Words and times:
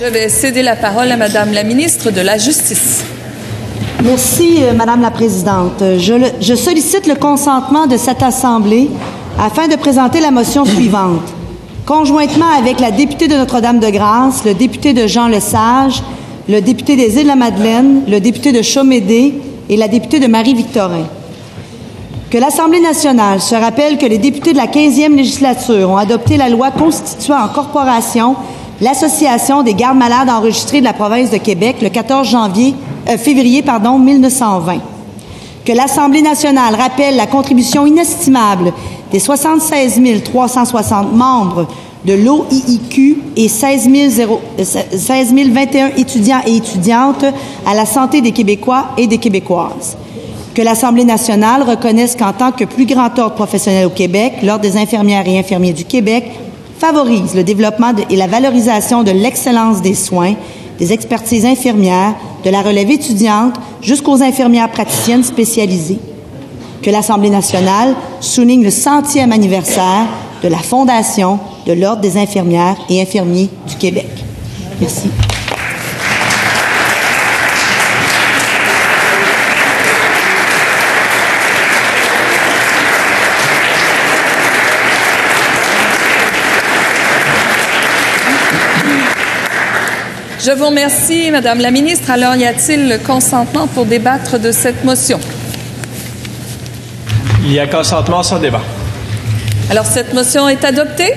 Je 0.00 0.04
vais 0.04 0.28
céder 0.28 0.62
la 0.62 0.76
parole 0.76 1.10
à 1.10 1.16
Madame 1.16 1.52
la 1.52 1.64
ministre 1.64 2.12
de 2.12 2.20
la 2.20 2.38
Justice. 2.38 3.02
Merci, 4.04 4.58
euh, 4.62 4.72
Madame 4.72 5.00
la 5.00 5.10
Présidente. 5.10 5.82
Je, 5.98 6.54
sollicite 6.54 7.08
le 7.08 7.16
consentement 7.16 7.88
de 7.88 7.96
cette 7.96 8.22
Assemblée 8.22 8.88
afin 9.40 9.66
de 9.66 9.74
présenter 9.74 10.20
la 10.20 10.30
motion 10.30 10.64
suivante. 10.64 11.22
Conjointement 11.84 12.46
avec 12.56 12.78
la 12.78 12.92
députée 12.92 13.26
de 13.26 13.34
Notre-Dame-de-Grâce, 13.34 14.44
le 14.44 14.54
député 14.54 14.92
de 14.92 15.08
Jean 15.08 15.26
Lesage, 15.26 16.00
le 16.48 16.60
député 16.60 16.94
des 16.94 17.16
Îles-de-la-Madeleine, 17.16 18.02
le 18.06 18.20
député 18.20 18.52
de 18.52 18.62
Chaumédé 18.62 19.34
et 19.68 19.76
la 19.76 19.88
députée 19.88 20.20
de 20.20 20.28
Marie-Victorin. 20.28 21.08
Que 22.30 22.38
l'Assemblée 22.38 22.80
nationale 22.80 23.40
se 23.40 23.56
rappelle 23.56 23.98
que 23.98 24.06
les 24.06 24.18
députés 24.18 24.52
de 24.52 24.58
la 24.58 24.66
15e 24.66 25.16
législature 25.16 25.90
ont 25.90 25.96
adopté 25.96 26.36
la 26.36 26.50
loi 26.50 26.70
constituant 26.70 27.42
en 27.42 27.48
corporation 27.48 28.36
l'Association 28.80 29.62
des 29.62 29.74
gardes 29.74 29.98
malades 29.98 30.28
enregistrés 30.28 30.80
de 30.80 30.84
la 30.84 30.92
province 30.92 31.30
de 31.30 31.38
Québec 31.38 31.76
le 31.82 31.88
14 31.88 32.28
janvier, 32.28 32.74
euh, 33.08 33.18
février 33.18 33.62
pardon, 33.62 33.98
1920. 33.98 34.78
Que 35.64 35.72
l'Assemblée 35.72 36.22
nationale 36.22 36.74
rappelle 36.74 37.16
la 37.16 37.26
contribution 37.26 37.86
inestimable 37.86 38.72
des 39.12 39.18
76 39.18 40.00
360 40.24 41.12
membres 41.12 41.66
de 42.04 42.14
l'OIIQ 42.14 43.18
et 43.36 43.48
16 43.48 43.88
0 44.10 44.40
euh, 44.58 44.64
16 44.64 45.34
021 45.34 45.88
étudiants 45.96 46.40
et 46.46 46.56
étudiantes 46.56 47.24
à 47.66 47.74
la 47.74 47.84
santé 47.84 48.20
des 48.20 48.32
Québécois 48.32 48.86
et 48.96 49.06
des 49.06 49.18
Québécoises 49.18 49.96
que 50.54 50.64
l'Assemblée 50.64 51.04
nationale 51.04 51.62
reconnaisse 51.62 52.16
qu'en 52.16 52.32
tant 52.32 52.50
que 52.50 52.64
plus 52.64 52.84
grand 52.84 53.16
ordre 53.16 53.36
professionnel 53.36 53.86
au 53.86 53.90
Québec, 53.90 54.42
l'Ordre 54.42 54.62
des 54.62 54.76
infirmières 54.76 55.28
et 55.28 55.38
infirmiers 55.38 55.72
du 55.72 55.84
Québec 55.84 56.32
favorise 56.78 57.34
le 57.34 57.44
développement 57.44 57.92
et 58.08 58.16
la 58.16 58.26
valorisation 58.26 59.02
de 59.02 59.10
l'excellence 59.10 59.82
des 59.82 59.94
soins, 59.94 60.34
des 60.78 60.92
expertises 60.92 61.44
infirmières, 61.44 62.14
de 62.44 62.50
la 62.50 62.62
relève 62.62 62.90
étudiante 62.90 63.54
jusqu'aux 63.82 64.22
infirmières 64.22 64.70
praticiennes 64.70 65.24
spécialisées. 65.24 65.98
Que 66.82 66.90
l'Assemblée 66.90 67.30
nationale 67.30 67.94
souligne 68.20 68.62
le 68.62 68.70
centième 68.70 69.32
anniversaire 69.32 70.06
de 70.42 70.48
la 70.48 70.58
fondation 70.58 71.40
de 71.66 71.72
l'Ordre 71.72 72.00
des 72.00 72.16
infirmières 72.16 72.76
et 72.88 73.02
infirmiers 73.02 73.50
du 73.68 73.74
Québec. 73.76 74.08
Merci. 74.80 75.08
Je 90.40 90.52
vous 90.52 90.66
remercie, 90.66 91.32
Madame 91.32 91.58
la 91.58 91.72
ministre. 91.72 92.12
Alors, 92.12 92.36
y 92.36 92.46
a-t-il 92.46 92.88
le 92.88 92.98
consentement 92.98 93.66
pour 93.66 93.86
débattre 93.86 94.38
de 94.38 94.52
cette 94.52 94.84
motion? 94.84 95.18
Il 97.44 97.52
y 97.52 97.58
a 97.58 97.66
consentement 97.66 98.22
sans 98.22 98.38
débat. 98.38 98.62
Alors, 99.68 99.84
cette 99.84 100.14
motion 100.14 100.48
est 100.48 100.64
adoptée? 100.64 101.12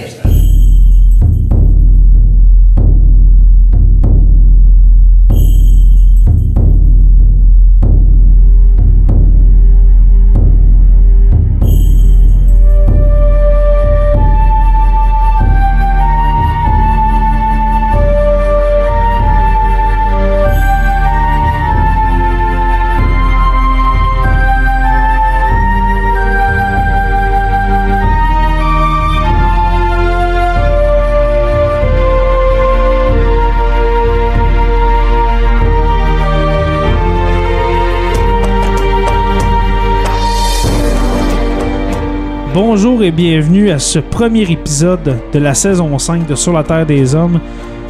Bonjour 42.53 43.01
et 43.03 43.11
bienvenue 43.11 43.71
à 43.71 43.79
ce 43.79 43.99
premier 43.99 44.41
épisode 44.51 45.17
de 45.31 45.39
la 45.39 45.53
saison 45.53 45.97
5 45.97 46.27
de 46.27 46.35
Sur 46.35 46.53
la 46.53 46.63
Terre 46.63 46.85
des 46.85 47.15
Hommes. 47.15 47.39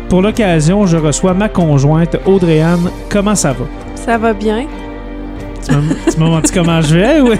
Pour 0.10 0.22
l'occasion, 0.22 0.86
je 0.86 0.98
reçois 0.98 1.34
ma 1.34 1.50
conjointe 1.50 2.18
Audrey-Anne. 2.26 2.92
Comment 3.10 3.34
ça 3.36 3.54
va? 3.54 3.66
Ça 3.96 4.18
va 4.18 4.34
bien. 4.34 4.66
Tu 5.68 6.18
m'as- 6.20 6.26
menti 6.30 6.52
comment 6.52 6.82
je 6.82 6.96
vais? 6.96 7.22
Oui, 7.22 7.36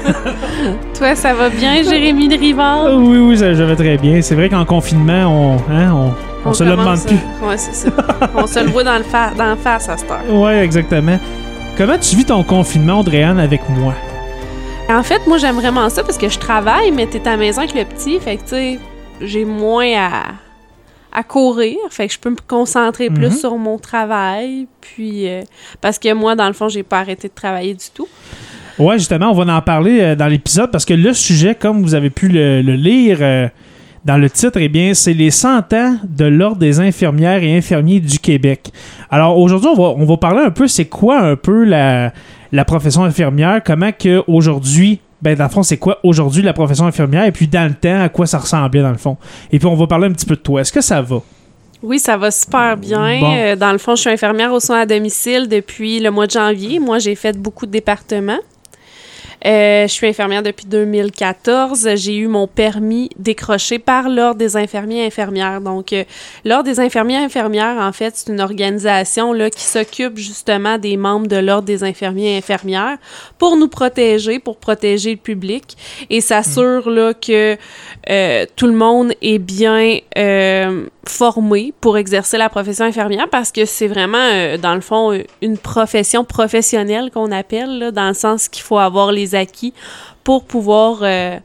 Toi, 0.98 1.16
ça 1.16 1.34
va 1.34 1.50
bien, 1.50 1.84
Jérémy 1.84 2.28
de 2.28 2.38
Rivard? 2.40 2.96
oui, 2.96 3.18
oui 3.18 3.38
ça- 3.38 3.54
je 3.54 3.64
vais 3.64 3.76
très 3.76 3.98
bien. 3.98 4.22
C'est 4.22 4.36
vrai 4.36 4.48
qu'en 4.50 4.66
confinement, 4.66 5.26
on, 5.26 5.56
hein, 5.74 5.92
on, 6.46 6.50
on 6.50 6.54
se 6.54 6.64
le 6.64 6.72
demande 6.72 7.00
plus. 7.06 7.16
à- 7.44 7.48
Ouais, 7.48 7.58
c'est 7.58 7.74
ça. 7.74 7.90
On 8.36 8.46
se 8.48 8.60
le 8.60 8.70
voit 8.70 8.84
dans 8.84 8.98
le, 8.98 9.04
fa- 9.04 9.32
dans 9.38 9.50
le 9.52 9.56
face 9.58 9.90
à 9.90 9.98
cette 9.98 10.10
heure. 10.10 10.20
Oui, 10.32 10.52
exactement. 10.54 11.20
Comment 11.78 11.98
tu 12.00 12.16
vis 12.16 12.26
ton 12.26 12.44
confinement, 12.44 13.00
Audrey-Anne, 13.00 13.40
avec 13.40 13.62
moi? 13.70 13.94
En 14.92 15.04
fait, 15.04 15.26
moi, 15.28 15.38
j'aime 15.38 15.56
vraiment 15.56 15.90
ça 15.90 16.04
parce 16.04 16.18
que 16.18 16.30
je 16.30 16.38
travaille, 16.40 16.92
mais 16.92 17.08
t'es 17.08 17.26
à 17.28 17.32
la 17.32 17.38
maison 17.38 17.60
avec 17.62 17.74
le 17.74 17.86
petit. 17.86 18.20
Fait 18.20 18.38
que, 18.38 18.42
tu 18.42 18.48
sais, 18.50 18.80
j'ai 19.22 19.46
moins 19.46 19.88
à, 19.98 20.12
à 21.14 21.24
courir. 21.24 21.78
Fait 21.90 22.08
que 22.08 22.14
je 22.14 22.20
peux 22.20 22.30
me 22.30 22.36
concentrer 22.48 23.10
Mhm. 23.10 23.16
plus 23.16 23.40
sur 23.40 23.56
mon 23.58 23.78
travail. 23.78 24.68
Puis, 24.82 25.28
euh, 25.30 25.42
parce 25.82 25.98
que 26.00 26.14
moi, 26.14 26.36
dans 26.36 26.48
le 26.48 26.54
fond, 26.54 26.70
j'ai 26.70 26.84
pas 26.84 27.00
arrêté 27.00 27.28
de 27.28 27.34
travailler 27.34 27.74
du 27.74 27.86
tout. 27.94 28.08
Ouais, 28.80 28.98
justement, 28.98 29.32
on 29.32 29.34
va 29.34 29.54
en 29.56 29.62
parler 29.62 30.00
euh, 30.02 30.16
dans 30.16 30.28
l'épisode 30.28 30.72
parce 30.72 30.86
que 30.86 30.94
le 30.94 31.14
sujet, 31.14 31.56
comme 31.56 31.82
vous 31.84 31.94
avez 31.96 32.10
pu 32.10 32.28
le, 32.30 32.62
le 32.62 32.74
lire 32.74 33.18
euh, 33.22 33.48
dans 34.06 34.18
le 34.18 34.30
titre, 34.30 34.58
eh 34.60 34.70
bien, 34.70 34.94
c'est 34.94 35.14
les 35.14 35.30
100 35.30 35.74
ans 35.74 35.96
de 36.04 36.26
l'Ordre 36.26 36.58
des 36.58 36.80
infirmières 36.80 37.44
et 37.44 37.56
infirmiers 37.56 38.00
du 38.00 38.18
Québec. 38.18 38.72
Alors 39.10 39.38
aujourd'hui, 39.38 39.70
on 39.70 39.76
va, 39.76 39.90
on 39.98 40.06
va 40.06 40.18
parler 40.18 40.42
un 40.42 40.50
peu, 40.52 40.68
c'est 40.68 40.86
quoi 40.86 41.20
un 41.20 41.36
peu 41.36 41.64
la, 41.66 42.12
la 42.52 42.66
profession 42.66 43.04
infirmière, 43.04 43.62
comment 43.64 43.92
que 43.92 44.24
aujourd'hui, 44.28 45.00
ben 45.22 45.36
dans 45.36 45.46
le 45.46 45.50
fond, 45.50 45.64
c'est 45.64 45.78
quoi 45.78 46.00
aujourd'hui 46.04 46.42
la 46.42 46.54
profession 46.54 46.86
infirmière 46.86 47.26
et 47.26 47.32
puis 47.32 47.48
dans 47.48 47.68
le 47.68 47.76
temps, 47.76 48.02
à 48.02 48.10
quoi 48.10 48.26
ça 48.26 48.40
ressemblait 48.40 48.82
dans 48.82 48.92
le 48.92 48.98
fond. 48.98 49.18
Et 49.52 49.60
puis 49.60 49.68
on 49.68 49.76
va 49.76 49.88
parler 49.88 50.08
un 50.08 50.12
petit 50.12 50.26
peu 50.26 50.36
de 50.36 50.42
toi. 50.42 50.62
Est-ce 50.62 50.74
que 50.74 50.82
ça 50.82 51.02
va? 51.02 51.22
Oui, 51.84 51.98
ça 51.98 52.16
va 52.18 52.30
super 52.30 52.78
bien. 52.78 53.20
Bon. 53.20 53.36
Euh, 53.36 53.56
dans 53.56 53.72
le 53.72 53.78
fond, 53.78 53.96
je 53.96 54.02
suis 54.02 54.10
infirmière 54.10 54.54
aux 54.54 54.60
soins 54.60 54.82
à 54.82 54.86
domicile 54.86 55.48
depuis 55.48 56.00
le 56.00 56.12
mois 56.12 56.28
de 56.28 56.32
janvier. 56.32 56.80
Moi, 56.80 57.00
j'ai 57.00 57.16
fait 57.16 57.38
beaucoup 57.38 57.66
de 57.66 57.72
départements. 57.72 58.40
Euh, 59.46 59.88
je 59.88 59.92
suis 59.92 60.08
infirmière 60.08 60.44
depuis 60.44 60.66
2014. 60.66 61.90
J'ai 61.96 62.16
eu 62.18 62.28
mon 62.28 62.48
permis 62.48 63.10
décroché 63.18 63.80
par 63.80 64.10
l'Ordre 64.10 64.38
des 64.38 64.56
infirmiers 64.56 65.04
et 65.04 65.06
infirmières. 65.08 65.62
Donc, 65.62 65.94
euh, 65.94 66.04
l'Ordre 66.46 66.66
des 66.66 66.80
infirmiers 66.80 67.16
et 67.16 67.26
infirmières, 67.26 67.78
en 67.80 67.92
fait, 67.92 68.16
c'est 68.16 68.32
une 68.32 68.42
organisation 68.42 69.34
là, 69.34 69.50
qui 69.50 69.64
s'occupe 69.64 70.18
justement 70.18 70.78
des 70.78 70.98
membres 70.98 71.28
de 71.28 71.38
l'Ordre 71.38 71.66
des 71.66 71.84
infirmiers 71.84 72.36
et 72.36 72.38
infirmières 72.38 72.98
pour 73.38 73.58
nous 73.58 73.68
protéger, 73.68 74.40
pour 74.40 74.58
protéger 74.58 75.12
le 75.12 75.18
public 75.18 75.76
et 76.10 76.22
s'assure 76.22 76.90
là, 76.90 77.14
que 77.14 77.58
euh, 78.10 78.46
tout 78.56 78.68
le 78.68 78.74
monde 78.74 79.14
est 79.22 79.40
bien 79.40 79.98
euh, 80.18 80.86
formé 81.08 81.74
pour 81.82 81.98
exercer 81.98 82.38
la 82.38 82.50
profession 82.50 82.86
infirmière 82.86 83.28
parce 83.30 83.52
que 83.52 83.66
c'est 83.66 83.88
vraiment, 83.88 84.18
euh, 84.18 84.58
dans 84.58 84.76
le 84.76 84.82
fond, 84.82 85.20
une 85.42 85.58
profession 85.58 86.24
professionnelle 86.24 87.12
qu'on 87.12 87.32
appelle, 87.32 87.80
là, 87.80 87.92
dans 87.92 88.08
le 88.08 88.14
sens 88.14 88.48
qu'il 88.48 88.64
faut 88.64 88.78
avoir 88.78 89.12
les 89.12 89.31
acquis 89.36 89.74
pour 90.24 90.44
pouvoir, 90.46 91.00
euh, 91.02 91.38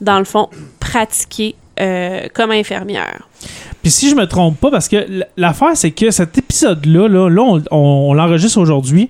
dans 0.00 0.18
le 0.18 0.24
fond, 0.24 0.48
pratiquer 0.80 1.54
euh, 1.80 2.26
comme 2.32 2.50
infirmière. 2.50 3.28
Puis 3.82 3.90
si 3.90 4.08
je 4.10 4.14
me 4.16 4.26
trompe 4.26 4.58
pas, 4.58 4.70
parce 4.70 4.88
que 4.88 5.06
l'affaire, 5.36 5.72
c'est 5.76 5.90
que 5.90 6.10
cet 6.10 6.38
épisode-là, 6.38 7.08
là, 7.08 7.28
là, 7.28 7.42
on, 7.42 7.62
on- 7.70 8.10
on 8.10 8.14
l'enregistre 8.14 8.58
aujourd'hui, 8.58 9.08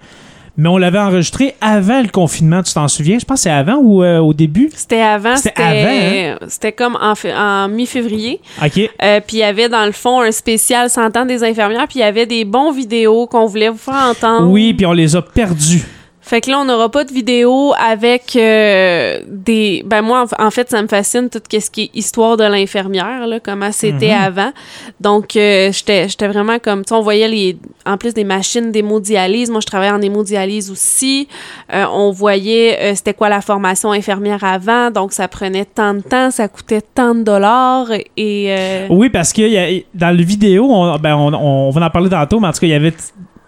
mais 0.58 0.68
on 0.70 0.78
l'avait 0.78 0.98
enregistré 0.98 1.54
avant 1.60 2.00
le 2.00 2.08
confinement, 2.08 2.62
tu 2.62 2.72
t'en 2.72 2.88
souviens? 2.88 3.18
Je 3.18 3.24
pense 3.26 3.40
que 3.40 3.42
c'est 3.42 3.50
avant 3.50 3.76
ou 3.76 4.02
euh, 4.02 4.18
au 4.20 4.32
début? 4.32 4.70
C'était 4.74 5.00
avant, 5.02 5.36
C'était 5.36 5.62
avant, 5.62 6.38
c'était 6.48 6.72
comme 6.72 6.96
en, 7.00 7.68
mi-février. 7.68 8.40
OK. 8.64 8.78
Euh, 9.02 9.20
puis 9.20 9.36
il 9.36 9.40
y 9.40 9.42
avait 9.42 9.68
dans 9.68 9.84
le 9.84 9.92
fond 9.92 10.22
un 10.22 10.32
spécial 10.32 10.88
100 10.88 11.14
ans 11.18 11.26
des 11.26 11.44
infirmières, 11.44 11.86
puis 11.86 11.98
il 11.98 12.02
y 12.02 12.04
avait 12.04 12.24
des 12.26 12.44
bons 12.46 12.72
vidéos 12.72 13.26
qu'on 13.26 13.44
voulait 13.46 13.68
vous 13.68 13.76
faire 13.76 14.08
entendre. 14.10 14.48
Oui, 14.50 14.72
puis 14.72 14.86
on 14.86 14.92
les 14.92 15.14
a 15.14 15.20
perdus. 15.22 15.84
Fait 16.28 16.40
que 16.40 16.50
là, 16.50 16.58
on 16.58 16.64
n'aura 16.64 16.90
pas 16.90 17.04
de 17.04 17.12
vidéo 17.12 17.72
avec 17.78 18.34
euh, 18.34 19.20
des... 19.28 19.84
Ben 19.86 20.02
moi, 20.02 20.24
en, 20.40 20.46
en 20.46 20.50
fait, 20.50 20.68
ça 20.68 20.82
me 20.82 20.88
fascine 20.88 21.30
tout 21.30 21.38
ce 21.48 21.70
qui 21.70 21.82
est 21.84 21.90
histoire 21.96 22.36
de 22.36 22.42
l'infirmière, 22.42 23.28
là, 23.28 23.38
comment 23.38 23.70
c'était 23.70 24.08
Mhm. 24.08 24.22
avant. 24.24 24.52
Donc, 25.00 25.36
euh, 25.36 25.70
j'étais 25.70 26.08
j'étais 26.08 26.26
vraiment 26.26 26.58
comme... 26.58 26.84
Tu 26.84 26.88
sais, 26.88 26.94
on 26.96 27.00
voyait 27.00 27.28
les... 27.28 27.56
En 27.86 27.96
plus 27.96 28.12
des 28.12 28.24
machines 28.24 28.72
d'hémodialyse, 28.72 29.50
moi, 29.50 29.60
je 29.60 29.66
travaillais 29.66 29.92
en 29.92 30.02
hémodialyse 30.02 30.68
aussi. 30.68 31.28
Euh, 31.72 31.84
on 31.92 32.10
voyait 32.10 32.76
euh, 32.80 32.94
c'était 32.96 33.14
quoi 33.14 33.28
la 33.28 33.40
formation 33.40 33.92
infirmière 33.92 34.42
avant. 34.42 34.90
Donc, 34.90 35.12
ça 35.12 35.28
prenait 35.28 35.64
tant 35.64 35.94
de 35.94 36.00
temps, 36.00 36.32
ça 36.32 36.48
coûtait 36.48 36.82
tant 36.82 37.14
de 37.14 37.22
dollars. 37.22 37.86
Et... 38.16 38.46
euh, 38.48 38.86
Oui, 38.90 39.10
parce 39.10 39.32
que 39.32 39.42
y 39.42 39.56
a- 39.58 39.80
dans 39.94 40.10
le 40.16 40.24
vidéo, 40.24 40.66
on, 40.70 40.96
ben, 40.98 41.14
on, 41.14 41.32
on 41.32 41.70
va 41.70 41.86
en 41.86 41.90
parler 41.90 42.10
tantôt, 42.10 42.40
mais 42.40 42.48
en 42.48 42.52
tout 42.52 42.58
cas, 42.58 42.66
il 42.66 42.70
y 42.70 42.74
avait. 42.74 42.92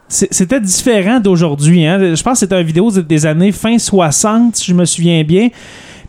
C'était 0.09 0.61
différent 0.61 1.21
d'aujourd'hui. 1.21 1.85
Hein? 1.87 2.15
Je 2.15 2.23
pense 2.23 2.35
que 2.35 2.39
c'était 2.41 2.61
une 2.61 2.67
vidéo 2.67 2.91
des 2.91 3.27
années 3.27 3.53
fin 3.53 3.79
60, 3.79 4.57
si 4.57 4.65
je 4.67 4.75
me 4.75 4.85
souviens 4.85 5.23
bien. 5.23 5.49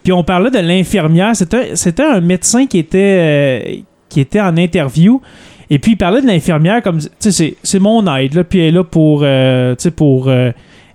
Puis 0.03 0.13
on 0.13 0.23
parlait 0.23 0.49
de 0.51 0.59
l'infirmière. 0.59 1.33
C'était 1.35 2.03
un 2.03 2.21
médecin 2.21 2.65
qui 2.65 2.77
était, 2.79 2.97
euh, 2.97 3.75
qui 4.07 4.21
était 4.21 4.39
en 4.39 4.55
interview. 4.55 5.21
Et 5.69 5.77
puis 5.79 5.91
il 5.91 5.97
parlait 5.97 6.21
de 6.21 6.27
l'infirmière 6.27 6.81
comme, 6.81 6.99
tu 6.99 7.31
sais, 7.31 7.55
c'est- 7.61 7.79
mon 7.79 8.05
aide, 8.15 8.33
là, 8.33 8.43
puis 8.43 8.59
elle 8.59 8.67
est 8.67 8.71
là 8.71 8.83
pour, 8.83 9.21
euh, 9.23 9.75
pour 9.95 10.29
euh, 10.29 10.51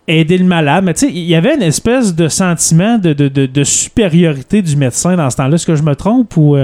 aider 0.09 0.39
le 0.39 0.45
malade. 0.47 0.85
Mais 0.85 0.95
tu 0.95 1.01
sais, 1.07 1.13
il 1.13 1.25
y 1.25 1.35
avait 1.35 1.55
une 1.55 1.63
espèce 1.63 2.15
de 2.15 2.27
sentiment 2.29 2.99
de, 2.99 3.13
de, 3.13 3.29
de, 3.29 3.47
de 3.47 3.65
supériorité 3.65 4.63
du 4.63 4.77
médecin 4.77 5.15
dans 5.17 5.29
ce 5.31 5.37
temps-là. 5.37 5.55
Est-ce 5.57 5.67
que 5.67 5.77
je 5.77 5.83
me 5.83 5.95
trompe 5.95 6.37
ou... 6.37 6.57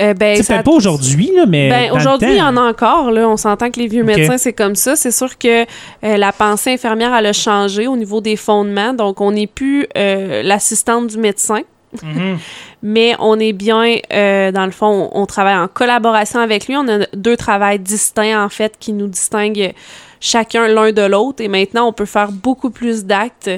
euh? 0.00 0.14
ben, 0.14 0.36
C'est 0.36 0.42
ça- 0.42 0.62
pas 0.62 0.70
aujourd'hui, 0.70 1.30
là, 1.34 1.44
mais. 1.46 1.68
Ben, 1.68 1.92
aujourd'hui, 1.92 2.30
il 2.32 2.36
y 2.38 2.42
en 2.42 2.56
a 2.56 2.60
encore. 2.60 3.10
Là. 3.10 3.28
On 3.28 3.36
s'entend 3.36 3.70
que 3.70 3.78
les 3.80 3.86
vieux 3.86 4.04
médecins, 4.04 4.38
c'est 4.38 4.52
comme 4.52 4.74
ça. 4.74 4.96
C'est 4.96 5.10
sûr 5.10 5.38
que 5.38 5.62
euh, 5.62 6.16
la 6.16 6.32
pensée 6.32 6.72
infirmière, 6.72 7.14
elle 7.14 7.26
a 7.26 7.32
changé 7.32 7.86
au 7.86 7.96
niveau 7.96 8.20
des 8.20 8.36
fondements. 8.36 8.92
Donc, 8.92 9.20
on 9.20 9.32
n'est 9.32 9.46
plus 9.46 9.86
euh, 9.96 10.42
l'assistante 10.42 11.06
du 11.08 11.18
médecin. 11.18 11.60
Mhm. 12.02 12.38
Mais 12.82 13.14
on 13.18 13.38
est 13.40 13.52
bien, 13.52 13.96
euh, 14.12 14.52
dans 14.52 14.66
le 14.66 14.70
fond, 14.70 15.10
on, 15.12 15.22
on 15.22 15.26
travaille 15.26 15.56
en 15.56 15.68
collaboration 15.68 16.38
avec 16.38 16.66
lui. 16.68 16.76
On 16.76 16.86
a 16.88 17.06
deux 17.14 17.36
travails 17.36 17.78
distincts, 17.78 18.44
en 18.44 18.48
fait, 18.48 18.74
qui 18.78 18.92
nous 18.92 19.08
distinguent 19.08 19.72
chacun 20.20 20.68
l'un 20.68 20.92
de 20.92 21.02
l'autre. 21.02 21.42
Et 21.42 21.48
maintenant, 21.48 21.88
on 21.88 21.92
peut 21.92 22.04
faire 22.04 22.30
beaucoup 22.30 22.70
plus 22.70 23.04
d'actes 23.04 23.50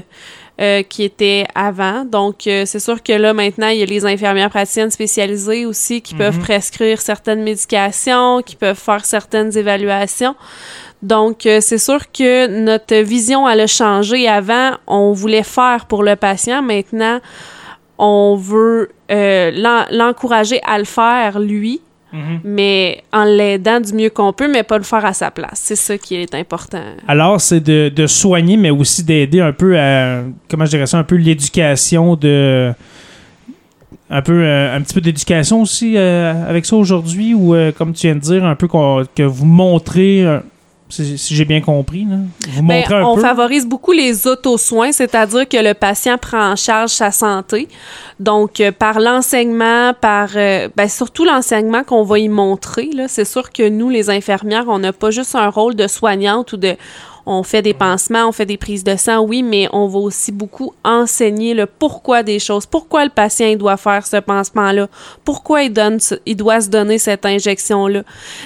euh, 0.61 0.83
qui 0.83 1.05
étaient 1.05 1.47
avant. 1.55 2.05
Donc, 2.05 2.47
euh, 2.47 2.65
c'est 2.67 2.81
sûr 2.81 3.03
que 3.03 3.13
là, 3.13 3.33
maintenant, 3.33 3.69
il 3.69 3.79
y 3.79 3.83
a 3.83 3.87
les 3.87 4.05
infirmières 4.05 4.51
praticiennes 4.51 4.91
spécialisées 4.91 5.65
aussi 5.65 6.03
qui 6.03 6.15
peuvent 6.15 6.39
prescrire 6.39 7.01
certaines 7.01 7.43
médications, 7.43 8.43
qui 8.43 8.57
peuvent 8.57 8.79
faire 8.79 9.05
certaines 9.05 9.57
évaluations. 9.57 10.35
Donc, 11.03 11.47
euh, 11.47 11.61
c'est 11.63 11.79
sûr 11.79 12.13
que 12.13 12.47
notre 12.47 12.97
vision, 12.97 13.49
elle 13.49 13.61
a 13.61 13.67
changé. 13.67 14.29
Avant, 14.29 14.73
on 14.87 15.13
voulait 15.13 15.43
faire 15.43 15.87
pour 15.87 16.03
le 16.03 16.15
patient. 16.15 16.61
Maintenant, 16.61 17.21
on 17.97 18.37
veut 18.37 18.91
euh, 19.11 19.51
l'en- 19.55 19.87
l'encourager 19.91 20.61
à 20.67 20.79
le 20.79 20.85
faire, 20.85 21.39
lui, 21.41 21.81
Mhm. 22.13 22.41
mais 22.43 23.03
en 23.13 23.25
l'aidant 23.25 23.81
du 23.81 23.93
mieux 23.93 24.11
qu'on 24.11 24.33
peut, 24.33 24.51
mais 24.51 24.63
pas 24.63 24.79
le 24.79 24.85
faire 24.85 25.05
à 25.05 25.13
sa 25.13 25.31
place. 25.31 25.61
C'est 25.63 25.77
ça 25.77 25.97
qui 25.97 26.17
est 26.17 26.35
important. 26.35 26.83
Alors, 27.07 27.41
c'est 27.41 27.61
de, 27.61 27.89
de 27.95 28.07
soigner, 28.07 28.57
mais 28.57 28.71
aussi 28.71 29.05
d'aider 29.05 29.41
un 29.41 29.53
peu 29.53 29.79
à. 29.79 30.23
Comment 30.49 30.65
je 30.65 30.71
dirais 30.71 30.87
ça 30.87 30.99
Un 30.99 31.05
peu 31.05 31.17
l'éducation 31.17 32.17
de. 32.17 32.73
Un 34.13 34.23
peu. 34.23 34.43
euh, 34.43 34.77
un 34.77 34.81
petit 34.83 34.95
peu 34.95 35.01
d'éducation 35.01 35.63
aussi 35.63 35.97
euh, 35.97 36.33
avec 36.49 36.67
ça 36.67 36.75
aujourd'hui, 36.77 37.33
ou 37.35 37.55
euh, 37.55 37.71
comme 37.71 37.93
tu 37.93 38.09
viens 38.09 38.17
de 38.17 38.21
dire, 38.21 38.45
un 38.45 38.57
peu 38.57 38.67
qu'on- 38.67 39.05
que 39.15 39.23
vous 39.23 39.47
montrez. 39.47 40.25
Si 40.91 41.17
si 41.17 41.35
j'ai 41.35 41.45
bien 41.45 41.61
compris, 41.61 42.05
là. 42.05 42.17
Vous 42.53 42.63
Ben, 42.63 42.79
montrez 42.81 42.95
un 42.97 43.05
on 43.05 43.15
peu. 43.17 43.23
favorise 43.23 43.67
beaucoup 43.67 43.93
les 43.93 44.27
auto-soins, 44.27 44.93
c'est-à-dire 44.93 45.49
que 45.49 45.57
le 45.57 45.75
patient 45.75 46.19
prend 46.19 46.51
en 46.53 46.57
charge 46.57 46.91
sa 46.91 47.11
santé. 47.11 47.69
Donc, 48.19 48.61
euh, 48.61 48.73
par 48.73 49.01
l'enseignement, 49.01 49.95
par 50.01 50.31
euh, 50.37 50.69
ben, 50.77 50.89
surtout 50.89 51.25
l'enseignement 51.25 51.85
qu'on 51.85 52.03
va 52.05 52.19
y 52.19 52.29
montrer, 52.29 52.91
c'est 53.09 53.25
sûr 53.25 53.51
que 53.53 53.69
nous, 53.69 53.89
les 53.89 54.11
infirmières, 54.11 54.65
on 54.69 54.79
n'a 54.81 54.93
pas 54.93 55.11
juste 55.11 55.35
un 55.35 55.49
rôle 55.49 55.75
de 55.75 55.87
soignante 55.87 56.53
ou 56.53 56.57
de 56.57 56.77
on 57.33 57.43
fait 57.45 57.63
des 57.63 57.75
pansements, 57.75 58.27
on 58.29 58.33
fait 58.33 58.45
des 58.47 58.57
prises 58.57 58.83
de 58.85 58.97
sang, 58.97 59.21
oui, 59.21 59.43
mais 59.43 59.69
on 59.73 59.87
va 59.87 59.99
aussi 60.01 60.33
beaucoup 60.33 60.75
enseigner 60.85 61.55
le 61.55 61.67
pourquoi 61.67 62.23
des 62.23 62.39
choses, 62.39 62.67
pourquoi 62.67 63.05
le 63.05 63.11
patient 63.11 63.47
il 63.47 63.57
doit 63.57 63.77
faire 63.77 64.05
ce 64.07 64.17
pansement-là, 64.17 64.89
pourquoi 65.25 65.63
il, 65.63 65.73
donne 65.73 66.01
ce- 66.01 66.17
il 66.27 66.37
doit 66.37 66.61
se 66.61 66.69
donner 66.69 66.99
cette 66.99 67.25
injection-là. 67.25 68.03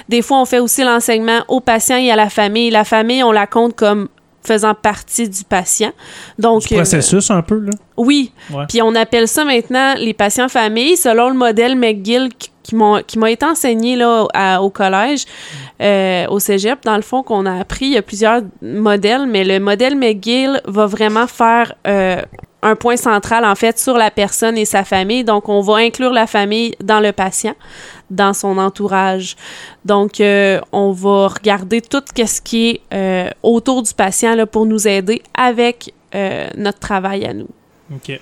Des 0.07 0.21
fois, 0.21 0.39
on 0.39 0.45
fait 0.45 0.59
aussi 0.59 0.83
l'enseignement 0.83 1.39
au 1.47 1.59
patient 1.59 1.97
et 1.97 2.11
à 2.11 2.15
la 2.15 2.29
famille. 2.29 2.69
La 2.69 2.83
famille, 2.83 3.23
on 3.23 3.31
la 3.31 3.47
compte 3.47 3.75
comme 3.75 4.07
faisant 4.43 4.75
partie 4.75 5.27
du 5.27 5.43
patient. 5.43 5.91
Donc, 6.37 6.67
du 6.67 6.75
euh, 6.75 6.77
processus 6.77 7.31
un 7.31 7.41
peu, 7.41 7.57
là? 7.59 7.71
oui. 7.97 8.31
Ouais. 8.53 8.65
Puis 8.69 8.79
on 8.83 8.93
appelle 8.93 9.27
ça 9.27 9.43
maintenant 9.43 9.95
les 9.97 10.13
patients 10.13 10.49
familles, 10.49 10.97
selon 10.97 11.29
le 11.29 11.35
modèle 11.35 11.75
McGill 11.75 12.29
qui, 12.65 13.17
m'a 13.17 13.31
été 13.31 13.45
enseigné 13.45 13.95
là, 13.95 14.61
au 14.61 14.69
collège, 14.69 15.25
euh, 15.81 16.25
au 16.27 16.39
cégep, 16.39 16.83
dans 16.83 16.95
le 16.95 17.01
fond, 17.01 17.21
qu'on 17.23 17.45
a 17.45 17.59
appris. 17.59 17.85
Il 17.85 17.93
y 17.93 17.97
a 17.97 18.01
plusieurs 18.01 18.41
modèles, 18.61 19.27
mais 19.27 19.43
le 19.43 19.59
modèle 19.59 19.95
McGill 19.95 20.61
va 20.65 20.85
vraiment 20.87 21.27
faire 21.27 21.73
euh, 21.85 22.21
un 22.63 22.75
point 22.75 22.97
central, 22.97 23.45
en 23.45 23.55
fait, 23.55 23.77
sur 23.77 23.97
la 23.97 24.09
personne 24.09 24.57
et 24.57 24.65
sa 24.65 24.83
famille. 24.83 25.23
Donc, 25.23 25.47
on 25.47 25.61
va 25.61 25.75
inclure 25.75 26.11
la 26.11 26.25
famille 26.25 26.75
dans 26.83 26.99
le 26.99 27.11
patient, 27.11 27.53
dans 28.09 28.33
son 28.33 28.57
entourage. 28.57 29.35
Donc, 29.83 30.19
euh, 30.19 30.59
on 30.71 30.91
va 30.91 31.27
regarder 31.27 31.81
tout 31.81 32.01
ce 32.15 32.41
qui 32.41 32.81
est 32.91 33.31
autour 33.43 33.83
du 33.83 33.93
patient 33.93 34.35
là, 34.35 34.47
pour 34.47 34.65
nous 34.65 34.87
aider 34.87 35.21
avec 35.35 35.93
notre 36.55 36.79
travail 36.79 37.25
à 37.25 37.33
nous. 37.33 37.49
OK. 37.93 38.19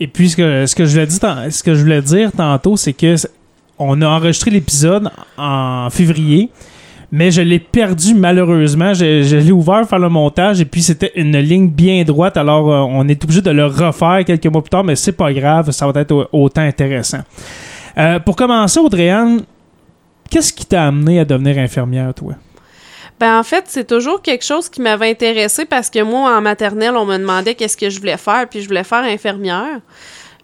Et 0.00 0.06
puis, 0.06 0.30
ce 0.30 0.36
que, 0.36 0.66
ce 0.66 0.74
que 0.74 0.84
je 1.74 1.80
voulais 1.82 2.02
dire, 2.02 2.30
tantôt, 2.32 2.76
c'est 2.76 2.92
que 2.92 3.16
on 3.78 4.00
a 4.02 4.06
enregistré 4.08 4.50
l'épisode 4.50 5.10
en 5.36 5.88
février, 5.90 6.50
mais 7.12 7.30
je 7.30 7.42
l'ai 7.42 7.58
perdu 7.58 8.14
malheureusement. 8.14 8.94
Je, 8.94 9.22
je 9.22 9.36
l'ai 9.36 9.52
ouvert 9.52 9.88
faire 9.88 9.98
le 9.98 10.08
montage 10.08 10.60
et 10.60 10.64
puis 10.64 10.82
c'était 10.82 11.12
une 11.16 11.36
ligne 11.38 11.68
bien 11.68 12.02
droite. 12.04 12.36
Alors, 12.36 12.72
euh, 12.72 12.80
on 12.80 13.06
est 13.08 13.22
obligé 13.24 13.40
de 13.40 13.50
le 13.50 13.66
refaire 13.66 14.24
quelques 14.26 14.46
mois 14.46 14.62
plus 14.62 14.70
tard, 14.70 14.84
mais 14.84 14.96
c'est 14.96 15.12
pas 15.12 15.32
grave, 15.32 15.70
ça 15.70 15.86
va 15.90 16.00
être 16.00 16.12
au- 16.12 16.26
autant 16.32 16.62
intéressant. 16.62 17.20
Euh, 17.98 18.18
pour 18.18 18.34
commencer, 18.36 18.80
Audrey-Anne, 18.80 19.42
qu'est-ce 20.30 20.52
qui 20.52 20.66
t'a 20.66 20.86
amené 20.86 21.20
à 21.20 21.24
devenir 21.24 21.58
infirmière, 21.58 22.12
toi? 22.14 22.32
Ben 23.20 23.38
en 23.38 23.44
fait, 23.44 23.64
c'est 23.68 23.86
toujours 23.86 24.20
quelque 24.20 24.44
chose 24.44 24.68
qui 24.68 24.80
m'avait 24.80 25.08
intéressé 25.10 25.64
parce 25.66 25.88
que 25.88 26.02
moi, 26.02 26.36
en 26.36 26.40
maternelle, 26.40 26.94
on 26.96 27.06
me 27.06 27.16
demandait 27.16 27.54
qu'est-ce 27.54 27.76
que 27.76 27.88
je 27.88 28.00
voulais 28.00 28.16
faire, 28.16 28.48
puis 28.50 28.60
je 28.60 28.66
voulais 28.66 28.82
faire 28.82 29.04
infirmière. 29.04 29.78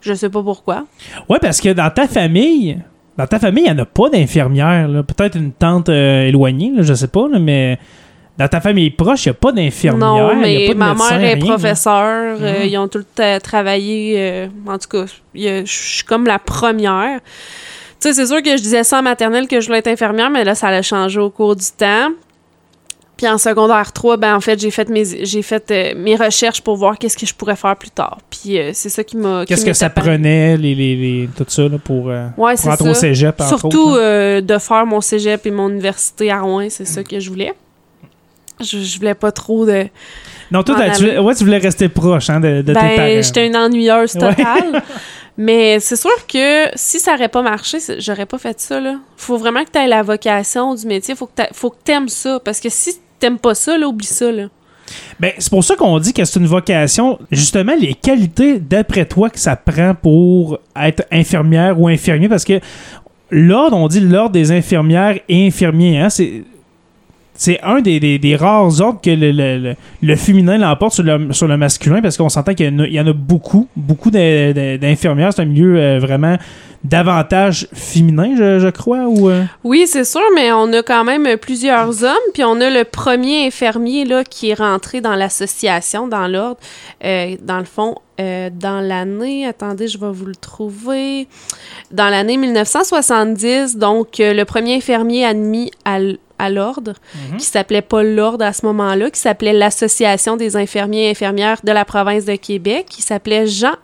Je 0.01 0.15
sais 0.15 0.31
pas 0.31 0.43
pourquoi. 0.43 0.85
Ouais, 1.29 1.39
parce 1.41 1.61
que 1.61 1.71
dans 1.71 1.91
ta 1.91 2.07
famille, 2.07 2.79
dans 3.21 3.27
ta 3.27 3.39
famille, 3.39 3.65
il 3.67 3.73
n'y 3.75 3.79
en 3.81 3.83
a 3.83 3.87
pas 3.87 4.09
d'infirmière. 4.09 4.89
Peut-être 5.05 5.37
une 5.37 5.53
tante 5.53 5.89
euh, 5.91 6.27
éloignée, 6.29 6.73
là, 6.75 6.83
je 6.83 6.95
sais 6.95 7.09
pas, 7.09 7.29
là, 7.29 7.39
mais 7.39 7.79
dans 8.39 8.49
ta 8.49 8.61
famille 8.61 8.91
proche, 8.91 9.27
il 9.27 9.29
n'y 9.29 9.33
a 9.33 9.35
pas 9.35 9.53
d'infirmière. 9.53 10.09
Non, 10.35 10.43
il 10.43 10.51
y 10.53 10.57
a 10.57 10.59
mais 10.61 10.67
pas 10.69 10.73
de 10.75 10.79
ma 10.79 10.89
médecin, 10.95 11.19
mère 11.19 11.31
est 11.31 11.35
rien, 11.35 11.45
professeure. 11.45 12.37
euh, 12.41 12.61
Mhm. 12.65 12.69
ils 12.69 12.79
ont 12.79 12.89
tout 12.89 13.05
euh, 13.19 13.39
travaillé. 13.41 14.15
euh, 14.19 14.47
en 14.67 14.79
tout 14.79 14.89
cas, 14.89 15.05
je 15.35 15.63
suis 15.67 16.05
comme 16.05 16.27
la 16.27 16.39
première. 16.39 17.21
Tu 18.01 18.09
sais, 18.09 18.15
c'est 18.15 18.27
sûr 18.27 18.43
que 18.43 18.57
je 18.57 18.63
disais 18.63 18.83
ça 18.83 19.01
en 19.01 19.03
maternelle 19.03 19.47
que 19.47 19.61
je 19.61 19.67
voulais 19.67 19.81
être 19.81 19.89
infirmière, 19.89 20.31
mais 20.31 20.43
là, 20.45 20.55
ça 20.55 20.69
a 20.69 20.81
changé 20.81 21.21
au 21.21 21.29
cours 21.29 21.55
du 21.55 21.67
temps. 21.77 22.09
Puis 23.21 23.29
en 23.29 23.37
secondaire 23.37 23.93
3, 23.93 24.17
ben 24.17 24.35
en 24.35 24.41
fait, 24.41 24.59
j'ai 24.59 24.71
fait 24.71 24.89
mes 24.89 25.27
j'ai 25.27 25.43
fait 25.43 25.71
euh, 25.71 25.93
mes 25.95 26.17
recherches 26.17 26.63
pour 26.63 26.77
voir 26.77 26.97
qu'est-ce 26.97 27.19
que 27.19 27.27
je 27.27 27.35
pourrais 27.35 27.55
faire 27.57 27.77
plus 27.77 27.91
tard. 27.91 28.17
Puis 28.31 28.59
euh, 28.59 28.71
c'est 28.73 28.89
ça 28.89 29.05
qui 29.05 29.19
m'a 29.19 29.45
Qu'est-ce 29.45 29.67
que 29.67 29.75
ça 29.75 29.91
prenait, 29.91 30.57
les, 30.57 30.75
les, 30.75 30.97
les- 30.97 31.29
tout 31.37 31.45
ça, 31.47 31.69
là, 31.69 31.77
pour, 31.77 32.09
euh, 32.09 32.29
Ouais, 32.39 32.55
pour 32.55 32.59
c'est 32.63 32.71
entrer 32.71 32.89
au 32.89 32.95
ça. 32.95 33.01
cégep, 33.01 33.39
entre 33.39 33.49
Surtout 33.59 33.79
autres, 33.91 34.01
euh, 34.01 34.41
de 34.41 34.57
faire 34.57 34.87
mon 34.87 35.03
cégep 35.03 35.45
et 35.45 35.51
mon 35.51 35.69
université 35.69 36.31
à 36.31 36.41
Rouen, 36.41 36.69
c'est 36.71 36.87
ça 36.87 37.05
que 37.05 37.21
je 37.21 37.29
voulais. 37.29 37.53
Je, 38.59 38.79
je 38.79 38.97
voulais 38.99 39.15
pas 39.15 39.33
trop 39.33 39.67
de. 39.67 39.87
Non, 40.51 40.63
toi, 40.63 40.77
tu, 40.95 41.03
voulais- 41.03 41.11
aller. 41.17 41.19
ouais, 41.21 41.35
tu 41.35 41.45
voulais 41.45 41.59
rester 41.59 41.91
proche 41.91 42.31
hein, 42.31 42.41
de, 42.41 42.63
de 42.63 42.73
tes 42.73 42.73
ben, 42.73 42.97
parents. 42.97 43.23
j'étais 43.23 43.47
une 43.47 43.57
ennuyeuse 43.57 44.15
Ouais. 44.17 44.35
totale. 44.35 44.83
Mais 45.37 45.79
c'est 45.81 45.97
sûr 45.97 46.27
que 46.27 46.67
si 46.75 47.01
ça 47.01 47.15
aurait 47.15 47.29
pas 47.29 47.41
marché, 47.43 47.79
j'aurais 47.99 48.27
pas 48.27 48.39
fait 48.39 48.59
ça. 48.61 48.81
Là. 48.81 48.97
Faut 49.19 49.37
vraiment 49.37 49.63
que 49.65 49.71
tu 49.71 49.79
aies 49.79 49.87
la 49.89 50.03
vocation 50.03 50.75
du 50.75 50.87
métier. 50.87 51.15
Faut 51.15 51.27
que 51.27 51.43
que 51.43 51.75
t'aimes 51.85 52.09
ça. 52.09 52.41
Parce 52.45 52.61
que 52.61 52.69
si 52.71 52.99
t'aimes 53.21 53.39
pas 53.39 53.55
ça, 53.55 53.79
là, 53.79 53.87
oublie 53.87 54.07
ça. 54.07 54.33
Là. 54.33 54.49
Ben, 55.19 55.33
c'est 55.39 55.51
pour 55.51 55.63
ça 55.63 55.77
qu'on 55.77 55.99
dit 55.99 56.13
que 56.13 56.25
c'est 56.25 56.39
une 56.39 56.47
vocation. 56.47 57.19
Justement, 57.31 57.75
les 57.79 57.95
qualités, 57.95 58.59
d'après 58.59 59.05
toi, 59.05 59.31
que 59.31 59.39
ça 59.39 59.57
prend 59.57 59.95
pour 59.95 60.59
être 60.77 61.05
infirmière 61.13 61.81
ou 61.81 61.89
infirmier, 61.89 62.29
parce 62.29 62.45
que 62.45 62.61
l'ordre, 63.31 63.77
on 63.77 63.89
dit 63.89 64.01
l'ordre 64.01 64.33
des 64.33 64.53
infirmières 64.53 65.19
et 65.29 65.47
infirmiers, 65.47 65.99
hein, 66.01 66.11
c'est. 66.11 66.43
C'est 67.43 67.59
un 67.63 67.81
des, 67.81 68.37
rares 68.39 68.83
ordres 68.83 69.01
que 69.01 69.09
le, 70.03 70.17
féminin 70.17 70.59
l'emporte 70.59 70.93
sur 70.93 71.03
le, 71.05 71.33
sur 71.33 71.49
le 71.49 71.57
masculin 71.57 72.03
parce 72.03 72.19
qu'on 72.19 72.29
s'entend 72.29 72.53
qu'il 72.53 72.67
y, 72.93 73.01
en 73.01 73.07
a- 73.07 73.13
beaucoup, 73.15 73.67
beaucoup 73.75 74.11
d'in- 74.11 74.53
d'in- 74.53 74.77
d'infirmières. 74.77 75.33
C'est 75.33 75.41
un 75.41 75.47
milieu 75.47 75.79
euh, 75.79 75.99
vraiment 75.99 76.37
davantage 76.85 77.67
féminin, 77.73 78.35
je, 78.37 78.69
crois. 78.69 79.07
Euh? 79.09 79.45
Oui, 79.65 79.85
c'est 79.87 80.05
sûr, 80.05 80.21
mais 80.35 80.53
on 80.53 80.71
a 80.75 80.83
quand 80.83 81.03
même 81.03 81.39
plusieurs 81.39 82.05
hommes. 82.05 82.29
Puis 82.35 82.45
on 82.45 82.61
a 82.61 82.69
le 82.69 82.85
premier 82.85 83.47
infirmier 83.47 84.05
là, 84.05 84.23
qui 84.23 84.51
est 84.51 84.55
rentré 84.55 85.01
dans 85.01 85.15
l'association, 85.15 86.09
dans 86.09 86.29
l'ordre. 86.29 86.59
Euh, 87.03 87.37
dans 87.43 87.59
le 87.59 87.65
fond, 87.65 87.95
euh, 88.21 88.51
dans 88.53 88.81
l'année, 88.87 89.47
attendez, 89.47 89.89
je 89.89 89.97
vais 89.97 90.11
vous 90.13 90.27
le 90.27 90.37
trouver. 90.37 91.27
Dans 91.91 92.11
l'année 92.11 92.37
1970, 92.37 93.79
donc 93.79 94.17
le 94.19 94.45
premier 94.45 94.77
infirmier 94.77 95.25
admis 95.25 95.71
à, 95.87 96.01
à 96.41 96.51
l'ordre, 96.51 96.95
qui 97.39 97.45
s'appelait 97.45 97.83
Paul 97.83 98.15
Lord 98.15 98.39
à 98.41 98.53
ce 98.53 98.65
moment-là, 98.67 99.11
qui 99.11 99.21
s'appelait 99.21 99.53
l'Association 99.53 100.37
des 100.37 100.57
infirmiers 100.57 101.07
et 101.07 101.11
infirmières 101.11 101.61
de 101.63 101.73
la 101.73 101.85
province 101.85 102.25
de 102.25 102.37
Québec, 102.37 102.87
qui 102.89 103.03
s'appelait 103.03 103.47
Jean 103.47 103.75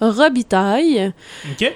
Robitaille. 0.00 1.12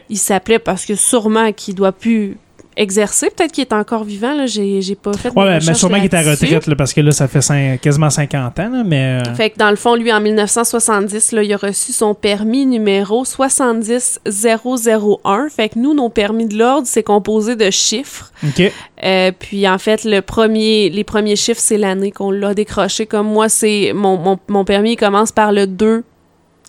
Il 0.08 0.18
s'appelait 0.18 0.58
parce 0.58 0.86
que 0.86 0.94
sûrement 0.94 1.52
qu'il 1.52 1.74
doit 1.74 1.92
plus 1.92 2.36
exercer. 2.76 3.30
Peut-être 3.30 3.52
qu'il 3.52 3.62
est 3.62 3.72
encore 3.72 4.04
vivant. 4.04 4.34
Là. 4.34 4.46
J'ai, 4.46 4.82
j'ai 4.82 4.94
pas 4.94 5.12
fait 5.12 5.30
de 5.30 5.34
Ouais, 5.34 5.58
mais 5.66 5.74
sûrement 5.74 5.96
qu'il 5.96 6.06
est 6.06 6.14
à 6.14 6.22
retraite 6.22 6.66
là, 6.66 6.76
parce 6.76 6.92
que 6.92 7.00
là, 7.00 7.12
ça 7.12 7.28
fait 7.28 7.78
quasiment 7.80 8.10
50 8.10 8.58
ans. 8.58 8.70
là, 8.70 8.82
mais, 8.84 9.20
euh, 9.26 9.34
Fait 9.34 9.50
que 9.50 9.58
dans 9.58 9.70
le 9.70 9.76
fond, 9.76 9.94
lui, 9.94 10.12
en 10.12 10.20
1970, 10.20 11.32
là, 11.32 11.42
il 11.42 11.52
a 11.52 11.56
reçu 11.56 11.92
son 11.92 12.14
permis 12.14 12.66
numéro 12.66 13.24
70001. 13.24 15.48
Fait 15.48 15.70
que 15.70 15.78
nous, 15.78 15.94
nos 15.94 16.08
permis 16.08 16.46
de 16.46 16.56
l'ordre, 16.56 16.86
c'est 16.86 17.02
composé 17.02 17.56
de 17.56 17.70
chiffres. 17.70 18.32
OK. 18.44 18.72
Euh, 19.04 19.32
puis 19.38 19.68
en 19.68 19.78
fait, 19.78 20.04
le 20.04 20.20
premier, 20.20 20.90
les 20.90 21.04
premiers 21.04 21.36
chiffres, 21.36 21.60
c'est 21.60 21.78
l'année 21.78 22.12
qu'on 22.12 22.30
l'a 22.30 22.54
décroché. 22.54 23.06
Comme 23.06 23.28
moi, 23.28 23.48
c'est 23.48 23.92
mon, 23.94 24.16
mon, 24.16 24.38
mon 24.48 24.64
permis 24.64 24.92
il 24.92 24.96
commence 24.96 25.32
par 25.32 25.52
le 25.52 25.66
2 25.66 26.04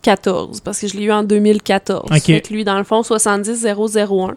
14 0.04 0.62
parce 0.62 0.80
que 0.80 0.88
je 0.88 0.98
l'ai 0.98 1.06
eu 1.06 1.12
en 1.12 1.24
2014. 1.24 2.04
Ok. 2.12 2.22
Fait 2.22 2.42
que 2.42 2.54
lui, 2.54 2.64
dans 2.64 2.78
le 2.78 2.84
fond, 2.84 3.02
70001. 3.02 4.36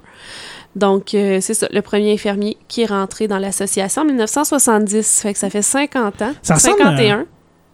Donc, 0.77 1.15
euh, 1.15 1.39
c'est 1.41 1.55
ça, 1.55 1.67
le 1.73 1.81
premier 1.83 2.13
infirmier 2.13 2.57
qui 2.69 2.83
est 2.83 2.87
rentré 2.87 3.27
dans 3.27 3.39
l'association 3.39 4.03
en 4.03 4.05
1970. 4.05 5.23
Fait 5.23 5.33
que 5.33 5.39
ça 5.39 5.51
fait 5.51 5.63
50 5.63 6.23
ans. 6.23 6.33
Ça 6.43 6.55
ressemble 6.55 6.83
à- 6.83 6.97
51. 6.97 7.25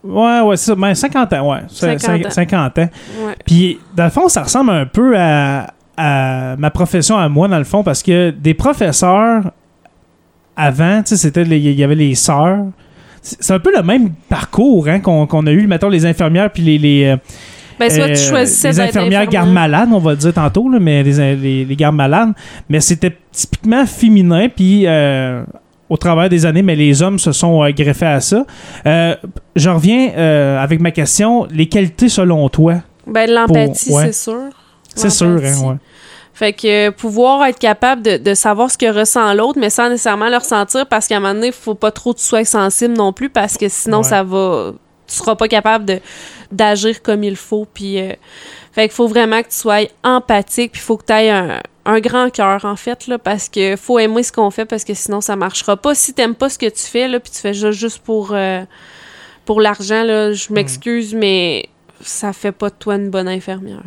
Ouais, 0.04 0.40
ouais, 0.40 0.56
c'est 0.56 0.66
ça. 0.66 0.74
Ben, 0.76 0.94
50 0.94 1.32
ans, 1.32 1.50
ouais. 1.52 1.58
C'est- 1.68 1.98
50 1.98 2.26
ans. 2.26 2.30
50 2.30 2.78
ans. 2.78 2.88
Ouais. 3.26 3.34
Puis, 3.44 3.78
dans 3.94 4.04
le 4.04 4.10
fond, 4.10 4.28
ça 4.28 4.42
ressemble 4.44 4.70
un 4.70 4.86
peu 4.86 5.14
à, 5.18 5.74
à 5.96 6.56
ma 6.56 6.70
profession 6.70 7.18
à 7.18 7.28
moi, 7.28 7.48
dans 7.48 7.58
le 7.58 7.64
fond, 7.64 7.82
parce 7.82 8.02
que 8.02 8.30
des 8.30 8.54
professeurs, 8.54 9.42
avant, 10.56 11.02
tu 11.02 11.10
sais, 11.10 11.16
c'était 11.16 11.42
il 11.42 11.72
y 11.72 11.84
avait 11.84 11.94
les 11.94 12.14
sœurs. 12.14 12.66
C'est 13.20 13.52
un 13.52 13.60
peu 13.60 13.72
le 13.76 13.82
même 13.84 14.10
parcours 14.28 14.88
hein, 14.88 14.98
qu'on 14.98 15.26
qu'on 15.26 15.46
a 15.46 15.52
eu, 15.52 15.66
mettons, 15.68 15.88
les 15.88 16.04
infirmières 16.06 16.50
puis 16.50 16.62
les, 16.64 16.78
les, 16.78 17.04
euh, 17.04 17.16
Ben, 17.88 17.94
soit 17.96 18.06
tu 18.06 18.12
euh, 18.12 18.28
choisissais 18.30 18.68
les 18.68 18.80
infirmières 18.80 19.20
infirmière. 19.22 19.26
gardes 19.44 19.52
malades, 19.52 19.88
on 19.92 19.98
va 19.98 20.14
dire 20.14 20.32
tantôt, 20.32 20.68
là, 20.68 20.78
mais 20.80 21.02
les, 21.02 21.36
les, 21.36 21.64
les 21.64 21.76
gardes 21.76 21.94
malades. 21.96 22.30
Mais 22.68 22.80
c'était 22.80 23.16
typiquement 23.30 23.86
féminin, 23.86 24.48
puis 24.54 24.82
euh, 24.86 25.42
au 25.88 25.96
travers 25.96 26.28
des 26.28 26.46
années, 26.46 26.62
mais 26.62 26.74
les 26.76 27.02
hommes 27.02 27.18
se 27.18 27.32
sont 27.32 27.62
euh, 27.62 27.70
greffés 27.70 28.06
à 28.06 28.20
ça. 28.20 28.44
Euh, 28.86 29.14
je 29.56 29.68
reviens 29.70 30.10
euh, 30.16 30.58
avec 30.62 30.80
ma 30.80 30.90
question. 30.90 31.46
Les 31.50 31.66
qualités 31.66 32.08
selon 32.08 32.48
toi? 32.48 32.76
Ben, 33.06 33.28
de 33.28 33.34
l'empathie, 33.34 33.88
Pour- 33.90 33.98
ouais. 33.98 34.06
c'est 34.06 34.12
sûr. 34.30 34.40
C'est 34.94 35.10
sûr, 35.10 35.26
hein, 35.42 35.68
ouais. 35.68 35.76
Fait 36.34 36.52
que 36.54 36.88
pouvoir 36.90 37.44
être 37.44 37.58
capable 37.58 38.00
de, 38.02 38.16
de 38.16 38.32
savoir 38.34 38.70
ce 38.70 38.78
que 38.78 38.90
ressent 38.90 39.34
l'autre, 39.34 39.58
mais 39.60 39.68
sans 39.70 39.90
nécessairement 39.90 40.30
le 40.30 40.36
ressentir, 40.36 40.86
parce 40.86 41.06
qu'à 41.06 41.16
un 41.18 41.20
moment 41.20 41.34
donné, 41.34 41.48
il 41.48 41.52
faut 41.52 41.74
pas 41.74 41.90
trop 41.90 42.14
que 42.14 42.18
tu 42.18 42.24
sois 42.24 42.44
sensible 42.46 42.94
non 42.96 43.12
plus, 43.12 43.28
parce 43.28 43.58
que 43.58 43.68
sinon, 43.68 43.98
Ouais. 43.98 44.02
ça 44.04 44.22
va. 44.22 44.72
Tu 45.12 45.18
seras 45.18 45.34
pas 45.36 45.48
capable 45.48 45.84
de 45.84 46.00
d'agir 46.50 47.02
comme 47.02 47.22
il 47.24 47.36
faut. 47.36 47.66
Puis, 47.72 48.00
euh, 48.00 48.12
fait 48.72 48.82
qu'il 48.88 48.92
faut 48.94 49.08
vraiment 49.08 49.42
que 49.42 49.48
tu 49.48 49.56
sois 49.56 49.86
empathique, 50.02 50.72
puis 50.72 50.80
il 50.80 50.84
faut 50.84 50.96
que 50.96 51.04
tu 51.06 51.12
aies 51.12 51.30
un, 51.30 51.60
un 51.84 52.00
grand 52.00 52.30
cœur, 52.30 52.64
en 52.64 52.76
fait, 52.76 53.06
là, 53.06 53.18
parce 53.18 53.48
que 53.48 53.76
faut 53.76 53.98
aimer 53.98 54.22
ce 54.22 54.32
qu'on 54.32 54.50
fait, 54.50 54.64
parce 54.64 54.84
que 54.84 54.94
sinon, 54.94 55.20
ça 55.20 55.36
marchera 55.36 55.76
pas. 55.76 55.94
Si 55.94 56.14
t'aimes 56.14 56.34
pas 56.34 56.48
ce 56.48 56.58
que 56.58 56.66
tu 56.66 56.82
fais, 56.82 57.08
là, 57.08 57.20
puis 57.20 57.30
tu 57.32 57.38
fais 57.38 57.54
juste, 57.54 57.78
juste 57.78 57.98
pour, 57.98 58.30
euh, 58.32 58.62
pour 59.44 59.60
l'argent, 59.60 60.02
là, 60.04 60.32
je 60.32 60.52
m'excuse, 60.52 61.14
mais 61.14 61.66
ça 62.00 62.32
fait 62.32 62.52
pas 62.52 62.68
de 62.70 62.74
toi 62.78 62.96
une 62.96 63.10
bonne 63.10 63.28
infirmière. 63.28 63.80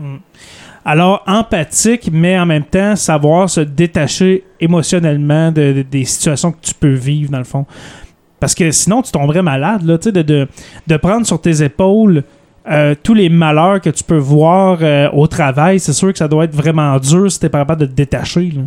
Alors, 0.87 1.23
empathique, 1.25 2.09
mais 2.11 2.37
en 2.37 2.45
même 2.45 2.63
temps, 2.65 2.95
savoir 2.95 3.49
se 3.49 3.61
détacher 3.61 4.43
émotionnellement 4.59 5.51
de, 5.51 5.71
de- 5.73 5.81
des 5.81 6.05
situations 6.05 6.51
que 6.51 6.61
tu 6.61 6.73
peux 6.75 6.93
vivre, 6.93 7.31
dans 7.31 7.39
le 7.39 7.43
fond. 7.43 7.65
Parce 8.45 8.53
que 8.53 8.69
sinon, 8.69 9.01
tu 9.01 9.11
tomberais 9.11 9.41
malade, 9.41 9.81
là, 9.85 9.97
tu 9.97 10.11
sais, 10.11 10.23
de, 10.23 10.97
prendre 10.97 11.25
sur 11.25 11.41
tes 11.41 11.63
épaules 11.63 12.21
euh, 12.69 12.93
tous 13.01 13.15
les 13.15 13.27
malheurs 13.27 13.81
que 13.81 13.89
tu 13.89 14.03
peux 14.03 14.19
voir 14.19 14.77
euh, 14.83 15.09
au 15.13 15.25
travail. 15.25 15.79
C'est 15.79 15.93
sûr 15.93 16.11
que 16.11 16.19
ça 16.19 16.27
doit 16.27 16.43
être 16.43 16.53
vraiment 16.53 16.99
dur 16.99 17.31
si 17.31 17.39
t'es 17.39 17.49
pas 17.49 17.61
capable 17.61 17.81
de 17.81 17.85
te 17.87 17.93
détacher. 17.93 18.51
là. 18.55 18.61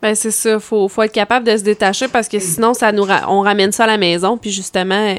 Ben 0.00 0.14
c'est 0.14 0.30
ça, 0.30 0.60
faut 0.60 0.86
faut 0.86 1.02
être 1.02 1.12
capable 1.12 1.48
de 1.48 1.56
se 1.56 1.64
détacher 1.64 2.06
parce 2.06 2.28
que 2.28 2.38
sinon 2.38 2.72
ça 2.72 2.92
nous 2.92 3.06
on 3.26 3.40
ramène 3.40 3.72
ça 3.72 3.84
à 3.84 3.86
la 3.88 3.98
maison 3.98 4.38
puis 4.38 4.50
justement 4.50 5.16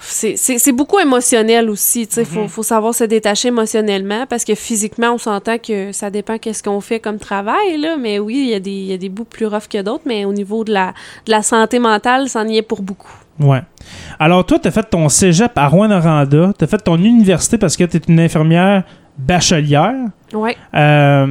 c'est- 0.00 0.72
beaucoup 0.72 0.98
émotionnel 0.98 1.68
aussi, 1.70 2.06
tu 2.06 2.14
sais, 2.14 2.24
faut, 2.24 2.46
faut 2.48 2.62
savoir 2.62 2.94
se 2.94 3.04
détacher 3.04 3.48
émotionnellement 3.48 4.26
parce 4.28 4.44
que 4.44 4.54
physiquement 4.54 5.12
on 5.14 5.18
s'entend 5.18 5.58
que 5.58 5.92
ça 5.92 6.10
dépend 6.10 6.38
qu'est-ce 6.38 6.62
qu'on 6.62 6.80
fait 6.80 7.00
comme 7.00 7.18
travail 7.18 7.76
là, 7.78 7.96
mais 7.98 8.18
oui, 8.18 8.36
il 8.46 8.50
y 8.50 8.54
a 8.54 8.60
des 8.60 8.70
il 8.70 8.86
y 8.86 8.92
a 8.92 8.96
des 8.98 9.08
bouts 9.08 9.24
plus 9.24 9.46
rough 9.46 9.68
que 9.70 9.82
d'autres, 9.82 10.04
mais 10.06 10.24
au 10.24 10.32
niveau 10.32 10.62
de 10.64 10.72
la 10.72 10.94
de 11.26 11.30
la 11.32 11.42
santé 11.42 11.78
mentale, 11.78 12.28
ça 12.28 12.40
en 12.40 12.48
y 12.48 12.58
est 12.58 12.62
pour 12.62 12.82
beaucoup. 12.82 13.12
Ouais. 13.40 13.62
Alors, 14.18 14.44
toi, 14.44 14.58
tu 14.58 14.66
as 14.66 14.72
fait 14.72 14.82
ton 14.82 15.08
cégep 15.08 15.52
à 15.56 15.68
Rouen-Noranda. 15.68 16.52
Tu 16.58 16.64
as 16.64 16.66
fait 16.66 16.78
ton 16.78 16.96
université 16.98 17.56
parce 17.56 17.76
que 17.76 17.84
tu 17.84 17.96
es 17.96 18.00
une 18.08 18.18
infirmière 18.18 18.82
bachelière. 19.16 19.94
Ouais. 20.32 20.56
Euh, 20.74 21.26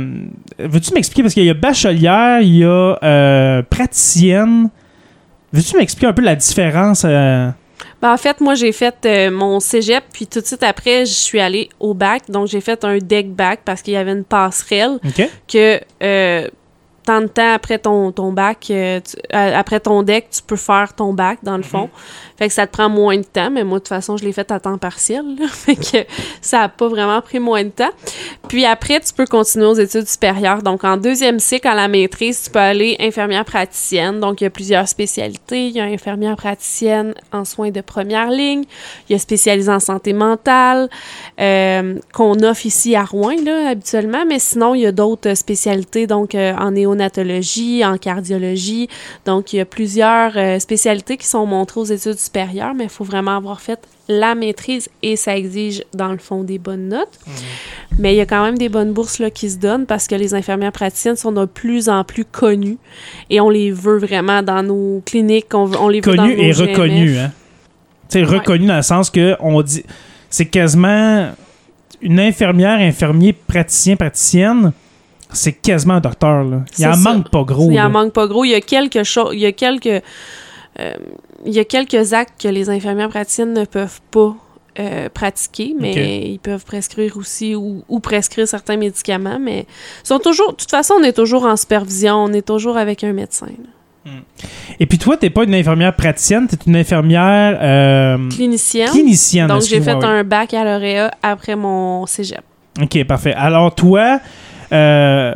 Veux-tu 0.57 0.93
m'expliquer? 0.93 1.23
Parce 1.23 1.33
qu'il 1.33 1.43
y 1.43 1.49
a 1.49 1.53
bachelière, 1.53 2.39
il 2.41 2.55
y 2.59 2.63
a 2.63 2.97
euh, 3.03 3.61
praticienne. 3.69 4.69
Veux-tu 5.51 5.75
m'expliquer 5.77 6.07
un 6.07 6.13
peu 6.13 6.21
la 6.21 6.35
différence? 6.35 7.03
euh? 7.05 7.49
Ben, 8.01 8.13
en 8.13 8.17
fait, 8.17 8.39
moi, 8.41 8.53
j'ai 8.53 8.71
fait 8.71 8.95
euh, 9.05 9.31
mon 9.31 9.59
cégep, 9.59 10.03
puis 10.13 10.27
tout 10.27 10.39
de 10.41 10.45
suite 10.45 10.63
après, 10.63 11.05
je 11.05 11.13
suis 11.13 11.39
allée 11.39 11.69
au 11.79 11.93
bac. 11.93 12.29
Donc, 12.29 12.47
j'ai 12.47 12.61
fait 12.61 12.83
un 12.85 12.97
deck 12.99 13.31
bac 13.33 13.61
parce 13.65 13.81
qu'il 13.81 13.93
y 13.93 13.97
avait 13.97 14.11
une 14.11 14.23
passerelle. 14.23 14.99
Que 15.47 15.79
euh, 16.03 16.47
tant 17.07 17.21
de 17.21 17.27
temps 17.27 17.53
après 17.53 17.79
ton, 17.79 18.11
ton 18.11 18.33
bac, 18.33 18.67
euh, 18.69 18.99
tu- 18.99 19.15
euh, 19.33 19.57
après 19.57 19.79
ton 19.79 20.03
deck, 20.03 20.27
tu 20.29 20.41
peux 20.45 20.57
faire 20.57 20.93
ton 20.93 21.13
bac, 21.13 21.39
dans 21.41 21.55
le 21.55 21.63
fond. 21.63 21.89
Fait 22.37 22.49
que 22.49 22.53
ça 22.53 22.67
te 22.67 22.73
prend 22.73 22.89
moins 22.89 23.15
de 23.17 23.23
temps, 23.23 23.49
mais 23.49 23.63
moi, 23.63 23.77
de 23.79 23.83
toute 23.83 23.87
façon, 23.87 24.17
je 24.17 24.25
l'ai 24.25 24.33
fait 24.33 24.51
à 24.51 24.59
temps 24.59 24.77
partiel. 24.77 25.23
là. 25.39 25.47
fait 25.51 25.75
que 25.77 26.05
ça 26.41 26.63
a 26.63 26.69
pas 26.69 26.89
vraiment 26.89 27.21
pris 27.21 27.39
moins 27.39 27.63
de 27.63 27.69
temps. 27.69 27.89
Puis 28.49 28.65
après, 28.65 28.99
tu 28.99 29.13
peux 29.13 29.25
continuer 29.25 29.65
aux 29.67 29.73
études 29.75 30.07
supérieures. 30.07 30.61
Donc, 30.61 30.83
en 30.83 30.97
deuxième 30.97 31.39
cycle, 31.39 31.67
à 31.69 31.75
la 31.75 31.87
maîtrise, 31.87 32.43
tu 32.43 32.51
peux 32.51 32.59
aller 32.59 32.97
infirmière 32.99 33.45
praticienne. 33.45 34.19
Donc, 34.19 34.41
il 34.41 34.43
y 34.43 34.47
a 34.47 34.49
plusieurs 34.51 34.87
spécialités. 34.89 35.67
Il 35.67 35.75
y 35.75 35.79
a 35.79 35.85
infirmière 35.85 36.35
praticienne 36.35 37.13
en 37.31 37.45
soins 37.45 37.71
de 37.71 37.81
première 37.81 38.29
ligne. 38.29 38.65
Il 39.09 39.13
y 39.13 39.15
a 39.15 39.19
spécialisé 39.19 39.71
en 39.71 39.79
santé 39.79 40.11
mentale, 40.13 40.89
euh, 41.39 41.95
qu'on 42.13 42.37
offre 42.43 42.65
ici 42.65 42.95
à 42.95 43.03
Rouen, 43.05 43.35
là, 43.43 43.69
habituellement. 43.69 44.25
Mais 44.27 44.39
sinon, 44.39 44.75
il 44.75 44.81
y 44.81 44.85
a 44.85 44.91
d'autres 44.91 45.33
spécialités, 45.35 46.05
donc 46.05 46.35
euh, 46.35 46.53
en 46.57 46.75
néonatologie, 46.97 47.85
en 47.85 47.97
cardiologie. 47.97 48.89
Donc, 49.25 49.53
il 49.53 49.57
y 49.57 49.59
a 49.59 49.65
plusieurs 49.65 50.37
euh, 50.37 50.59
spécialités 50.59 51.17
qui 51.17 51.27
sont 51.27 51.45
montrées 51.45 51.79
aux 51.79 51.85
études 51.85 52.19
supérieures, 52.19 52.73
mais 52.75 52.85
il 52.85 52.89
faut 52.89 53.03
vraiment 53.03 53.37
avoir 53.37 53.61
fait 53.61 53.79
la 54.09 54.35
maîtrise 54.35 54.89
et 55.03 55.15
ça 55.15 55.35
exige, 55.35 55.83
dans 55.93 56.11
le 56.11 56.17
fond, 56.17 56.43
des 56.43 56.59
bonnes 56.59 56.87
notes. 56.89 57.19
Mais 57.99 58.13
il 58.13 58.17
y 58.17 58.21
a 58.21 58.25
quand 58.25 58.43
même 58.43 58.57
des 58.57 58.69
bonnes 58.69 58.93
bourses 58.93 59.19
là, 59.19 59.29
qui 59.29 59.49
se 59.49 59.57
donnent 59.57 59.85
parce 59.85 60.07
que 60.07 60.15
les 60.15 60.33
infirmières 60.33 60.71
praticiennes 60.71 61.15
sont 61.15 61.31
de 61.31 61.45
plus 61.45 61.89
en 61.89 62.03
plus 62.03 62.25
connues 62.25 62.77
et 63.29 63.41
on 63.41 63.49
les 63.49 63.71
veut 63.71 63.97
vraiment 63.97 64.43
dans 64.43 64.63
nos 64.63 65.01
cliniques, 65.05 65.53
on, 65.53 65.69
on 65.75 65.89
les 65.89 65.99
veut 65.99 66.15
dans 66.15 66.23
Connu 66.23 66.37
nos 66.37 66.43
et 66.43 66.51
GMF. 66.51 66.69
reconnu, 66.69 67.17
hein. 67.17 67.31
Tu 68.09 68.19
sais, 68.19 68.23
reconnu 68.23 68.67
dans 68.67 68.77
le 68.77 68.81
sens 68.81 69.09
que 69.09 69.35
on 69.39 69.61
dit. 69.61 69.83
C'est 70.29 70.45
quasiment. 70.45 71.31
Une 71.99 72.19
infirmière, 72.19 72.77
infirmier, 72.79 73.33
praticien, 73.33 73.95
praticienne, 73.95 74.71
c'est 75.33 75.53
quasiment 75.53 75.95
un 75.95 75.99
docteur, 75.99 76.43
là. 76.43 76.61
Il 76.77 76.87
en 76.87 76.93
ça. 76.93 77.13
manque 77.13 77.29
pas 77.29 77.43
gros. 77.43 77.69
Il 77.71 77.79
en 77.79 77.89
manque 77.89 78.13
pas 78.13 78.27
gros. 78.27 78.45
Il 78.45 78.51
y 78.51 78.55
a 78.55 78.61
quelque 78.61 79.03
chose, 79.03 79.31
il 79.33 79.39
y 79.39 79.45
a 79.45 79.51
quelques, 79.51 79.87
euh, 80.79 80.93
il 81.45 81.53
y 81.53 81.59
a 81.59 81.65
quelques 81.65 82.13
actes 82.13 82.41
que 82.41 82.47
les 82.47 82.69
infirmières 82.69 83.09
praticiennes 83.09 83.53
ne 83.53 83.65
peuvent 83.65 83.99
pas 84.11 84.35
euh, 84.79 85.09
pratiquer, 85.09 85.75
mais 85.79 86.29
ils 86.29 86.39
peuvent 86.39 86.63
prescrire 86.63 87.17
aussi 87.17 87.55
ou, 87.55 87.83
ou 87.89 87.99
prescrire 87.99 88.47
certains 88.47 88.77
médicaments, 88.77 89.39
mais 89.39 89.65
sont 90.03 90.19
toujours, 90.19 90.51
de 90.51 90.57
toute 90.57 90.69
façon, 90.71 90.95
on 90.99 91.03
est 91.03 91.13
toujours 91.13 91.45
en 91.45 91.55
supervision, 91.57 92.15
on 92.15 92.33
est 92.33 92.45
toujours 92.45 92.77
avec 92.77 93.03
un 93.03 93.13
médecin. 93.13 93.47
là. 93.47 94.11
Et 94.79 94.85
puis 94.85 94.97
toi, 94.97 95.17
t'es 95.17 95.29
pas 95.29 95.43
une 95.43 95.53
infirmière 95.55 95.95
praticienne, 95.95 96.47
t'es 96.47 96.57
une 96.65 96.75
infirmière 96.75 97.57
euh, 97.61 98.29
Clinicienne. 98.29 98.89
clinicienne. 98.89 99.47
Donc, 99.47 99.63
j'ai 99.63 99.81
fait 99.81 100.01
un 100.03 100.23
baccalauréat 100.23 101.11
après 101.21 101.55
mon 101.55 102.05
cégep. 102.05 102.41
OK, 102.81 103.03
parfait. 103.05 103.33
Alors, 103.33 103.73
toi, 103.73 104.19
euh, 104.71 105.33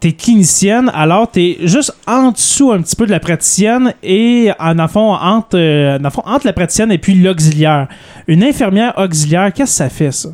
t'es 0.00 0.12
clinicienne, 0.12 0.90
alors 0.94 1.30
t'es 1.30 1.58
juste 1.62 1.94
en 2.06 2.32
dessous 2.32 2.72
un 2.72 2.82
petit 2.82 2.96
peu 2.96 3.06
de 3.06 3.10
la 3.12 3.20
praticienne 3.20 3.94
et, 4.02 4.50
en 4.58 4.78
en 4.78 4.88
fond, 4.88 5.12
entre, 5.14 5.56
euh, 5.56 5.98
le 5.98 6.10
fond, 6.10 6.22
entre 6.24 6.46
la 6.46 6.52
praticienne 6.52 6.90
et 6.90 6.98
puis 6.98 7.14
l'auxiliaire. 7.14 7.88
Une 8.26 8.42
infirmière 8.42 8.94
auxiliaire, 8.96 9.52
qu'est-ce 9.52 9.72
que 9.72 9.76
ça 9.76 9.88
fait, 9.88 10.10
ça? 10.10 10.30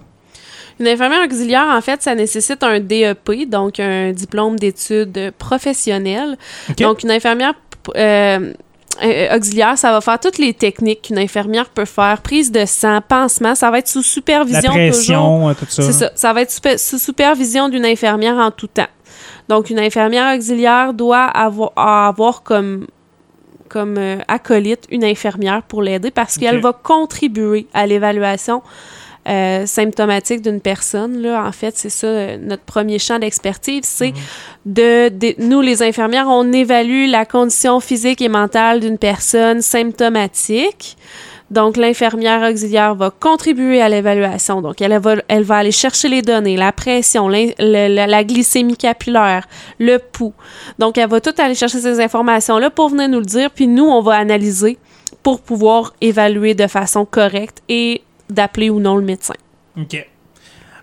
Une 0.80 0.86
infirmière 0.86 1.24
auxiliaire, 1.24 1.66
en 1.70 1.80
fait, 1.80 2.00
ça 2.02 2.14
nécessite 2.14 2.62
un 2.62 2.80
DEP, 2.80 3.48
donc 3.48 3.80
un 3.80 4.12
diplôme 4.12 4.58
d'études 4.58 5.32
professionnelles. 5.36 6.36
Donc, 6.78 7.02
une 7.02 7.10
infirmière 7.10 7.54
euh, 7.96 8.52
euh, 9.02 9.36
auxiliaire, 9.36 9.78
ça 9.78 9.92
va 9.92 10.00
faire 10.00 10.18
toutes 10.18 10.38
les 10.38 10.54
techniques 10.54 11.02
qu'une 11.02 11.18
infirmière 11.18 11.68
peut 11.68 11.84
faire. 11.84 12.20
Prise 12.22 12.50
de 12.50 12.64
sang, 12.64 13.00
pansement, 13.06 13.54
ça 13.54 13.70
va 13.70 13.78
être 13.78 13.88
sous 13.88 13.98
La 13.98 14.04
supervision 14.04 14.60
toujours. 14.60 14.74
pression, 14.74 15.48
euh, 15.48 15.54
tout 15.54 15.66
ça. 15.68 15.82
C'est 15.82 15.92
ça. 15.92 16.10
Ça 16.14 16.32
va 16.32 16.42
être 16.42 16.78
sous 16.78 16.98
supervision 16.98 17.68
d'une 17.68 17.84
infirmière 17.84 18.36
en 18.36 18.50
tout 18.50 18.66
temps. 18.66 18.88
Donc, 19.48 19.70
une 19.70 19.78
infirmière 19.78 20.36
auxiliaire 20.36 20.92
doit 20.92 21.24
avoir, 21.24 21.72
avoir 21.76 22.42
comme, 22.42 22.86
comme 23.68 23.96
euh, 23.98 24.18
acolyte 24.28 24.84
une 24.90 25.04
infirmière 25.04 25.62
pour 25.62 25.82
l'aider 25.82 26.10
parce 26.10 26.36
qu'elle 26.36 26.60
va 26.60 26.72
contribuer 26.72 27.66
à 27.72 27.86
l'évaluation 27.86 28.62
euh, 29.28 29.66
symptomatique 29.66 30.42
d'une 30.42 30.60
personne. 30.60 31.20
Là, 31.20 31.44
en 31.46 31.52
fait, 31.52 31.76
c'est 31.76 31.90
ça 31.90 32.36
notre 32.38 32.62
premier 32.62 32.98
champ 32.98 33.18
d'expertise, 33.18 33.84
c'est 33.84 34.14
de, 34.64 35.08
de- 35.08 35.34
nous 35.38 35.60
les 35.60 35.82
infirmières, 35.82 36.26
on 36.28 36.50
évalue 36.52 37.08
la 37.08 37.24
condition 37.24 37.80
physique 37.80 38.20
et 38.22 38.28
mentale 38.28 38.80
d'une 38.80 38.98
personne 38.98 39.60
symptomatique. 39.62 40.96
Donc, 41.50 41.78
l'infirmière 41.78 42.42
auxiliaire 42.50 42.94
va 42.94 43.10
contribuer 43.10 43.80
à 43.80 43.88
l'évaluation. 43.88 44.60
Donc, 44.60 44.82
elle 44.82 44.98
va, 44.98 45.14
elle 45.28 45.44
va 45.44 45.56
aller 45.56 45.72
chercher 45.72 46.08
les 46.08 46.20
données, 46.20 46.58
la 46.58 46.72
pression, 46.72 47.26
la, 47.26 47.46
la 47.58 48.24
glycémie 48.24 48.76
capillaire, 48.76 49.46
le 49.78 49.96
pouls. 49.98 50.34
Donc, 50.78 50.98
elle 50.98 51.08
va 51.08 51.22
tout 51.22 51.32
aller 51.38 51.54
chercher 51.54 51.80
ces 51.80 52.00
informations-là 52.00 52.68
pour 52.68 52.90
venir 52.90 53.08
nous 53.08 53.20
le 53.20 53.24
dire, 53.24 53.50
puis 53.50 53.66
nous, 53.66 53.86
on 53.86 54.02
va 54.02 54.16
analyser 54.16 54.76
pour 55.22 55.40
pouvoir 55.40 55.94
évaluer 56.02 56.52
de 56.54 56.66
façon 56.66 57.06
correcte 57.06 57.62
et 57.70 58.02
d'appeler 58.30 58.70
ou 58.70 58.80
non 58.80 58.96
le 58.96 59.04
médecin. 59.04 59.34
OK. 59.78 60.06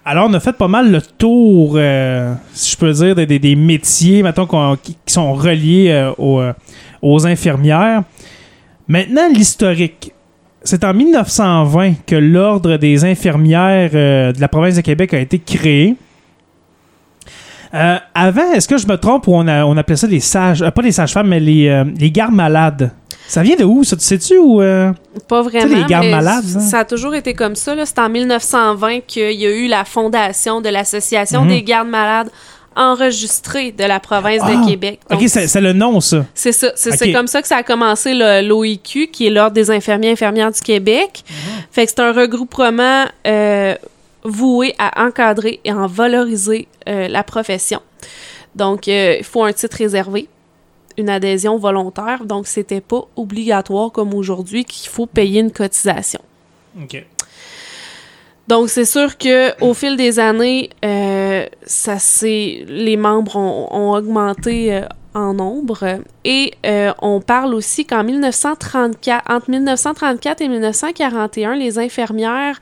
Alors, 0.07 0.27
on 0.29 0.33
a 0.35 0.39
fait 0.39 0.53
pas 0.53 0.67
mal 0.67 0.91
le 0.91 1.01
tour, 1.01 1.73
euh, 1.77 2.33
si 2.53 2.71
je 2.73 2.77
peux 2.77 2.91
dire, 2.91 3.15
des, 3.15 3.25
des- 3.25 3.55
métiers, 3.55 4.21
mettons, 4.21 4.45
qui, 4.77 4.95
sont 5.07 5.33
reliés 5.33 5.89
euh, 5.89 6.11
aux, 6.19 6.39
euh, 6.39 6.53
aux 7.01 7.25
infirmières. 7.25 8.03
Maintenant, 8.87 9.27
l'historique. 9.33 10.11
C'est 10.63 10.83
en 10.83 10.93
1920 10.93 12.05
que 12.05 12.15
l'Ordre 12.15 12.77
des 12.77 13.03
infirmières 13.03 13.91
de 13.91 14.39
la 14.41 14.47
province 14.47 14.75
de 14.75 14.81
Québec 14.81 15.13
a 15.13 15.19
été 15.19 15.37
créé. 15.39 15.95
Avant, 17.71 18.51
est-ce 18.53 18.67
que 18.67 18.77
je 18.77 18.87
me 18.87 18.95
trompe 18.95 19.27
on, 19.27 19.47
on 19.47 19.77
appelait 19.77 19.95
ça 19.95 20.07
les 20.07 20.19
sages, 20.19 20.63
pas 20.69 20.81
les 20.81 20.91
sages-femmes, 20.91 21.27
mais 21.27 21.39
les, 21.39 21.83
les 21.99 22.09
gardes 22.09 22.33
malades? 22.33 22.91
Ça 23.27 23.41
vient 23.41 23.55
de 23.55 23.63
où, 23.63 23.83
ça? 23.83 23.95
Tu 23.95 24.03
sais-tu 24.03 24.37
ou... 24.37 24.61
euh? 24.61 24.91
Pas 25.27 25.41
vraiment. 25.41 25.75
les 25.75 25.83
gardes 25.85 26.05
mais 26.05 26.11
malades, 26.11 26.45
là. 26.53 26.59
Ça 26.59 26.79
a 26.79 26.85
toujours 26.85 27.15
été 27.15 27.33
comme 27.33 27.55
ça. 27.55 27.73
C'est 27.85 27.99
en 27.99 28.09
1920 28.09 28.99
qu'il 29.07 29.31
y 29.39 29.45
a 29.45 29.49
eu 29.49 29.67
la 29.67 29.83
fondation 29.85 30.61
de 30.61 30.69
l'Association 30.69 31.41
Mhm. 31.43 31.47
des 31.49 31.63
gardes 31.63 31.87
malades 31.87 32.29
enregistrée 32.77 33.71
de 33.71 33.83
la 33.85 33.99
province 33.99 34.41
Ah! 34.43 34.51
de 34.55 34.67
Québec. 34.69 34.99
Donc, 35.09 35.21
OK, 35.21 35.27
c'est 35.29 35.61
le 35.61 35.73
nom, 35.73 35.99
ça. 36.01 36.25
C'est 36.33 36.51
ça. 36.51 36.71
C'est 36.75 37.11
comme 37.11 37.27
ça 37.27 37.41
que 37.41 37.47
ça 37.47 37.57
a 37.57 37.63
commencé 37.63 38.13
l'OIQ, 38.13 39.07
qui 39.07 39.27
est 39.27 39.29
l'Ordre 39.29 39.53
des 39.53 39.71
infirmiers 39.71 40.09
et 40.09 40.11
infirmières 40.11 40.51
du 40.51 40.61
Québec. 40.61 41.23
Fait 41.71 41.85
que 41.85 41.91
c'est 41.95 42.01
un 42.01 42.11
regroupement 42.11 43.05
euh, 43.25 43.75
voué 44.23 44.75
à 44.77 45.05
encadrer 45.05 45.59
et 45.63 45.71
en 45.71 45.87
valoriser 45.87 46.67
euh, 46.89 47.07
la 47.07 47.23
profession. 47.23 47.79
Donc, 48.55 48.87
euh, 48.87 49.15
il 49.19 49.23
faut 49.23 49.43
un 49.43 49.53
titre 49.53 49.77
réservé, 49.77 50.27
une 50.97 51.09
adhésion 51.09 51.57
volontaire. 51.57 52.25
Donc, 52.25 52.47
c'était 52.47 52.81
pas 52.81 53.07
obligatoire 53.15 53.91
comme 53.91 54.13
aujourd'hui 54.13 54.65
qu'il 54.65 54.89
faut 54.89 55.05
payer 55.05 55.41
une 55.41 55.51
cotisation. 55.51 56.21
OK. 56.81 57.05
Donc, 58.47 58.69
c'est 58.69 58.85
sûr 58.85 59.17
que 59.17 59.59
au 59.63 59.73
fil 59.73 59.97
des 59.97 60.19
années, 60.19 60.69
euh, 60.83 61.45
ça 61.65 61.97
s'est, 61.97 62.63
les 62.67 62.95
membres 62.95 63.35
ont, 63.37 63.67
ont 63.71 63.93
augmenté 63.93 64.71
euh, 64.71 64.81
en 65.15 65.33
nombre. 65.33 65.99
Et 66.25 66.53
euh, 66.65 66.93
on 67.01 67.21
parle 67.21 67.55
aussi 67.55 67.85
qu'en 67.85 68.03
1934, 68.03 69.31
entre 69.31 69.49
1934 69.49 70.41
et 70.41 70.47
1941, 70.47 71.55
les 71.55 71.79
infirmières, 71.79 72.59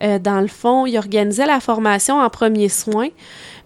dans 0.00 0.40
le 0.40 0.46
fond, 0.46 0.86
ils 0.86 0.96
organisaient 0.96 1.46
la 1.46 1.60
formation 1.60 2.20
en 2.20 2.30
premiers 2.30 2.68
soins. 2.68 3.08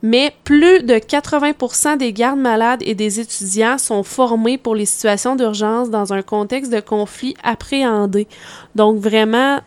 Mais 0.02 0.32
plus 0.44 0.82
de 0.82 0.94
80% 0.94 1.98
des 1.98 2.12
gardes 2.12 2.38
malades 2.38 2.80
et 2.82 2.94
des 2.94 3.20
étudiants 3.20 3.76
sont 3.76 4.02
formés 4.02 4.56
pour 4.56 4.74
les 4.74 4.86
situations 4.86 5.36
d'urgence 5.36 5.90
dans 5.90 6.12
un 6.12 6.22
contexte 6.22 6.72
de 6.72 6.80
conflit 6.80 7.34
appréhendé. 7.42 8.26
Donc, 8.74 8.98
vraiment, 8.98 9.60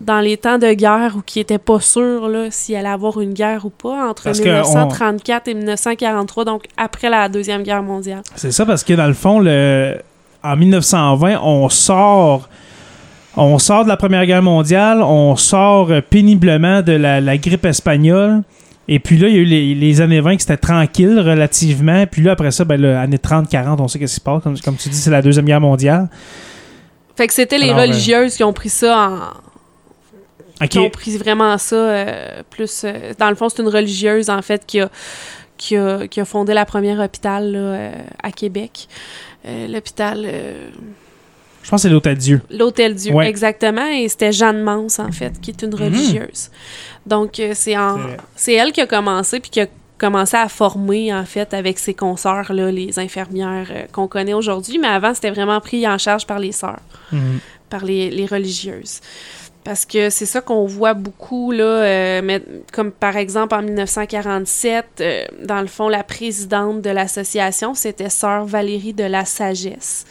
dans 0.00 0.20
les 0.20 0.36
temps 0.36 0.58
de 0.58 0.72
guerre 0.72 1.14
où 1.16 1.22
qui 1.22 1.38
n'étaient 1.38 1.58
pas 1.58 1.80
sûrs 1.80 2.28
s'il 2.50 2.76
allait 2.76 2.88
avoir 2.88 3.20
une 3.20 3.32
guerre 3.32 3.64
ou 3.64 3.70
pas, 3.70 4.08
entre 4.08 4.24
Parce 4.24 4.40
que 4.40 4.48
1934 4.48 5.48
et 5.48 5.54
1943, 5.54 6.44
donc 6.44 6.64
après 6.76 7.08
la 7.08 7.28
Deuxième 7.28 7.62
Guerre 7.62 7.82
mondiale. 7.82 8.22
C'est 8.34 8.52
ça 8.52 8.66
parce 8.66 8.84
que 8.84 8.92
dans 8.92 9.06
le 9.06 9.14
fond, 9.14 9.38
le... 9.38 9.96
en 10.42 10.56
1920, 10.56 11.40
on 11.42 11.68
sort. 11.68 12.48
On 13.38 13.58
sort 13.58 13.84
de 13.84 13.88
la 13.90 13.98
Première 13.98 14.24
Guerre 14.24 14.42
mondiale, 14.42 15.02
on 15.02 15.36
sort 15.36 15.90
euh, 15.90 16.00
péniblement 16.00 16.80
de 16.80 16.92
la, 16.92 17.20
la 17.20 17.36
grippe 17.36 17.66
espagnole. 17.66 18.42
Et 18.88 18.98
puis 19.00 19.18
là, 19.18 19.28
il 19.28 19.34
y 19.34 19.38
a 19.38 19.40
eu 19.40 19.44
les, 19.44 19.74
les 19.74 20.00
années 20.00 20.20
20 20.20 20.36
qui 20.36 20.42
c'était 20.42 20.56
tranquille 20.56 21.18
relativement. 21.18 22.06
Puis 22.06 22.22
là, 22.22 22.32
après 22.32 22.50
ça, 22.50 22.64
ben, 22.64 22.82
années 22.84 23.16
30-40, 23.16 23.80
on 23.80 23.88
sait 23.88 23.98
qu'est-ce 23.98 24.14
qui 24.14 24.20
se 24.20 24.20
passe. 24.20 24.42
Comme, 24.42 24.58
comme 24.60 24.76
tu 24.76 24.88
dis, 24.88 24.96
c'est 24.96 25.10
la 25.10 25.22
Deuxième 25.22 25.44
Guerre 25.44 25.60
mondiale. 25.60 26.08
Fait 27.16 27.26
que 27.26 27.32
c'était 27.32 27.58
les 27.58 27.70
Alors, 27.70 27.78
euh, 27.78 27.82
religieuses 27.82 28.36
qui 28.36 28.44
ont 28.44 28.52
pris 28.52 28.68
ça 28.68 29.32
en, 30.60 30.66
qui 30.66 30.78
ont 30.78 30.90
pris 30.90 31.16
vraiment 31.16 31.58
ça 31.58 31.76
euh, 31.76 32.42
plus. 32.48 32.82
euh, 32.84 33.12
dans 33.18 33.28
le 33.28 33.34
fond, 33.34 33.48
c'est 33.48 33.62
une 33.62 33.68
religieuse, 33.68 34.30
en 34.30 34.42
fait, 34.42 34.64
qui 34.66 34.80
a, 34.80 34.90
qui 35.56 35.76
a, 35.76 36.06
qui 36.06 36.20
a 36.20 36.24
fondé 36.24 36.54
la 36.54 36.64
première 36.64 37.00
hôpital 37.00 37.50
là, 37.52 37.90
à 38.22 38.30
Québec. 38.30 38.88
L'hôpital. 39.68 40.26
Je 41.66 41.70
pense 41.70 41.82
que 41.82 41.88
c'est 41.88 41.92
l'Hôtel 41.92 42.16
Dieu. 42.16 42.40
L'Hôtel 42.48 42.94
Dieu, 42.94 43.12
Ouais. 43.12 43.28
exactement. 43.28 43.84
Et 43.88 44.08
c'était 44.08 44.30
Jeanne 44.30 44.62
Mance, 44.62 45.00
en 45.00 45.10
fait, 45.10 45.40
qui 45.40 45.50
est 45.50 45.62
une 45.62 45.74
religieuse. 45.74 46.48
Donc, 47.06 47.40
euh, 47.40 47.50
c'est 47.56 47.76
en- 47.76 47.98
C'est 48.36 48.52
elle 48.54 48.70
qui 48.70 48.80
a 48.80 48.86
commencé, 48.86 49.40
puis 49.40 49.50
qui 49.50 49.60
a 49.62 49.66
commencé 49.98 50.36
à 50.36 50.48
former, 50.48 51.12
en 51.12 51.24
fait, 51.24 51.52
avec 51.52 51.80
ses 51.80 51.92
consoeurs, 51.92 52.52
là, 52.52 52.70
les 52.70 53.00
infirmières 53.00 53.66
euh, 53.72 53.82
qu'on 53.90 54.06
connaît 54.06 54.32
aujourd'hui. 54.34 54.78
Mais 54.78 54.86
avant, 54.86 55.12
c'était 55.12 55.30
vraiment 55.32 55.60
pris 55.60 55.88
en 55.88 55.98
charge 55.98 56.24
par 56.24 56.38
les 56.38 56.52
sœurs 56.52 56.78
Mhm. 57.10 57.40
par 57.68 57.84
les, 57.84 58.10
les 58.10 58.26
religieuses. 58.26 59.00
Parce 59.64 59.84
que 59.84 60.08
c'est 60.10 60.26
ça 60.26 60.40
qu'on 60.40 60.66
voit 60.66 60.94
beaucoup, 60.94 61.50
là, 61.50 61.64
euh, 61.64 62.20
mais- 62.22 62.44
comme 62.72 62.92
par 62.92 63.16
exemple 63.16 63.56
en 63.56 63.62
1947, 63.62 64.84
euh, 65.00 65.24
dans 65.44 65.60
le 65.60 65.66
fond, 65.66 65.88
la 65.88 66.04
présidente 66.04 66.80
de 66.80 66.90
l'association, 66.90 67.74
c'était 67.74 68.08
Sœur 68.08 68.44
Valérie 68.44 68.92
de 68.92 69.02
la 69.02 69.24
Sagesse. 69.24 70.04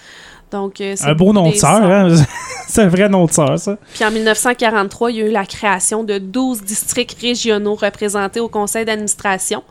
Donc, 0.52 0.80
euh, 0.80 0.96
Un 1.04 1.14
beau 1.14 1.34
nom 1.34 1.50
de 1.50 1.56
sœur, 1.56 1.84
hein? 1.84 2.08
c'est 2.68 2.82
un 2.82 2.88
vrai 2.88 3.10
nom 3.10 3.26
de 3.26 3.32
sœur, 3.32 3.58
ça. 3.60 3.78
Puis 3.94 4.06
en 4.06 4.12
1943, 4.12 5.12
il 5.12 5.18
y 5.18 5.22
a 5.22 5.26
eu 5.26 5.32
la 5.32 5.46
création 5.46 6.04
de 6.04 6.18
12 6.18 6.64
districts 6.64 7.18
régionaux 7.20 7.76
représentés 7.76 8.40
au 8.40 8.48
conseil 8.48 8.86
d'administration. 8.86 9.64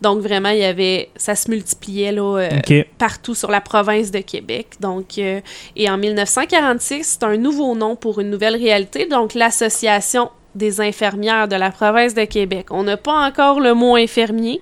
Donc, 0.00 0.20
vraiment, 0.20 0.50
il 0.50 0.58
y 0.58 0.64
avait, 0.64 1.08
ça 1.16 1.34
se 1.34 1.50
multipliait 1.50 2.12
là, 2.12 2.38
euh, 2.38 2.82
partout 2.98 3.34
sur 3.34 3.50
la 3.50 3.60
province 3.60 4.10
de 4.10 4.18
Québec. 4.18 4.66
Donc, 4.80 5.18
euh, 5.18 5.40
et 5.76 5.88
en 5.88 5.96
1946, 5.96 7.18
c'est 7.18 7.24
un 7.24 7.36
nouveau 7.36 7.74
nom 7.74 7.96
pour 7.96 8.20
une 8.20 8.28
nouvelle 8.28 8.56
réalité, 8.56 9.06
donc 9.06 9.34
l'Association 9.34 10.30
des 10.54 10.80
infirmières 10.80 11.48
de 11.48 11.56
la 11.56 11.70
province 11.70 12.14
de 12.14 12.24
Québec. 12.24 12.66
On 12.70 12.82
n'a 12.82 12.96
pas 12.96 13.26
encore 13.26 13.60
le 13.60 13.74
mot 13.74 13.96
infirmier, 13.96 14.60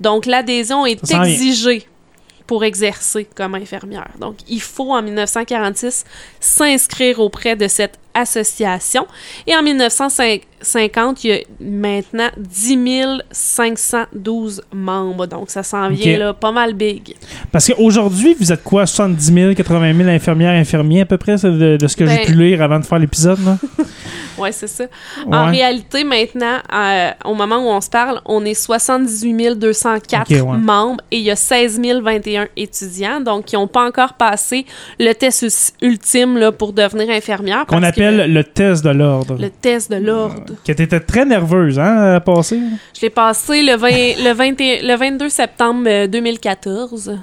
donc 0.00 0.24
l'adhésion 0.26 0.86
est 0.86 1.02
exigée 1.12 1.86
pour 2.50 2.64
exercer 2.64 3.28
comme 3.32 3.54
infirmière. 3.54 4.10
Donc, 4.18 4.38
il 4.48 4.60
faut 4.60 4.92
en 4.92 5.02
1946 5.02 6.04
s'inscrire 6.40 7.20
auprès 7.20 7.54
de 7.54 7.68
cette 7.68 7.96
association. 8.14 9.06
Et 9.46 9.54
en 9.56 9.62
1950, 9.62 11.24
il 11.24 11.30
y 11.30 11.32
a 11.34 11.38
maintenant 11.60 12.28
10 12.36 13.22
512 13.30 14.62
membres. 14.72 15.26
Donc, 15.26 15.50
ça 15.50 15.62
s'en 15.62 15.88
vient 15.88 16.18
là, 16.18 16.32
pas 16.34 16.52
mal 16.52 16.74
big. 16.74 17.14
Parce 17.52 17.68
qu'aujourd'hui, 17.72 18.36
vous 18.38 18.52
êtes 18.52 18.62
quoi, 18.62 18.86
70 18.86 19.24
000, 19.32 19.54
80 19.54 19.94
000 19.96 20.08
infirmières, 20.08 20.52
infirmiers 20.54 21.02
à 21.02 21.06
peu 21.06 21.18
près, 21.18 21.36
de, 21.36 21.76
de 21.76 21.86
ce 21.86 21.96
que 21.96 22.06
j'ai 22.06 22.16
Ben- 22.18 22.26
pu 22.26 22.34
lire 22.34 22.62
avant 22.62 22.78
de 22.78 22.84
faire 22.84 22.98
l'épisode? 22.98 23.38
Ouais, 24.38 24.52
c'est 24.52 24.68
ça. 24.68 24.84
En 25.30 25.50
réalité, 25.50 26.02
maintenant, 26.02 26.60
euh, 26.72 27.10
au 27.26 27.34
moment 27.34 27.56
où 27.58 27.68
on 27.68 27.80
se 27.82 27.90
parle, 27.90 28.22
on 28.24 28.42
est 28.46 28.54
78 28.54 29.54
204 29.58 30.22
Ok, 30.22 30.28
ouais. 30.30 30.56
membres 30.56 31.02
et 31.10 31.18
il 31.18 31.24
y 31.24 31.30
a 31.30 31.36
16 31.36 31.78
021 32.02 32.48
étudiants, 32.56 33.20
donc 33.20 33.44
qui 33.46 33.56
n'ont 33.56 33.66
pas 33.66 33.84
encore 33.86 34.14
passé 34.14 34.64
le 34.98 35.12
test 35.12 35.74
ultime 35.82 36.38
là, 36.38 36.52
pour 36.52 36.72
devenir 36.72 37.10
infirmière. 37.10 37.66
Qu'on 37.66 37.82
le 38.04 38.42
test 38.42 38.84
de 38.84 38.90
l'ordre. 38.90 39.36
le 39.38 39.50
test 39.50 39.90
de 39.90 39.96
l'ordre. 39.96 40.54
Que 40.64 40.72
t'étais 40.72 41.00
très 41.00 41.24
nerveuse, 41.24 41.78
hein, 41.78 42.14
à 42.14 42.20
passer? 42.20 42.60
Je 42.96 43.00
l'ai 43.02 43.10
passé 43.10 43.62
le, 43.62 43.76
20 43.76 43.88
le, 44.24 44.32
21 44.32 44.82
le 44.82 44.96
22 44.96 45.28
septembre 45.28 45.82
euh, 45.88 46.06
2014. 46.06 47.18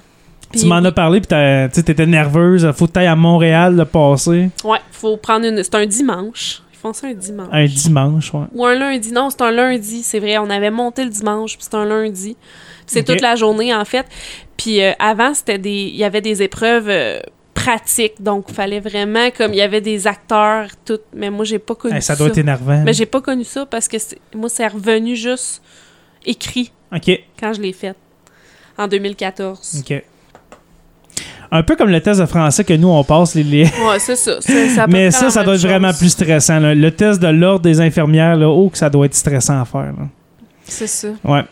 Puis- 0.52 0.62
Tu 0.62 0.66
m'en 0.68 0.78
as 0.78 0.92
parlé, 0.92 1.20
puis 1.20 1.28
tu 1.74 1.84
t'étais 1.84 2.06
nerveuse. 2.06 2.72
Faut 2.76 2.88
que 2.88 2.92
t'ailles 2.94 3.08
à 3.08 3.16
Montréal 3.16 3.76
le 3.76 3.86
passer. 3.86 4.50
Ouais, 4.64 4.80
faut 4.92 5.18
prendre 5.18 5.46
une. 5.46 5.62
C'est 5.64 5.76
un 5.76 5.86
dimanche. 5.86 6.62
Ils 6.74 6.78
font 6.80 6.94
ça 6.94 7.08
un 7.08 7.14
dimanche. 7.14 7.50
Un 7.52 7.66
dimanche, 7.66 8.34
ouais. 8.34 8.46
Ou 8.54 8.66
un 8.66 8.76
lundi. 8.76 9.12
Non, 9.12 9.30
c'est 9.30 9.42
un 9.42 9.52
lundi, 9.52 10.04
c'est 10.04 10.20
vrai. 10.20 10.38
On 10.38 10.50
avait 10.50 10.70
monté 10.72 11.04
le 11.04 11.10
dimanche, 11.10 11.58
puis 11.58 11.68
c'est 11.70 11.76
un 11.76 11.86
lundi. 11.86 12.38
C'est 12.86 13.04
toute 13.04 13.20
la 13.20 13.36
journée, 13.36 13.74
en 13.74 13.84
fait. 13.84 14.06
Puis 14.56 14.82
euh, 14.82 14.92
avant, 15.00 15.34
c'était 15.34 15.58
des. 15.58 15.70
Il 15.92 15.98
y 15.98 16.04
avait 16.06 16.22
des 16.22 16.42
épreuves 16.44 16.88
euh, 16.88 17.20
pratiques. 17.68 18.22
Donc, 18.22 18.46
il 18.50 18.54
fallait 18.56 18.80
vraiment, 18.80 19.30
comme 19.36 19.52
il 19.54 19.58
y 19.58 19.62
avait 19.62 19.82
des 19.82 20.08
acteurs, 20.08 20.68
tout. 20.86 21.00
Mais 21.16 21.30
moi, 21.30 21.44
j'ai 21.46 21.60
pas 21.60 21.76
connu 21.76 21.96
Hey, 21.96 22.02
ça. 22.02 22.14
ça 22.14 22.20
doit 22.20 22.28
être 22.30 22.38
énervant. 22.38 22.82
Mais 22.86 22.94
j'ai 22.94 23.06
pas 23.06 23.22
connu 23.22 23.44
ça 23.44 23.66
parce 23.66 23.88
que 23.88 23.98
moi, 24.36 24.50
c'est 24.50 24.68
revenu 24.68 25.16
juste 25.16 25.62
écrit 26.26 26.72
OK, 26.96 27.10
quand 27.40 27.54
je 27.54 27.62
l'ai 27.62 27.74
fait. 27.74 27.96
En 28.78 28.88
2014. 28.88 29.82
OK. 29.84 30.04
Un 31.50 31.64
peu 31.64 31.76
comme 31.76 31.90
le 31.90 32.02
test 32.02 32.20
de 32.20 32.26
français 32.26 32.64
que 32.64 32.74
nous, 32.74 32.90
on 32.90 33.04
passe. 33.04 33.34
Les, 33.36 33.44
les- 33.44 33.64
Ouais, 33.64 34.00
c'est 34.00 34.16
ça. 34.18 34.38
Mais 34.88 35.12
ça, 35.12 35.30
ça 35.30 35.44
doit 35.44 35.56
être 35.56 35.62
chose. 35.62 35.70
vraiment 35.70 35.94
plus 35.94 36.10
stressant. 36.10 36.60
là. 36.60 36.76
Le 36.76 36.92
test 36.92 37.22
de 37.22 37.28
l'ordre 37.28 37.62
des 37.62 37.80
infirmières, 37.82 38.36
là, 38.36 38.50
oh, 38.50 38.70
que 38.70 38.78
ça 38.78 38.90
doit 38.90 39.06
être 39.06 39.16
stressant 39.16 39.62
à 39.62 39.66
faire. 39.66 39.94
C'est 40.66 40.88
ça. 40.88 41.08
Ouais. 41.24 41.44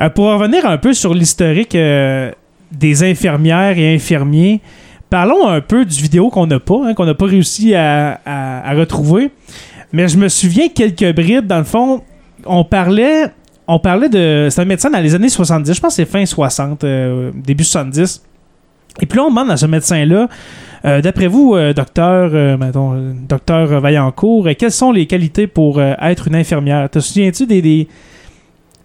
Euh, 0.00 0.08
pour 0.10 0.26
revenir 0.26 0.66
un 0.66 0.76
peu 0.78 0.92
sur 0.92 1.14
l'historique 1.14 1.74
euh, 1.76 2.32
des 2.72 3.04
infirmières 3.04 3.78
et 3.78 3.94
infirmiers, 3.94 4.60
parlons 5.14 5.46
un 5.46 5.60
peu 5.60 5.84
du 5.84 6.02
vidéo 6.02 6.28
qu'on 6.28 6.48
n'a 6.48 6.58
pas, 6.58 6.80
hein, 6.86 6.94
qu'on 6.94 7.04
n'a 7.06 7.14
pas 7.14 7.26
réussi 7.26 7.72
à, 7.72 8.20
à- 8.26 8.74
retrouver. 8.74 9.30
Mais 9.92 10.08
je 10.08 10.16
me 10.18 10.28
souviens 10.28 10.68
quelques 10.68 11.14
bribes, 11.14 11.46
dans 11.46 11.58
le 11.58 11.62
fond, 11.64 12.02
on 12.44 12.64
parlait, 12.64 13.26
on 13.68 13.78
parlait 13.78 14.08
de... 14.08 14.48
C'est 14.50 14.60
un 14.62 14.64
médecin 14.64 14.90
dans 14.90 14.98
les 14.98 15.14
années 15.14 15.28
70, 15.28 15.72
je 15.72 15.80
pense 15.80 15.92
que 15.92 16.02
c'est 16.02 16.10
fin 16.10 16.26
60, 16.26 16.82
euh, 16.82 17.30
début 17.32 17.62
70. 17.62 18.24
Et 19.02 19.06
puis 19.06 19.16
là, 19.18 19.24
on 19.26 19.28
demande 19.28 19.52
à 19.52 19.56
ce 19.56 19.66
médecin-là, 19.66 20.28
euh, 20.84 21.00
d'après 21.00 21.28
vous, 21.28 21.54
euh, 21.54 21.72
docteur, 21.72 22.30
euh, 22.34 22.56
mettons, 22.56 22.94
euh, 22.94 23.78
Vaillancourt, 23.80 24.48
quelles 24.58 24.72
sont 24.72 24.90
les 24.90 25.06
qualités 25.06 25.46
pour 25.46 25.80
être 25.80 26.26
une 26.26 26.34
infirmière? 26.34 26.90
Te 26.90 26.98
souviens-tu 26.98 27.46
des, 27.46 27.62
des, 27.62 27.86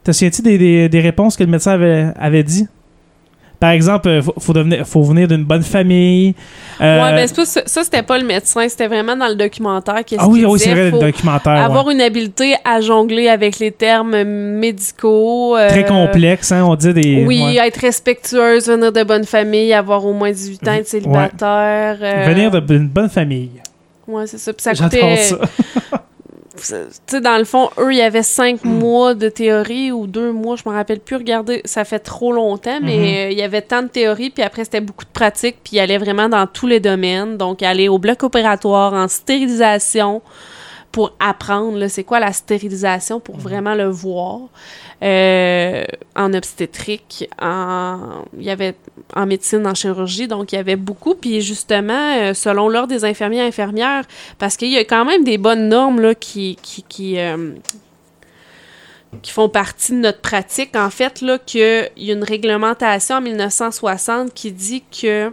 te 0.03 0.11
souviens-tu 0.11 0.43
des, 0.43 0.59
des- 0.59 0.89
des 0.89 0.99
réponses 0.99 1.35
que 1.37 1.43
le 1.43 1.49
médecin 1.49 1.71
avait, 1.71 2.09
avait 2.19 2.43
dit? 2.43 2.67
Par 3.59 3.71
exemple, 3.71 4.07
euh, 4.07 4.21
faut, 4.21 4.33
faut, 4.39 4.53
devenir- 4.53 4.85
faut 4.87 5.03
venir 5.03 5.27
d'une 5.27 5.43
bonne 5.43 5.63
famille. 5.63 6.33
euh, 6.79 7.03
Ouais, 7.03 7.11
ben 7.13 7.27
pas 7.27 7.45
ça, 7.45 7.83
c'était 7.83 8.03
pas 8.03 8.17
le 8.17 8.25
médecin, 8.25 8.67
c'était 8.69 8.87
vraiment 8.87 9.17
dans 9.17 9.27
le 9.27 9.35
documentaire 9.35 10.05
qui 10.05 10.15
ah 10.17 10.27
oui, 10.29 10.45
oui, 10.45 10.57
c'est 10.59 10.71
vrai, 10.71 10.91
le 10.91 10.99
documentaire. 10.99 11.57
avoir 11.57 11.85
ouais. 11.85 11.93
une 11.93 11.99
habileté 12.01 12.55
à 12.63 12.79
jongler 12.79 13.27
avec 13.27 13.59
les 13.59 13.71
termes 13.71 14.23
médicaux. 14.23 15.57
euh, 15.57 15.67
Très 15.69 15.85
complexe, 15.85 16.51
hein, 16.53 16.63
on 16.65 16.75
dit 16.75 16.93
des... 16.93 17.25
Oui, 17.27 17.41
ouais. 17.43 17.67
être 17.67 17.77
respectueuse, 17.81 18.67
venir 18.67 18.91
de 18.93 19.03
bonne 19.03 19.25
famille, 19.25 19.73
avoir 19.73 20.05
au 20.05 20.13
moins 20.13 20.31
18 20.31 20.67
ans, 20.67 20.71
être 20.73 20.87
célibataire. 20.87 21.97
euh, 22.01 22.25
Venir 22.27 22.61
d'une 22.61 22.87
bonne 22.87 23.09
famille. 23.09 23.49
Ouais, 24.07 24.25
c'est 24.25 24.37
ça. 24.39 24.53
Puis 24.53 24.63
ça 24.63 24.73
J'adore 24.73 24.99
coûtait. 25.01 25.15
ça. 25.17 25.37
Tu 27.07 27.15
sais, 27.15 27.21
dans 27.21 27.37
le 27.37 27.43
fond, 27.45 27.69
eux, 27.77 27.91
il 27.91 27.97
y 27.97 28.01
avait 28.01 28.23
cinq 28.23 28.63
Hmm. 28.63 28.69
mois 28.79 29.13
de 29.13 29.29
théorie 29.29 29.91
ou 29.91 30.07
deux 30.07 30.31
mois, 30.31 30.55
je 30.55 30.67
me 30.69 30.73
rappelle 30.73 30.99
plus. 30.99 31.15
Regardez, 31.15 31.61
ça 31.65 31.85
fait 31.85 31.99
trop 31.99 32.31
longtemps, 32.33 32.79
mais 32.81 33.27
euh, 33.27 33.31
il 33.31 33.37
y 33.37 33.41
avait 33.41 33.61
tant 33.61 33.81
de 33.83 33.87
théorie, 33.87 34.29
puis 34.29 34.43
après, 34.43 34.63
c'était 34.65 34.81
beaucoup 34.81 35.05
de 35.05 35.09
pratique, 35.11 35.57
puis 35.63 35.77
il 35.77 35.79
allait 35.79 35.97
vraiment 35.97 36.29
dans 36.29 36.45
tous 36.47 36.67
les 36.67 36.79
domaines. 36.79 37.37
Donc, 37.37 37.63
aller 37.63 37.87
au 37.87 37.97
bloc 37.99 38.23
opératoire, 38.23 38.93
en 38.93 39.07
stérilisation, 39.07 40.21
pour 40.91 41.13
apprendre, 41.19 41.87
c'est 41.87 42.03
quoi 42.03 42.19
la 42.19 42.33
stérilisation, 42.33 43.17
Mhm. 43.17 43.21
pour 43.21 43.37
vraiment 43.37 43.75
le 43.75 43.87
voir. 43.87 44.39
Euh, 45.01 45.85
en 46.15 46.33
obstétrique, 46.33 47.29
en... 47.41 48.23
il 48.37 48.43
y 48.43 48.49
avait 48.49 48.75
en 49.15 49.25
médecine, 49.25 49.65
en 49.65 49.73
chirurgie, 49.75 50.27
donc 50.27 50.51
il 50.51 50.55
y 50.55 50.59
avait 50.59 50.75
beaucoup. 50.75 51.15
Puis 51.15 51.41
justement, 51.41 52.17
euh, 52.17 52.33
selon 52.33 52.67
l'ordre 52.69 52.89
des 52.89 53.05
infirmiers 53.05 53.37
et 53.37 53.47
infirmières, 53.47 54.03
parce 54.39 54.57
qu'il 54.57 54.69
y 54.71 54.77
a 54.77 54.83
quand 54.83 55.05
même 55.05 55.23
des 55.23 55.37
bonnes 55.37 55.69
normes 55.69 56.01
là, 56.01 56.15
qui, 56.15 56.57
qui, 56.61 56.83
qui, 56.83 57.17
euh, 57.19 57.53
qui 59.21 59.31
font 59.31 59.47
partie 59.49 59.93
de 59.93 59.97
notre 59.97 60.21
pratique. 60.21 60.75
En 60.75 60.89
fait, 60.89 61.21
là, 61.21 61.37
qu'il 61.39 61.89
y 61.97 62.11
a 62.11 62.13
une 62.13 62.23
réglementation 62.23 63.15
en 63.15 63.21
1960 63.21 64.33
qui 64.33 64.51
dit 64.51 64.83
que 65.01 65.31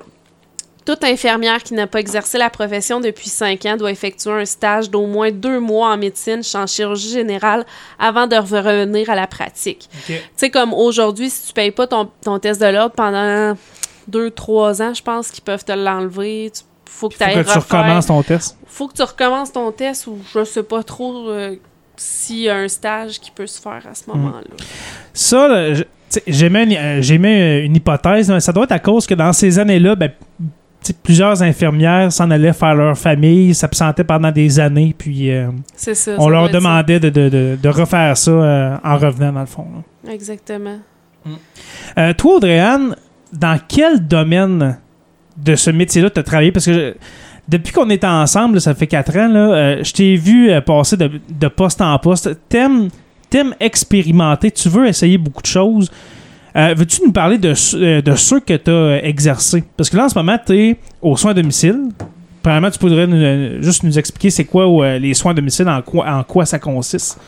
toute 0.86 1.04
infirmière 1.04 1.62
qui 1.62 1.74
n'a 1.74 1.86
pas 1.86 1.98
exercé 2.00 2.38
la 2.38 2.48
profession 2.48 3.00
depuis 3.00 3.28
cinq 3.28 3.66
ans 3.66 3.76
doit 3.76 3.90
effectuer 3.90 4.30
un 4.30 4.44
stage 4.46 4.88
d'au 4.88 5.06
moins 5.06 5.30
deux 5.30 5.60
mois 5.60 5.90
en 5.92 5.98
médecine, 5.98 6.40
en 6.54 6.66
chirurgie 6.66 7.10
générale, 7.10 7.66
avant 7.98 8.26
de 8.26 8.36
revenir 8.36 9.10
à 9.10 9.14
la 9.14 9.26
pratique. 9.26 9.88
Tu 10.06 10.14
sais, 10.36 10.48
comme 10.50 10.72
aujourd'hui, 10.72 11.28
si 11.28 11.48
tu 11.48 11.52
payes 11.52 11.72
pas 11.72 11.86
ton, 11.86 12.08
ton 12.22 12.38
test 12.38 12.60
de 12.60 12.66
l'ordre 12.66 12.94
pendant 12.94 13.54
deux, 14.08 14.30
trois 14.30 14.80
ans, 14.80 14.94
je 14.94 15.02
pense 15.02 15.30
qu'ils 15.30 15.44
peuvent 15.44 15.64
te 15.64 15.72
l'enlever. 15.72 16.50
Tu- 16.54 16.62
faut 16.88 17.08
que 17.08 17.14
tu 17.14 17.18
Faut 17.18 17.24
ailles 17.24 17.44
que 17.44 17.52
tu 17.52 17.58
recommences 17.58 18.06
ton 18.06 18.22
test? 18.22 18.56
faut 18.66 18.88
que 18.88 18.94
tu 18.94 19.02
recommences 19.02 19.52
ton 19.52 19.70
test 19.72 20.06
ou 20.06 20.18
je 20.32 20.44
sais 20.44 20.62
pas 20.62 20.82
trop 20.84 21.28
euh, 21.28 21.56
s'il 21.96 22.38
y 22.38 22.48
a 22.48 22.56
un 22.56 22.68
stage 22.68 23.18
qui 23.20 23.30
peut 23.32 23.46
se 23.46 23.60
faire 23.60 23.82
à 23.86 23.90
Mm. 23.90 23.94
ce 23.94 24.10
moment-là. 24.10 24.56
Ça, 25.12 25.48
là, 25.48 25.74
j'émets 26.26 26.64
une, 26.64 26.72
euh, 26.74 27.02
j'émets 27.02 27.64
une 27.66 27.74
hypothèse. 27.76 28.30
mais 28.30 28.38
Ça 28.40 28.52
doit 28.52 28.64
être 28.64 28.72
à 28.72 28.78
cause 28.78 29.06
que 29.06 29.14
dans 29.14 29.32
ces 29.32 29.58
années-là, 29.58 29.94
ben, 29.96 30.12
plusieurs 30.92 31.42
infirmières 31.42 32.12
s'en 32.12 32.30
allaient 32.30 32.52
faire 32.52 32.74
leur 32.74 32.96
famille, 32.98 33.54
s'absentaient 33.54 34.04
pendant 34.04 34.30
des 34.30 34.60
années, 34.60 34.94
puis 34.96 35.30
euh, 35.30 35.48
ça. 35.76 35.92
on 36.18 36.24
ça 36.24 36.30
leur 36.30 36.48
demandait 36.50 37.00
de, 37.00 37.08
de- 37.08 37.28
de- 37.28 37.58
de 37.62 37.68
refaire 37.68 38.16
ça 38.16 38.30
euh, 38.30 38.76
en 38.84 38.96
revenant, 38.96 39.32
dans 39.32 39.40
le 39.40 39.46
fond. 39.46 39.66
là. 40.04 40.12
Exactement. 40.12 40.78
Euh, 41.98 42.12
toi, 42.14 42.36
Audrey-Anne, 42.36 42.94
dans 43.32 43.58
quel 43.68 44.06
domaine 44.06 44.78
de 45.36 45.54
ce 45.54 45.70
métier-là 45.70 46.10
tu 46.10 46.20
as 46.20 46.22
travaillé? 46.22 46.52
Parce 46.52 46.66
que 46.66 46.72
je- 46.72 46.94
depuis 47.48 47.72
qu'on 47.72 47.88
est 47.90 48.04
ensemble, 48.04 48.60
ça 48.60 48.74
fait 48.74 48.86
quatre 48.86 49.16
ans, 49.16 49.28
là, 49.28 49.38
euh, 49.54 49.84
je 49.84 49.92
t'ai 49.92 50.16
vu 50.16 50.50
passer 50.64 50.96
de, 50.96 51.10
de 51.28 51.48
poste 51.48 51.80
en 51.80 51.98
poste. 51.98 52.30
T'aimes, 52.48 52.88
t'aimes 53.30 53.54
expérimenter, 53.60 54.50
tu 54.50 54.68
veux 54.68 54.86
essayer 54.86 55.18
beaucoup 55.18 55.42
de 55.42 55.46
choses. 55.46 55.90
Euh, 56.56 56.74
veux-tu 56.76 57.02
nous 57.04 57.12
parler 57.12 57.36
de, 57.38 57.50
euh, 57.74 58.16
ceux 58.16 58.40
que 58.40 58.54
tu 58.54 58.70
as 58.70 59.04
exercés? 59.04 59.62
Parce 59.76 59.90
que 59.90 59.96
là, 59.96 60.06
en 60.06 60.08
ce 60.08 60.14
moment, 60.14 60.38
tu 60.44 60.58
es 60.58 60.76
aux 61.02 61.16
soins 61.16 61.32
à 61.32 61.34
domicile. 61.34 61.88
Premièrement, 62.42 62.70
tu 62.70 62.78
pourrais 62.78 63.06
nous- 63.06 63.16
euh, 63.16 63.60
juste 63.60 63.82
nous 63.82 63.98
expliquer 63.98 64.30
c'est 64.30 64.44
quoi 64.44 64.64
euh, 64.66 64.98
les 64.98 65.12
soins 65.14 65.32
à 65.32 65.34
domicile, 65.34 65.68
en 65.68 65.82
quoi, 65.82 66.06
en 66.08 66.22
quoi 66.24 66.46
ça 66.46 66.58
consiste? 66.58 67.18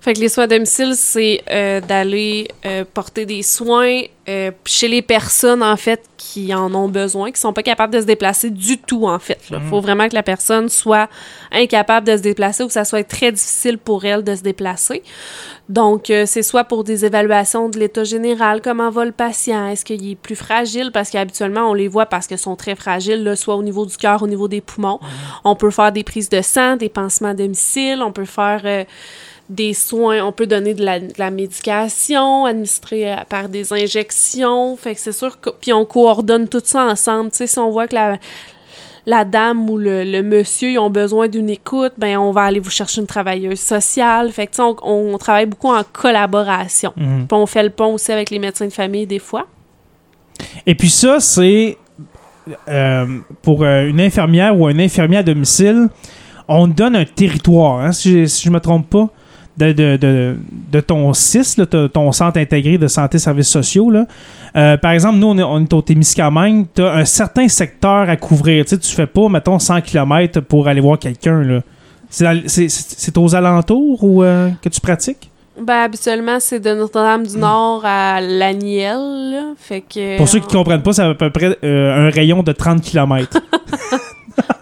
Fait 0.00 0.14
que 0.14 0.20
les 0.20 0.28
soins 0.28 0.44
à 0.44 0.46
domicile, 0.46 0.92
c'est 0.94 1.42
euh, 1.50 1.80
d'aller 1.80 2.48
euh, 2.64 2.84
porter 2.94 3.26
des 3.26 3.42
soins 3.42 4.00
euh, 4.28 4.50
chez 4.64 4.88
les 4.88 5.02
personnes, 5.02 5.62
en 5.62 5.76
fait, 5.76 6.00
qui 6.32 6.54
en 6.54 6.72
ont 6.76 6.88
besoin, 6.88 7.32
qui 7.32 7.40
sont 7.40 7.52
pas 7.52 7.64
capables 7.64 7.92
de 7.92 8.00
se 8.00 8.06
déplacer 8.06 8.50
du 8.50 8.78
tout, 8.78 9.08
en 9.08 9.18
fait. 9.18 9.40
Il 9.50 9.58
faut 9.68 9.80
vraiment 9.80 10.08
que 10.08 10.14
la 10.14 10.22
personne 10.22 10.68
soit 10.68 11.08
incapable 11.50 12.06
de 12.06 12.16
se 12.16 12.22
déplacer 12.22 12.62
ou 12.62 12.68
que 12.68 12.72
ça 12.72 12.84
soit 12.84 13.02
très 13.02 13.32
difficile 13.32 13.78
pour 13.78 14.04
elle 14.04 14.22
de 14.22 14.36
se 14.36 14.42
déplacer. 14.42 15.02
Donc, 15.68 16.08
euh, 16.08 16.26
c'est 16.26 16.44
soit 16.44 16.62
pour 16.62 16.84
des 16.84 17.04
évaluations 17.04 17.68
de 17.68 17.80
l'état 17.80 18.04
général, 18.04 18.60
comment 18.62 18.90
va 18.90 19.04
le 19.04 19.12
patient, 19.12 19.66
est-ce 19.66 19.84
qu'il 19.84 20.08
est 20.08 20.14
plus 20.14 20.36
fragile, 20.36 20.90
parce 20.92 21.10
qu'habituellement, 21.10 21.68
on 21.68 21.74
les 21.74 21.88
voit 21.88 22.06
parce 22.06 22.28
qu'ils 22.28 22.38
sont 22.38 22.54
très 22.54 22.76
fragiles, 22.76 23.24
là, 23.24 23.34
soit 23.34 23.56
au 23.56 23.62
niveau 23.62 23.84
du 23.84 23.96
cœur, 23.96 24.22
au 24.22 24.28
niveau 24.28 24.46
des 24.46 24.60
poumons. 24.60 25.00
On 25.42 25.56
peut 25.56 25.70
faire 25.70 25.90
des 25.90 26.04
prises 26.04 26.28
de 26.28 26.42
sang, 26.42 26.76
des 26.76 26.88
pansements 26.88 27.30
à 27.30 27.34
domicile, 27.34 28.02
on 28.04 28.12
peut 28.12 28.24
faire... 28.24 28.60
euh, 28.64 28.84
des 29.50 29.74
soins, 29.74 30.24
on 30.24 30.30
peut 30.32 30.46
donner 30.46 30.72
de 30.74 30.84
la, 30.84 31.00
de 31.00 31.12
la 31.18 31.30
médication 31.32 32.44
administrée 32.46 33.12
euh, 33.12 33.16
par 33.28 33.48
des 33.48 33.72
injections. 33.72 34.76
Fait 34.76 34.94
que 34.94 35.00
c'est 35.00 35.12
sûr 35.12 35.40
que. 35.40 35.50
Puis 35.50 35.72
on 35.72 35.84
coordonne 35.84 36.48
tout 36.48 36.62
ça 36.64 36.84
ensemble. 36.86 37.30
Tu 37.32 37.38
sais, 37.38 37.46
si 37.48 37.58
on 37.58 37.70
voit 37.70 37.88
que 37.88 37.96
la, 37.96 38.16
la 39.06 39.24
dame 39.24 39.68
ou 39.68 39.76
le, 39.76 40.04
le 40.04 40.22
monsieur 40.22 40.70
ils 40.70 40.78
ont 40.78 40.88
besoin 40.90 41.26
d'une 41.26 41.50
écoute, 41.50 41.94
ben 41.98 42.16
on 42.18 42.30
va 42.30 42.42
aller 42.42 42.60
vous 42.60 42.70
chercher 42.70 43.00
une 43.00 43.08
travailleuse 43.08 43.58
sociale. 43.58 44.30
Fait 44.30 44.46
que 44.46 44.52
tu 44.52 44.56
sais, 44.56 44.62
on, 44.62 44.76
on 44.84 45.18
travaille 45.18 45.46
beaucoup 45.46 45.68
en 45.74 45.82
collaboration. 45.92 46.92
Mhm. 46.96 47.26
Puis 47.26 47.36
on 47.36 47.46
fait 47.46 47.64
le 47.64 47.70
pont 47.70 47.94
aussi 47.94 48.12
avec 48.12 48.30
les 48.30 48.38
médecins 48.38 48.66
de 48.66 48.72
famille 48.72 49.06
des 49.06 49.18
fois. 49.18 49.46
Et 50.64 50.74
puis 50.76 50.90
ça, 50.90 51.18
c'est 51.18 51.76
euh, 52.68 53.18
pour 53.42 53.64
euh, 53.64 53.86
une 53.88 54.00
infirmière 54.00 54.58
ou 54.58 54.66
un 54.68 54.78
infirmier 54.78 55.18
à 55.18 55.22
domicile, 55.22 55.88
on 56.48 56.66
donne 56.66 56.96
un 56.96 57.04
territoire, 57.04 57.80
hein, 57.80 57.92
si, 57.92 58.12
je- 58.22 58.26
si 58.26 58.44
je 58.44 58.50
me 58.50 58.58
trompe 58.60 58.88
pas, 58.88 59.08
de, 59.60 59.72
de, 59.72 59.96
de, 59.96 60.36
de 60.72 60.80
ton 60.80 61.12
CIS, 61.12 61.56
là, 61.58 61.66
ton- 61.66 62.12
centre 62.12 62.38
intégré 62.38 62.78
de 62.78 62.86
santé 62.88 63.16
et 63.16 63.20
services 63.20 63.48
sociaux. 63.48 63.90
Là. 63.90 64.06
Euh, 64.56 64.76
par 64.78 64.92
exemple, 64.92 65.18
nous, 65.18 65.26
on 65.28 65.38
est, 65.38 65.42
on 65.42 65.60
est 65.60 65.72
au 65.72 65.82
Témiscamingue, 65.82 66.66
tu 66.74 66.82
as 66.82 66.92
un 66.94 67.04
certain 67.04 67.46
secteur 67.48 68.08
à 68.08 68.16
couvrir. 68.16 68.64
Tu 68.64 68.70
sais, 68.70 68.78
tu 68.78 68.90
fais 68.94 69.06
pas, 69.06 69.28
mettons, 69.28 69.58
100 69.58 69.82
km 69.82 70.40
pour 70.40 70.66
aller 70.68 70.80
voir 70.80 70.98
quelqu'un. 70.98 71.42
là. 71.42 71.60
C'est 72.08 73.16
aux 73.18 73.34
alentours 73.36 74.02
ou 74.02 74.22
euh, 74.24 74.48
que 74.62 74.68
tu 74.68 74.80
pratiques? 74.80 75.30
Ben 75.60 75.82
habituellement 75.84 76.38
c'est 76.40 76.58
de 76.58 76.72
Notre-Dame-du-Nord 76.74 77.82
à 77.84 78.20
Laniel. 78.22 79.52
Fait 79.58 79.82
que. 79.82 80.16
Pour 80.16 80.26
ceux 80.28 80.38
qui 80.40 80.48
comprennent 80.48 80.82
pas, 80.82 80.92
c'est 80.94 81.02
à 81.02 81.14
peu 81.14 81.28
près 81.30 81.56
euh, 81.62 82.08
un 82.08 82.10
rayon 82.10 82.42
de 82.42 82.52
30 82.52 82.80
km. 82.82 83.38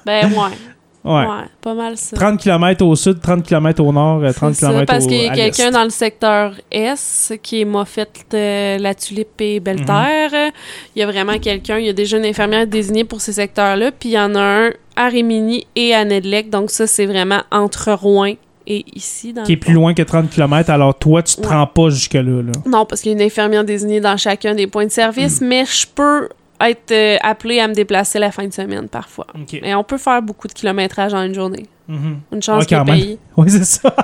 Ben 0.04 0.26
ouais. 0.32 0.56
Ouais. 1.04 1.12
Ouais, 1.22 1.44
pas 1.62 1.74
mal 1.74 1.96
ça. 1.96 2.16
30 2.16 2.38
km 2.40 2.84
au 2.84 2.94
sud, 2.96 3.20
30 3.20 3.42
km 3.44 3.82
au 3.82 3.92
nord, 3.92 4.22
euh, 4.22 4.32
30 4.32 4.54
C'est 4.54 4.62
ça, 4.66 4.68
km 4.72 4.86
parce 4.86 5.04
au 5.04 5.08
qu'il 5.08 5.22
y 5.22 5.28
a 5.28 5.34
quelqu'un 5.34 5.70
dans 5.70 5.84
le 5.84 5.90
secteur 5.90 6.54
S 6.70 7.32
qui 7.42 7.60
est 7.60 7.64
Moffett, 7.64 8.10
euh, 8.34 8.78
La 8.78 8.94
Tulipe 8.94 9.40
et 9.40 9.60
Belle-Terre. 9.60 10.30
Mhm. 10.32 10.50
Il 10.96 11.00
y 11.00 11.02
a 11.02 11.06
vraiment 11.06 11.38
quelqu'un, 11.38 11.78
il 11.78 11.86
y 11.86 11.88
a 11.88 11.92
déjà 11.92 12.18
une 12.18 12.26
infirmière 12.26 12.66
désignée 12.66 13.04
pour 13.04 13.20
ces 13.20 13.32
secteurs-là, 13.34 13.92
puis 13.92 14.10
il 14.10 14.12
y 14.12 14.18
en 14.18 14.34
a 14.34 14.40
un 14.40 14.70
à 14.96 15.08
Rémini 15.08 15.66
et 15.76 15.94
à 15.94 16.04
Nedlec. 16.04 16.50
Donc 16.50 16.70
ça, 16.70 16.86
c'est 16.86 17.06
vraiment 17.06 17.42
entre 17.52 17.92
Rouen 17.92 18.34
et 18.66 18.84
ici. 18.94 19.32
Dans 19.32 19.44
Qui 19.44 19.52
est 19.52 19.56
plus 19.56 19.72
loin 19.72 19.94
que 19.94 20.02
30 20.02 20.28
km, 20.28 20.68
alors 20.68 20.98
toi, 20.98 21.22
tu 21.22 21.36
te 21.36 21.40
Ouais. 21.42 21.46
rends 21.54 21.66
pas 21.68 21.88
jusque-là. 21.90 22.22
Là. 22.42 22.52
Non, 22.66 22.84
parce 22.84 23.00
qu'il 23.00 23.12
y 23.12 23.14
a 23.14 23.16
une 23.18 23.24
infirmière 23.24 23.64
désignée 23.64 24.00
dans 24.00 24.16
chacun 24.16 24.54
des 24.54 24.66
points 24.66 24.82
de 24.84 24.88
Mhm. 24.88 24.90
service, 24.90 25.40
mais 25.40 25.64
je 25.64 25.86
peux 25.94 26.28
être 26.60 26.92
euh, 26.92 27.16
appelée 27.22 27.60
à 27.60 27.68
me 27.68 27.74
déplacer 27.74 28.18
la 28.18 28.30
fin 28.32 28.46
de 28.46 28.52
semaine 28.52 28.88
parfois. 28.88 29.26
OK. 29.34 29.54
Et 29.54 29.74
on 29.74 29.84
peut 29.84 29.98
faire 29.98 30.20
beaucoup 30.22 30.48
de 30.48 30.52
kilométrage 30.52 31.14
en 31.14 31.22
une 31.22 31.34
journée. 31.34 31.66
Mhm. 31.88 32.20
Une 32.32 32.42
chance 32.42 32.64
Ah, 32.70 32.84
qui. 32.84 33.18
Oui, 33.36 33.50
c'est 33.50 33.64
ça. 33.64 33.94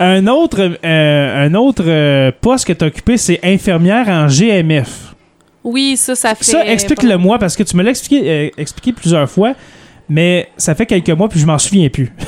un 0.00 0.26
autre, 0.26 0.60
euh, 0.84 1.46
un 1.46 1.54
autre 1.54 1.84
euh, 1.86 2.30
poste 2.40 2.66
que 2.66 2.72
tu 2.72 2.84
as 2.84 2.88
occupé, 2.88 3.16
c'est 3.16 3.40
infirmière 3.42 4.08
en 4.08 4.26
GMF. 4.28 5.14
Oui, 5.64 5.96
ça, 5.96 6.14
ça 6.14 6.34
fait... 6.34 6.44
Ça, 6.44 6.64
explique-le-moi, 6.66 7.38
parce 7.38 7.56
que 7.56 7.62
tu 7.64 7.76
me 7.76 7.82
l'as 7.82 7.90
expliqué, 7.90 8.52
expliqué 8.56 8.92
plusieurs 8.92 9.28
fois, 9.28 9.54
mais 10.08 10.48
ça 10.56 10.74
fait 10.74 10.86
quelques 10.86 11.10
mois, 11.10 11.28
puis 11.28 11.40
je 11.40 11.46
m'en 11.46 11.58
souviens 11.58 11.88
plus. 11.88 12.12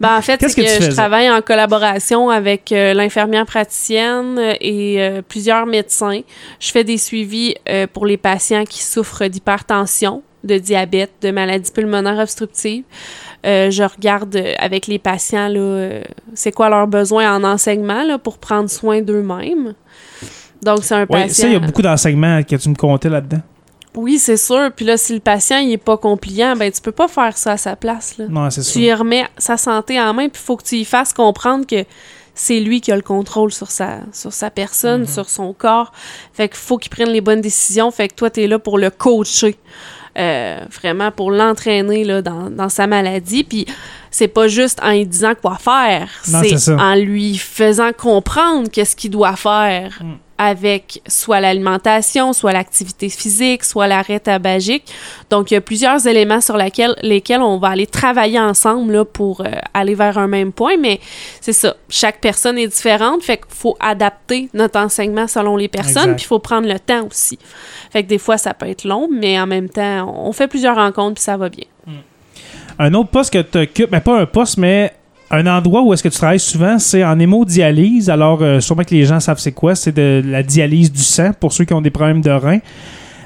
Ben, 0.00 0.16
en 0.16 0.22
fait, 0.22 0.38
Qu'est-ce 0.38 0.54
c'est 0.54 0.78
que 0.78 0.84
je 0.84 0.90
travaille 0.92 1.30
en 1.30 1.42
collaboration 1.42 2.30
avec 2.30 2.72
euh, 2.72 2.94
l'infirmière 2.94 3.44
praticienne 3.44 4.38
euh, 4.38 4.54
et 4.58 4.96
euh, 4.98 5.20
plusieurs 5.20 5.66
médecins. 5.66 6.20
Je 6.58 6.70
fais 6.70 6.84
des 6.84 6.96
suivis 6.96 7.54
euh, 7.68 7.86
pour 7.92 8.06
les 8.06 8.16
patients 8.16 8.64
qui 8.64 8.82
souffrent 8.82 9.26
d'hypertension, 9.26 10.22
de 10.44 10.56
diabète, 10.56 11.10
de 11.20 11.30
maladies 11.30 11.70
pulmonaires 11.70 12.18
obstructives. 12.18 12.84
Je 13.44 13.82
regarde 13.82 14.42
avec 14.58 14.86
les 14.86 14.98
patients 14.98 15.48
là, 15.48 16.00
c'est 16.32 16.52
quoi 16.52 16.70
leurs 16.70 16.86
besoins 16.86 17.36
en 17.36 17.44
enseignement 17.44 18.02
là, 18.02 18.16
pour 18.16 18.38
prendre 18.38 18.70
soin 18.70 19.02
d'eux-mêmes. 19.02 19.74
Donc, 20.62 20.78
c'est 20.82 20.94
un 20.94 21.00
Oui, 21.02 21.06
patient. 21.08 21.42
ça, 21.42 21.46
il 21.48 21.52
y 21.52 21.56
a 21.56 21.60
beaucoup 21.60 21.82
d'enseignements 21.82 22.42
que 22.42 22.56
tu 22.56 22.68
me 22.70 22.74
comptais 22.74 23.10
là-dedans. 23.10 23.42
Oui, 23.96 24.18
c'est 24.18 24.36
sûr. 24.36 24.70
Puis 24.74 24.84
là, 24.84 24.96
si 24.96 25.12
le 25.14 25.20
patient 25.20 25.58
il 25.58 25.72
est 25.72 25.76
pas 25.76 25.96
compliant, 25.96 26.54
ben 26.56 26.70
tu 26.70 26.80
peux 26.80 26.92
pas 26.92 27.08
faire 27.08 27.36
ça 27.36 27.52
à 27.52 27.56
sa 27.56 27.76
place. 27.76 28.18
Là. 28.18 28.26
Non, 28.28 28.48
c'est 28.50 28.62
tu 28.62 28.68
ça. 28.68 28.78
y 28.80 28.92
remets 28.94 29.26
sa 29.38 29.56
santé 29.56 30.00
en 30.00 30.14
main, 30.14 30.28
puis 30.28 30.40
il 30.40 30.44
faut 30.46 30.56
que 30.56 30.64
tu 30.64 30.76
y 30.76 30.84
fasses 30.84 31.12
comprendre 31.12 31.66
que 31.66 31.84
c'est 32.34 32.60
lui 32.60 32.80
qui 32.80 32.92
a 32.92 32.96
le 32.96 33.02
contrôle 33.02 33.52
sur 33.52 33.70
sa, 33.70 33.98
sur 34.12 34.32
sa 34.32 34.50
personne, 34.50 35.06
sur 35.06 35.28
son 35.28 35.52
corps. 35.52 35.92
Fait 36.32 36.48
qu'il 36.48 36.56
faut 36.58 36.78
qu'il 36.78 36.90
prenne 36.90 37.10
les 37.10 37.20
bonnes 37.20 37.40
décisions. 37.40 37.90
Fait 37.90 38.08
que 38.08 38.14
toi, 38.14 38.30
tu 38.30 38.42
es 38.42 38.46
là 38.46 38.58
pour 38.58 38.78
le 38.78 38.90
coacher. 38.90 39.56
euh, 40.18 40.58
vraiment 40.80 41.10
pour 41.12 41.30
l'entraîner 41.30 42.02
là, 42.04 42.20
dans, 42.22 42.50
dans 42.50 42.68
sa 42.68 42.86
maladie. 42.86 43.44
Puis 43.44 43.66
c'est 44.10 44.26
pas 44.28 44.48
juste 44.48 44.80
en 44.82 44.90
lui 44.92 45.06
disant 45.06 45.34
quoi 45.40 45.56
faire, 45.56 46.08
c'est 46.22 46.68
en 46.72 46.94
lui 46.96 47.36
faisant 47.38 47.92
comprendre 47.92 48.68
qu'est-ce 48.70 48.96
qu'il 48.96 49.10
doit 49.10 49.36
faire 49.36 49.98
Mm. 50.02 50.12
Avec 50.42 51.02
soit 51.06 51.38
l'alimentation, 51.38 52.32
soit 52.32 52.54
l'activité 52.54 53.10
physique, 53.10 53.62
soit 53.62 53.86
l'arrêt 53.86 54.20
tabagique. 54.20 54.90
Donc, 55.28 55.50
il 55.50 55.54
y 55.54 55.56
a 55.58 55.60
plusieurs 55.60 56.06
éléments 56.06 56.40
sur 56.40 56.56
laquelle- 56.56 56.96
lesquels 57.02 57.42
on 57.42 57.58
va 57.58 57.68
aller 57.68 57.86
travailler 57.86 58.40
ensemble 58.40 58.90
là, 58.94 59.04
pour 59.04 59.42
euh, 59.42 59.50
aller 59.74 59.94
vers 59.94 60.16
un 60.16 60.28
même 60.28 60.50
point, 60.50 60.78
mais 60.78 60.98
c'est 61.42 61.52
ça. 61.52 61.76
Chaque 61.90 62.22
personne 62.22 62.56
est 62.56 62.68
différente, 62.68 63.22
fait 63.22 63.36
qu'il 63.36 63.46
faut 63.54 63.76
adapter 63.80 64.48
notre 64.54 64.80
enseignement 64.80 65.26
selon 65.28 65.56
les 65.58 65.68
personnes, 65.68 66.14
puis 66.16 66.24
il 66.24 66.28
faut 66.28 66.38
prendre 66.38 66.66
le 66.66 66.78
temps 66.78 67.06
aussi. 67.06 67.38
Fait 67.92 68.02
que 68.02 68.08
des 68.08 68.18
fois, 68.18 68.38
ça 68.38 68.54
peut 68.54 68.66
être 68.68 68.84
long, 68.84 69.08
mais 69.12 69.38
en 69.38 69.46
même 69.46 69.68
temps, 69.68 70.10
on 70.24 70.32
fait 70.32 70.48
plusieurs 70.48 70.76
rencontres, 70.76 71.16
puis 71.16 71.24
ça 71.24 71.36
va 71.36 71.50
bien. 71.50 71.66
Un 72.78 72.94
autre 72.94 73.10
poste 73.10 73.30
que 73.30 73.42
tu 73.42 73.58
occupes, 73.58 73.90
ben 73.90 74.00
pas 74.00 74.18
un 74.18 74.24
poste, 74.24 74.56
mais 74.56 74.94
un 75.30 75.46
endroit 75.46 75.82
où 75.82 75.92
est-ce 75.92 76.02
que 76.02 76.08
tu 76.08 76.16
travailles 76.18 76.40
souvent, 76.40 76.78
c'est 76.78 77.04
en 77.04 77.18
hémodialyse. 77.18 78.10
Alors, 78.10 78.42
euh, 78.42 78.60
sûrement 78.60 78.82
que 78.84 78.94
les 78.94 79.04
gens 79.04 79.20
savent 79.20 79.38
c'est 79.38 79.52
quoi. 79.52 79.74
C'est 79.74 79.92
de 79.94 80.22
la 80.26 80.42
dialyse 80.42 80.90
du 80.92 81.00
sang 81.02 81.30
pour 81.38 81.52
ceux 81.52 81.64
qui 81.64 81.72
ont 81.72 81.80
des 81.80 81.90
problèmes 81.90 82.20
de 82.20 82.30
rein. 82.30 82.58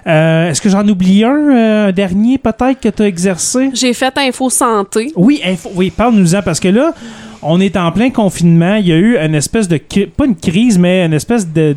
Euh, 0.06 0.50
est-ce 0.50 0.60
que 0.60 0.68
j'en 0.68 0.86
oublie 0.86 1.24
un, 1.24 1.30
euh, 1.34 1.88
un 1.88 1.92
dernier 1.92 2.36
peut-être 2.36 2.78
que 2.78 2.90
tu 2.90 3.02
as 3.02 3.06
exercé? 3.06 3.70
J'ai 3.72 3.94
fait 3.94 4.12
Info 4.18 4.50
Santé. 4.50 5.12
Oui, 5.16 5.40
info- 5.46 5.70
oui 5.74 5.90
parle-nous-en 5.90 6.42
parce 6.42 6.60
que 6.60 6.68
là, 6.68 6.92
on 7.40 7.58
est 7.58 7.74
en 7.76 7.90
plein 7.90 8.10
confinement. 8.10 8.74
Il 8.76 8.86
y 8.88 8.92
a 8.92 8.96
eu 8.96 9.16
une 9.16 9.34
espèce 9.34 9.66
de. 9.66 9.78
Pas 10.14 10.26
une 10.26 10.36
crise, 10.36 10.78
mais 10.78 11.06
une 11.06 11.14
espèce 11.14 11.48
de 11.50 11.74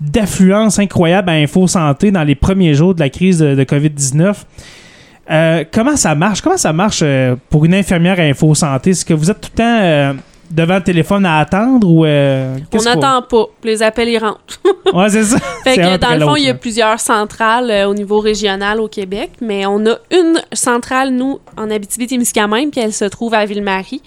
d'affluence 0.00 0.78
incroyable 0.80 1.30
à 1.30 1.34
Info 1.34 1.66
Santé 1.68 2.10
dans 2.10 2.24
les 2.24 2.34
premiers 2.34 2.74
jours 2.74 2.92
de 2.94 3.00
la 3.00 3.08
crise 3.08 3.38
de, 3.38 3.54
de 3.54 3.64
COVID-19. 3.64 4.34
Euh, 5.30 5.64
comment 5.72 5.96
ça 5.96 6.14
marche? 6.14 6.40
Comment 6.40 6.56
ça 6.56 6.72
marche 6.72 7.00
euh, 7.02 7.36
pour 7.48 7.64
une 7.64 7.74
infirmière 7.74 8.18
à 8.18 8.22
Info 8.22 8.54
Santé? 8.54 8.90
Est-ce 8.90 9.04
que 9.04 9.14
vous 9.14 9.30
êtes 9.30 9.40
tout 9.40 9.50
le 9.52 9.58
temps 9.58 9.78
euh, 9.80 10.12
devant 10.50 10.76
le 10.76 10.82
téléphone 10.82 11.24
à 11.24 11.38
attendre 11.38 11.88
ou. 11.88 12.04
On 12.04 12.82
n'attend 12.82 13.22
pas. 13.22 13.46
Les 13.62 13.82
appels, 13.82 14.08
ils 14.08 14.18
rentrent. 14.18 14.60
Ouais, 14.92 15.08
c'est 15.08 15.24
ça. 15.24 15.38
Fait 15.64 15.76
que 15.76 15.96
dans 15.96 16.14
le 16.18 16.20
fond, 16.20 16.36
il 16.36 16.44
y 16.44 16.50
a 16.50 16.54
plusieurs 16.54 17.00
centrales 17.00 17.86
au 17.86 17.94
niveau 17.94 18.18
régional 18.18 18.78
au 18.78 18.88
Québec, 18.88 19.30
mais 19.40 19.64
on 19.64 19.86
a 19.86 19.96
une 20.10 20.42
centrale, 20.52 21.10
nous, 21.10 21.38
en 21.56 21.70
Abitibi-Témiscamingue, 21.70 22.70
puis 22.70 22.80
elle 22.82 22.92
se 22.92 23.06
trouve 23.06 23.32
à 23.32 23.46
Ville-Marie. 23.46 24.02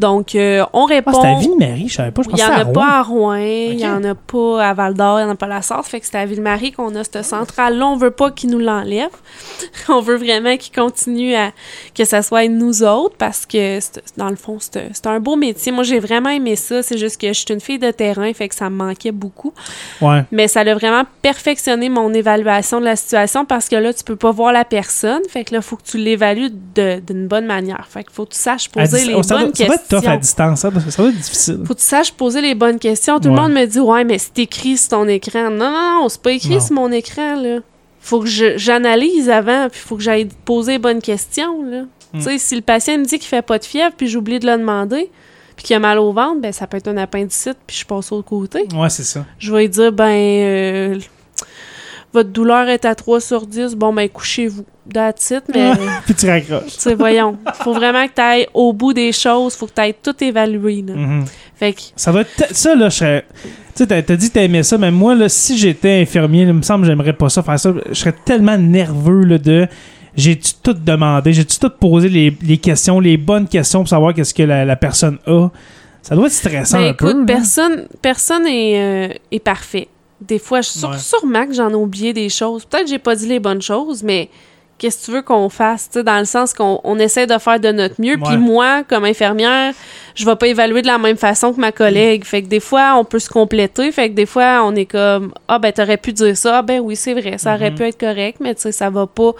Donc, 0.00 0.34
euh, 0.34 0.64
on 0.72 0.84
Ah, 0.86 0.88
répond... 0.88 1.12
c'était 1.12 1.26
à 1.28 1.38
Ville-Marie, 1.38 1.88
je 1.88 1.94
savais 1.94 2.10
pas. 2.10 2.22
Je 2.22 2.30
il 2.30 2.34
n'y 2.36 2.42
en 2.42 2.46
a 2.52 2.62
Rouen. 2.64 2.72
pas 2.72 2.86
à 2.86 3.02
Rouen, 3.02 3.36
il 3.36 3.76
n'y 3.76 3.86
en 3.86 4.02
a 4.02 4.14
pas 4.14 4.64
à 4.68 4.72
Val-d'Or, 4.72 5.20
il 5.20 5.24
n'y 5.24 5.28
en 5.30 5.32
a 5.34 5.36
pas 5.36 5.46
à 5.46 5.50
la 5.50 5.62
Sarthe. 5.62 5.86
Fait 5.86 6.00
que 6.00 6.06
c'est 6.06 6.16
à 6.16 6.24
Ville-Marie 6.24 6.72
qu'on 6.72 6.94
a 6.96 7.04
cette 7.04 7.22
centrale-là. 7.22 7.86
On 7.86 7.96
veut 7.96 8.10
pas 8.10 8.30
qu'ils 8.30 8.48
nous 8.50 8.58
l'enlèvent. 8.58 9.08
on 9.90 10.00
veut 10.00 10.16
vraiment 10.16 10.56
qu'ils 10.56 10.74
continuent 10.74 11.34
à... 11.34 11.52
que 11.94 12.04
ça 12.04 12.22
soit 12.22 12.48
nous 12.48 12.82
autres 12.82 13.14
parce 13.18 13.44
que, 13.44 13.78
c'est- 13.80 14.02
dans 14.16 14.30
le 14.30 14.36
fond, 14.36 14.56
c'est 14.58 14.88
c'est 14.92 15.06
un 15.06 15.20
beau 15.20 15.36
métier. 15.36 15.70
Moi, 15.70 15.84
j'ai 15.84 15.98
vraiment 15.98 16.30
aimé 16.30 16.56
ça. 16.56 16.82
C'est 16.82 16.96
juste 16.98 17.20
que 17.20 17.28
je 17.28 17.32
suis 17.34 17.46
une 17.52 17.60
fille 17.60 17.78
de 17.78 17.90
terrain, 17.90 18.32
fait 18.32 18.48
que 18.48 18.54
ça 18.54 18.70
me 18.70 18.76
manquait 18.76 19.12
beaucoup. 19.12 19.52
Ouais. 20.00 20.24
Mais 20.32 20.48
ça 20.48 20.60
a 20.60 20.74
vraiment 20.74 21.02
perfectionné 21.22 21.88
mon 21.90 22.12
évaluation 22.14 22.80
de 22.80 22.86
la 22.86 22.96
situation 22.96 23.44
parce 23.44 23.68
que 23.68 23.76
là, 23.76 23.92
tu 23.92 24.02
peux 24.04 24.16
pas 24.16 24.30
voir 24.30 24.52
la 24.52 24.64
personne. 24.64 25.20
Fait 25.28 25.44
que 25.44 25.52
là, 25.52 25.58
il 25.60 25.62
faut 25.64 25.76
que 25.76 25.82
tu 25.84 25.98
l'évalues 25.98 26.50
d'une 26.50 27.28
bonne 27.28 27.46
manière. 27.46 27.86
Fait 27.88 28.02
qu'il 28.04 28.12
faut 28.12 28.24
que 28.24 28.32
tu 28.32 28.38
saches 28.38 28.68
poser 28.70 29.04
les 29.04 29.14
oh, 29.14 29.20
bonnes 29.28 29.52
questions. 29.52 29.76
Tough 29.90 30.06
à 30.08 30.16
distance, 30.16 30.60
ça, 30.60 30.70
ça 30.88 31.02
doit 31.02 31.10
être 31.10 31.16
difficile. 31.20 31.60
Faut 31.66 31.74
que 31.74 31.80
tu 31.80 31.84
saches 31.86 32.12
poser 32.12 32.40
les 32.40 32.54
bonnes 32.54 32.78
questions. 32.78 33.18
Tout 33.20 33.28
Ouais. 33.28 33.34
le 33.34 33.40
monde 33.42 33.52
me 33.52 33.64
dit 33.66 33.80
Ouais, 33.80 34.04
mais 34.04 34.18
c'est 34.18 34.38
écrit 34.38 34.76
sur 34.78 34.88
ton 34.90 35.08
écran. 35.08 35.50
Non, 35.50 35.70
non, 35.70 36.00
non, 36.02 36.08
c'est 36.08 36.22
pas 36.22 36.32
écrit 36.32 36.54
Non. 36.54 36.60
sur 36.60 36.74
mon 36.74 36.92
écran, 36.92 37.36
là. 37.36 37.58
Faut 38.00 38.20
que 38.20 38.26
j'analyse 38.56 39.28
avant, 39.28 39.68
puis 39.70 39.78
faut 39.80 39.96
que 39.96 40.02
j'aille 40.02 40.28
poser 40.44 40.72
les 40.72 40.78
bonnes 40.78 41.02
questions, 41.02 41.62
là. 41.64 41.82
Hmm. 42.14 42.18
Tu 42.18 42.22
sais, 42.22 42.38
si 42.38 42.56
le 42.56 42.62
patient 42.62 42.96
me 42.98 43.04
dit 43.04 43.18
qu'il 43.18 43.28
fait 43.28 43.42
pas 43.42 43.58
de 43.58 43.64
fièvre, 43.64 43.94
puis 43.96 44.08
j'oublie 44.08 44.38
de 44.40 44.46
le 44.46 44.56
demander, 44.56 45.10
puis 45.56 45.66
qu'il 45.66 45.76
a 45.76 45.78
mal 45.78 45.98
au 45.98 46.12
ventre, 46.12 46.40
ben 46.40 46.50
ça 46.52 46.66
peut 46.66 46.78
être 46.78 46.88
un 46.88 46.96
appendicite, 46.96 47.58
puis 47.66 47.76
je 47.76 47.84
passe 47.84 48.10
au 48.10 48.22
côté. 48.22 48.66
Ouais, 48.74 48.88
c'est 48.88 49.04
ça. 49.04 49.26
Je 49.38 49.52
vais 49.52 49.60
lui 49.62 49.68
dire, 49.68 49.92
ben, 49.92 50.06
euh, 50.08 50.98
votre 52.12 52.30
douleur 52.30 52.68
est 52.68 52.84
à 52.84 52.94
3 52.94 53.20
sur 53.20 53.46
10, 53.46 53.76
bon, 53.76 53.92
ben, 53.92 54.08
couchez-vous. 54.08 54.64
That's 54.92 55.30
it, 55.30 55.44
mais, 55.54 55.72
tu 55.72 55.78
Puis 56.06 56.14
tu 56.14 56.26
raccroches. 56.28 56.70
sais, 56.70 56.94
voyons. 56.94 57.36
Faut 57.62 57.72
vraiment 57.72 58.06
que 58.08 58.12
tu 58.14 58.20
ailles 58.20 58.46
au 58.54 58.72
bout 58.72 58.92
des 58.92 59.12
choses, 59.12 59.54
faut 59.54 59.66
que 59.66 59.74
tu 59.74 59.80
ailles 59.80 59.94
tout 60.02 60.14
évaluer, 60.24 60.82
là. 60.86 60.94
Mhm. 60.94 61.24
Fait 61.54 61.72
que, 61.72 61.80
Ça 61.94 62.10
va 62.10 62.22
être. 62.22 62.54
Ça, 62.54 62.74
là, 62.74 62.88
je 62.88 62.96
serais. 62.96 63.24
Tu 63.76 63.86
sais, 63.86 64.02
t'as 64.02 64.16
dit 64.16 64.28
que 64.28 64.34
t'aimais 64.34 64.62
ça, 64.64 64.76
mais 64.78 64.90
moi, 64.90 65.14
là, 65.14 65.28
si 65.28 65.56
j'étais 65.56 66.00
infirmier, 66.02 66.44
là, 66.44 66.50
il 66.50 66.56
me 66.56 66.62
semble 66.62 66.82
que 66.82 66.88
j'aimerais 66.90 67.12
pas 67.12 67.28
ça, 67.28 67.42
faire 67.42 67.60
ça. 67.60 67.72
Je 67.88 67.94
serais 67.94 68.14
tellement 68.24 68.58
nerveux, 68.58 69.22
là, 69.24 69.38
de. 69.38 69.68
J'ai-tu 70.16 70.54
tout 70.60 70.72
demandé? 70.74 71.32
J'ai-tu 71.32 71.58
tout 71.60 71.70
posé 71.70 72.08
les, 72.08 72.36
les 72.42 72.58
questions, 72.58 72.98
les 72.98 73.16
bonnes 73.16 73.46
questions 73.46 73.80
pour 73.80 73.88
savoir 73.88 74.12
qu'est-ce 74.12 74.34
que 74.34 74.42
la, 74.42 74.64
la 74.64 74.74
personne 74.74 75.18
a? 75.26 75.48
Ça 76.02 76.16
doit 76.16 76.26
être 76.26 76.32
stressant 76.32 76.78
Ben, 76.78 76.88
un 76.88 76.94
peu. 76.94 77.10
écoute, 77.10 77.20
hein? 77.22 77.26
personne, 77.26 77.84
personne 78.02 78.46
est, 78.46 79.10
euh, 79.12 79.14
est 79.30 79.38
parfait. 79.38 79.86
Des 80.20 80.38
fois, 80.38 80.60
je 80.60 80.68
suis 80.68 80.84
Ouais. 80.84 80.98
sûrement 80.98 81.46
que 81.46 81.52
j'en 81.54 81.70
ai 81.70 81.74
oublié 81.74 82.12
des 82.12 82.28
choses. 82.28 82.64
Peut-être 82.64 82.84
que 82.84 82.90
j'ai 82.90 82.98
pas 82.98 83.14
dit 83.16 83.26
les 83.26 83.40
bonnes 83.40 83.62
choses, 83.62 84.02
mais 84.02 84.28
qu'est-ce 84.78 85.00
que 85.00 85.04
tu 85.06 85.10
veux 85.12 85.22
qu'on 85.22 85.48
fasse? 85.48 85.90
Dans 85.90 86.18
le 86.18 86.24
sens 86.24 86.52
qu'on 86.54 86.80
on 86.84 86.98
essaie 86.98 87.26
de 87.26 87.36
faire 87.38 87.58
de 87.60 87.72
notre 87.72 88.00
mieux. 88.00 88.16
Puis 88.22 88.36
moi, 88.36 88.82
comme 88.88 89.04
infirmière, 89.04 89.72
je 90.14 90.24
vais 90.26 90.36
pas 90.36 90.46
évaluer 90.46 90.82
de 90.82 90.86
la 90.86 90.98
même 90.98 91.16
façon 91.16 91.52
que 91.52 91.60
ma 91.60 91.72
collègue. 91.72 92.24
Fait 92.24 92.42
que 92.42 92.48
des 92.48 92.60
fois, 92.60 92.94
on 92.98 93.04
peut 93.04 93.18
se 93.18 93.30
compléter. 93.30 93.90
Fait 93.92 94.10
que 94.10 94.14
des 94.14 94.26
fois, 94.26 94.62
on 94.64 94.74
est 94.74 94.86
comme 94.86 95.32
Ah, 95.48 95.58
ben, 95.58 95.72
t'aurais 95.72 95.96
pu 95.96 96.12
dire 96.12 96.36
ça. 96.36 96.58
Ah, 96.58 96.62
ben 96.62 96.80
oui, 96.80 96.96
c'est 96.96 97.14
vrai, 97.14 97.38
ça 97.38 97.54
aurait 97.54 97.70
Mhm. 97.70 97.76
pu 97.76 97.82
être 97.84 97.98
correct, 98.00 98.38
mais 98.40 98.54
tu 98.54 98.62
sais, 98.62 98.72
ça 98.72 98.90
va 98.90 99.06
pas 99.06 99.32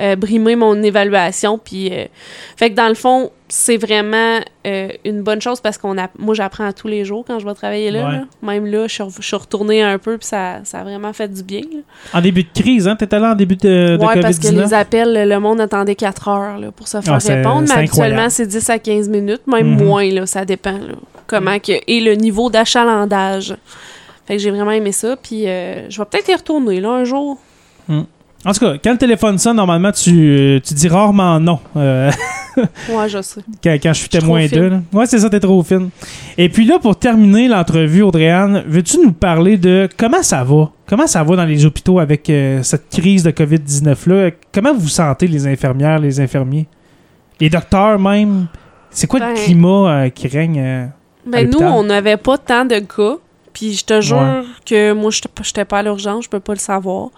euh, 0.00 0.16
brimer 0.16 0.56
mon 0.56 0.82
évaluation. 0.82 1.58
Puis, 1.58 1.90
euh, 1.92 2.04
fait 2.56 2.70
que 2.70 2.74
dans 2.76 2.88
le 2.88 2.94
fond, 2.94 3.30
c'est 3.48 3.76
vraiment 3.76 4.40
euh, 4.66 4.88
une 5.04 5.22
bonne 5.22 5.40
chose 5.40 5.60
parce 5.60 5.78
qu'on 5.78 5.96
a, 5.98 6.08
moi, 6.18 6.34
j'apprends 6.34 6.66
à 6.66 6.72
tous 6.72 6.88
les 6.88 7.04
jours 7.04 7.24
quand 7.26 7.38
je 7.38 7.46
vais 7.46 7.54
travailler 7.54 7.90
là. 7.90 8.06
Ouais. 8.06 8.12
là. 8.14 8.24
Même 8.42 8.66
là, 8.66 8.86
je 8.88 8.92
suis, 8.94 9.02
re- 9.04 9.16
je 9.20 9.26
suis 9.26 9.36
retournée 9.36 9.82
un 9.82 9.98
peu, 9.98 10.18
puis 10.18 10.26
ça, 10.26 10.56
ça 10.64 10.80
a 10.80 10.82
vraiment 10.84 11.12
fait 11.12 11.28
du 11.28 11.42
bien. 11.42 11.60
là. 11.60 11.78
En 12.18 12.20
début 12.20 12.42
de 12.42 12.48
crise, 12.52 12.88
hein? 12.88 12.96
T'étais 12.96 13.18
là 13.20 13.32
en 13.32 13.34
début 13.34 13.56
de, 13.56 13.96
de 13.96 14.04
ouais, 14.04 14.20
parce 14.20 14.38
que 14.38 14.48
COVID-19? 14.48 14.62
les 14.64 14.74
appels, 14.74 15.28
le 15.28 15.38
monde 15.38 15.60
attendait 15.60 15.94
4 15.94 16.28
heures 16.28 16.58
là, 16.58 16.70
pour 16.72 16.88
se 16.88 17.00
faire 17.00 17.14
Ah, 17.14 17.18
répondre. 17.18 17.62
Mais 17.68 17.74
habituellement, 17.74 18.22
incroyable. 18.24 18.30
c'est 18.30 18.46
10 18.46 18.70
à 18.70 18.78
15 18.80 19.08
minutes, 19.08 19.46
même 19.46 19.74
Mhm. 19.76 19.84
moins, 19.84 20.10
là, 20.10 20.26
ça 20.26 20.44
dépend. 20.44 20.78
comment 21.28 21.58
que, 21.58 21.72
et 21.86 22.00
le 22.00 22.14
niveau 22.14 22.50
d'achalandage. 22.50 23.56
Fait 24.26 24.36
que 24.36 24.42
j'ai 24.42 24.50
vraiment 24.50 24.72
aimé 24.72 24.90
ça. 24.92 25.16
Puis 25.16 25.42
je 25.44 25.96
vais 25.98 26.04
peut-être 26.04 26.28
y 26.28 26.34
retourner 26.34 26.80
là, 26.80 26.90
un 26.90 27.04
jour. 27.04 27.38
En 28.46 28.52
tout 28.52 28.60
cas, 28.60 28.74
quand 28.82 28.92
le 28.92 28.98
téléphone 28.98 29.38
sonne, 29.38 29.56
normalement, 29.56 29.90
tu, 29.92 30.60
tu 30.64 30.74
dis 30.74 30.88
rarement 30.88 31.40
non. 31.40 31.58
euh, 31.76 32.10
Ouais, 32.88 33.08
je 33.08 33.20
sais. 33.20 33.40
quand, 33.62 33.76
quand 33.82 33.92
je 33.92 33.98
suis 33.98 34.08
témoin 34.08 34.46
d'eux. 34.46 34.72
Ouais, 34.92 35.04
c'est 35.06 35.18
ça, 35.18 35.28
t'es 35.28 35.40
trop 35.40 35.62
fine. 35.62 35.90
Et 36.38 36.48
puis 36.48 36.64
là, 36.64 36.78
pour 36.78 36.96
terminer 36.98 37.48
l'entrevue, 37.48 38.02
Audrey-Anne, 38.02 38.62
veux-tu 38.66 38.98
nous 39.02 39.12
parler 39.12 39.56
de 39.58 39.88
comment 39.98 40.22
ça 40.22 40.44
va? 40.44 40.70
Comment 40.88 41.06
ça 41.06 41.22
va 41.24 41.36
dans 41.36 41.44
les 41.44 41.66
hôpitaux 41.66 41.98
avec 41.98 42.30
euh, 42.30 42.62
cette 42.62 42.88
crise 42.88 43.24
de 43.24 43.30
COVID-19-là? 43.32 44.30
Comment 44.54 44.72
vous 44.74 44.88
sentez, 44.88 45.26
les 45.26 45.46
infirmières, 45.46 45.98
les 45.98 46.20
infirmiers? 46.20 46.66
Les 47.40 47.50
docteurs 47.50 47.98
même? 47.98 48.46
C'est 48.90 49.06
quoi 49.08 49.20
Ben- 49.20 49.30
le 49.30 49.34
climat 49.44 49.90
euh, 49.90 50.08
qui 50.10 50.28
règne? 50.28 50.58
euh? 50.60 50.86
Ben, 51.26 51.50
nous, 51.50 51.58
on 51.58 51.82
n'avait 51.82 52.16
pas 52.16 52.38
tant 52.38 52.64
de 52.64 52.78
cas. 52.78 53.16
Puis 53.58 53.72
je 53.72 53.84
te 53.86 54.02
jure 54.02 54.18
Ouais. 54.18 54.42
que 54.66 54.92
moi, 54.92 55.10
je 55.10 55.22
n'étais 55.38 55.64
pas 55.64 55.78
à 55.78 55.82
l'urgence, 55.82 56.24
je 56.24 56.28
peux 56.28 56.40
pas 56.40 56.52
le 56.52 56.58
savoir. 56.58 57.08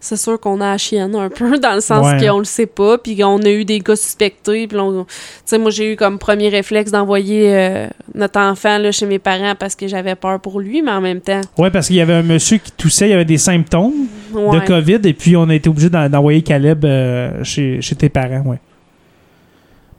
C'est 0.00 0.16
sûr 0.16 0.40
qu'on 0.40 0.60
a 0.60 0.72
la 0.72 0.76
chienne 0.78 1.14
un 1.14 1.28
peu, 1.38 1.56
dans 1.60 1.72
le 1.76 1.80
sens 1.80 2.04
Ouais. 2.04 2.26
qu'on 2.26 2.38
le 2.38 2.44
sait 2.44 2.66
pas, 2.66 2.98
puis 2.98 3.22
on 3.22 3.38
a 3.38 3.48
eu 3.48 3.64
des 3.64 3.78
cas 3.78 3.94
suspectés. 3.94 4.66
Puis 4.66 4.76
on- 4.76 5.04
tu 5.04 5.10
sais, 5.44 5.56
moi, 5.56 5.70
j'ai 5.70 5.92
eu 5.92 5.96
comme 5.96 6.18
premier 6.18 6.48
réflexe 6.48 6.90
d'envoyer 6.90 7.54
euh, 7.54 7.86
notre 8.12 8.40
enfant 8.40 8.78
là, 8.78 8.90
chez 8.90 9.06
mes 9.06 9.20
parents 9.20 9.54
parce 9.56 9.76
que 9.76 9.86
j'avais 9.86 10.16
peur 10.16 10.40
pour 10.40 10.58
lui, 10.58 10.82
mais 10.82 10.90
en 10.90 11.00
même 11.00 11.20
temps, 11.20 11.42
Ouais, 11.58 11.70
parce 11.70 11.86
qu'il 11.86 11.94
y 11.96 12.00
avait 12.00 12.14
un 12.14 12.22
monsieur 12.24 12.58
qui 12.58 12.72
toussait, 12.72 13.06
il 13.06 13.10
y 13.12 13.14
avait 13.14 13.24
des 13.24 13.38
symptômes 13.38 13.92
ouais. 14.32 14.58
de 14.60 14.66
COVID, 14.66 14.98
et 15.04 15.12
puis 15.14 15.36
on 15.36 15.48
a 15.48 15.54
été 15.54 15.68
obligé 15.68 15.90
d'en- 15.90 16.08
d'envoyer 16.08 16.42
Caleb 16.42 16.84
euh, 16.84 17.44
chez, 17.44 17.80
chez 17.80 17.94
tes 17.94 18.08
parents, 18.08 18.42
ouais. 18.46 18.58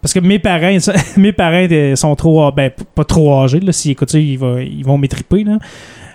Parce 0.05 0.13
que 0.13 0.19
mes 0.19 0.37
parents, 0.37 0.77
mes 1.17 1.33
parents 1.33 1.57
étaient- 1.61 1.95
sont 1.95 2.15
trop, 2.15 2.51
ben, 2.51 2.69
pas 2.93 3.03
trop 3.03 3.41
âgés, 3.41 3.59
là, 3.59 3.71
s'ils 3.71 3.89
écoutent 3.93 4.11
ça, 4.11 4.19
ils, 4.19 4.37
vont- 4.37 4.59
ils 4.59 4.83
vont 4.85 4.99
m'étriper, 4.99 5.43
là. 5.43 5.57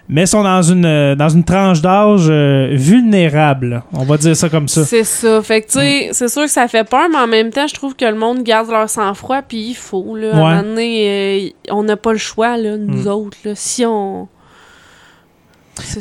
Mais 0.08 0.26
sont 0.26 0.44
dans 0.44 0.62
une, 0.62 0.84
euh, 0.86 1.16
dans 1.16 1.28
une 1.28 1.42
tranche 1.42 1.80
d'âge 1.82 2.28
euh, 2.30 2.68
vulnérable, 2.70 3.82
on 3.92 4.04
va 4.04 4.16
dire 4.16 4.36
ça 4.36 4.48
comme 4.48 4.68
ça. 4.68 4.84
C'est 4.84 5.02
ça. 5.02 5.42
Fait 5.42 5.62
que, 5.62 5.66
tu 5.66 5.72
sais, 5.80 6.08
c'est 6.12 6.28
sûr 6.28 6.42
que 6.42 6.50
ça 6.50 6.68
fait 6.68 6.88
peur, 6.88 7.08
mais 7.10 7.18
en 7.18 7.26
même 7.26 7.50
temps, 7.50 7.66
je 7.66 7.74
trouve 7.74 7.96
que 7.96 8.04
le 8.04 8.14
monde 8.14 8.44
garde 8.44 8.70
leur 8.70 8.88
sang-froid, 8.88 9.42
puis 9.42 9.70
il 9.70 9.74
faut, 9.74 10.14
là. 10.14 10.34
À 10.34 10.36
un 10.36 10.38
moment 10.38 10.62
donné, 10.62 11.50
euh, 11.68 11.72
on 11.74 11.82
n'a 11.82 11.96
pas 11.96 12.12
le 12.12 12.18
choix, 12.18 12.56
là, 12.56 12.76
nous 12.76 13.02
Mm. 13.02 13.08
autres, 13.08 13.38
là. 13.44 13.52
Si 13.56 13.84
on... 13.84 14.28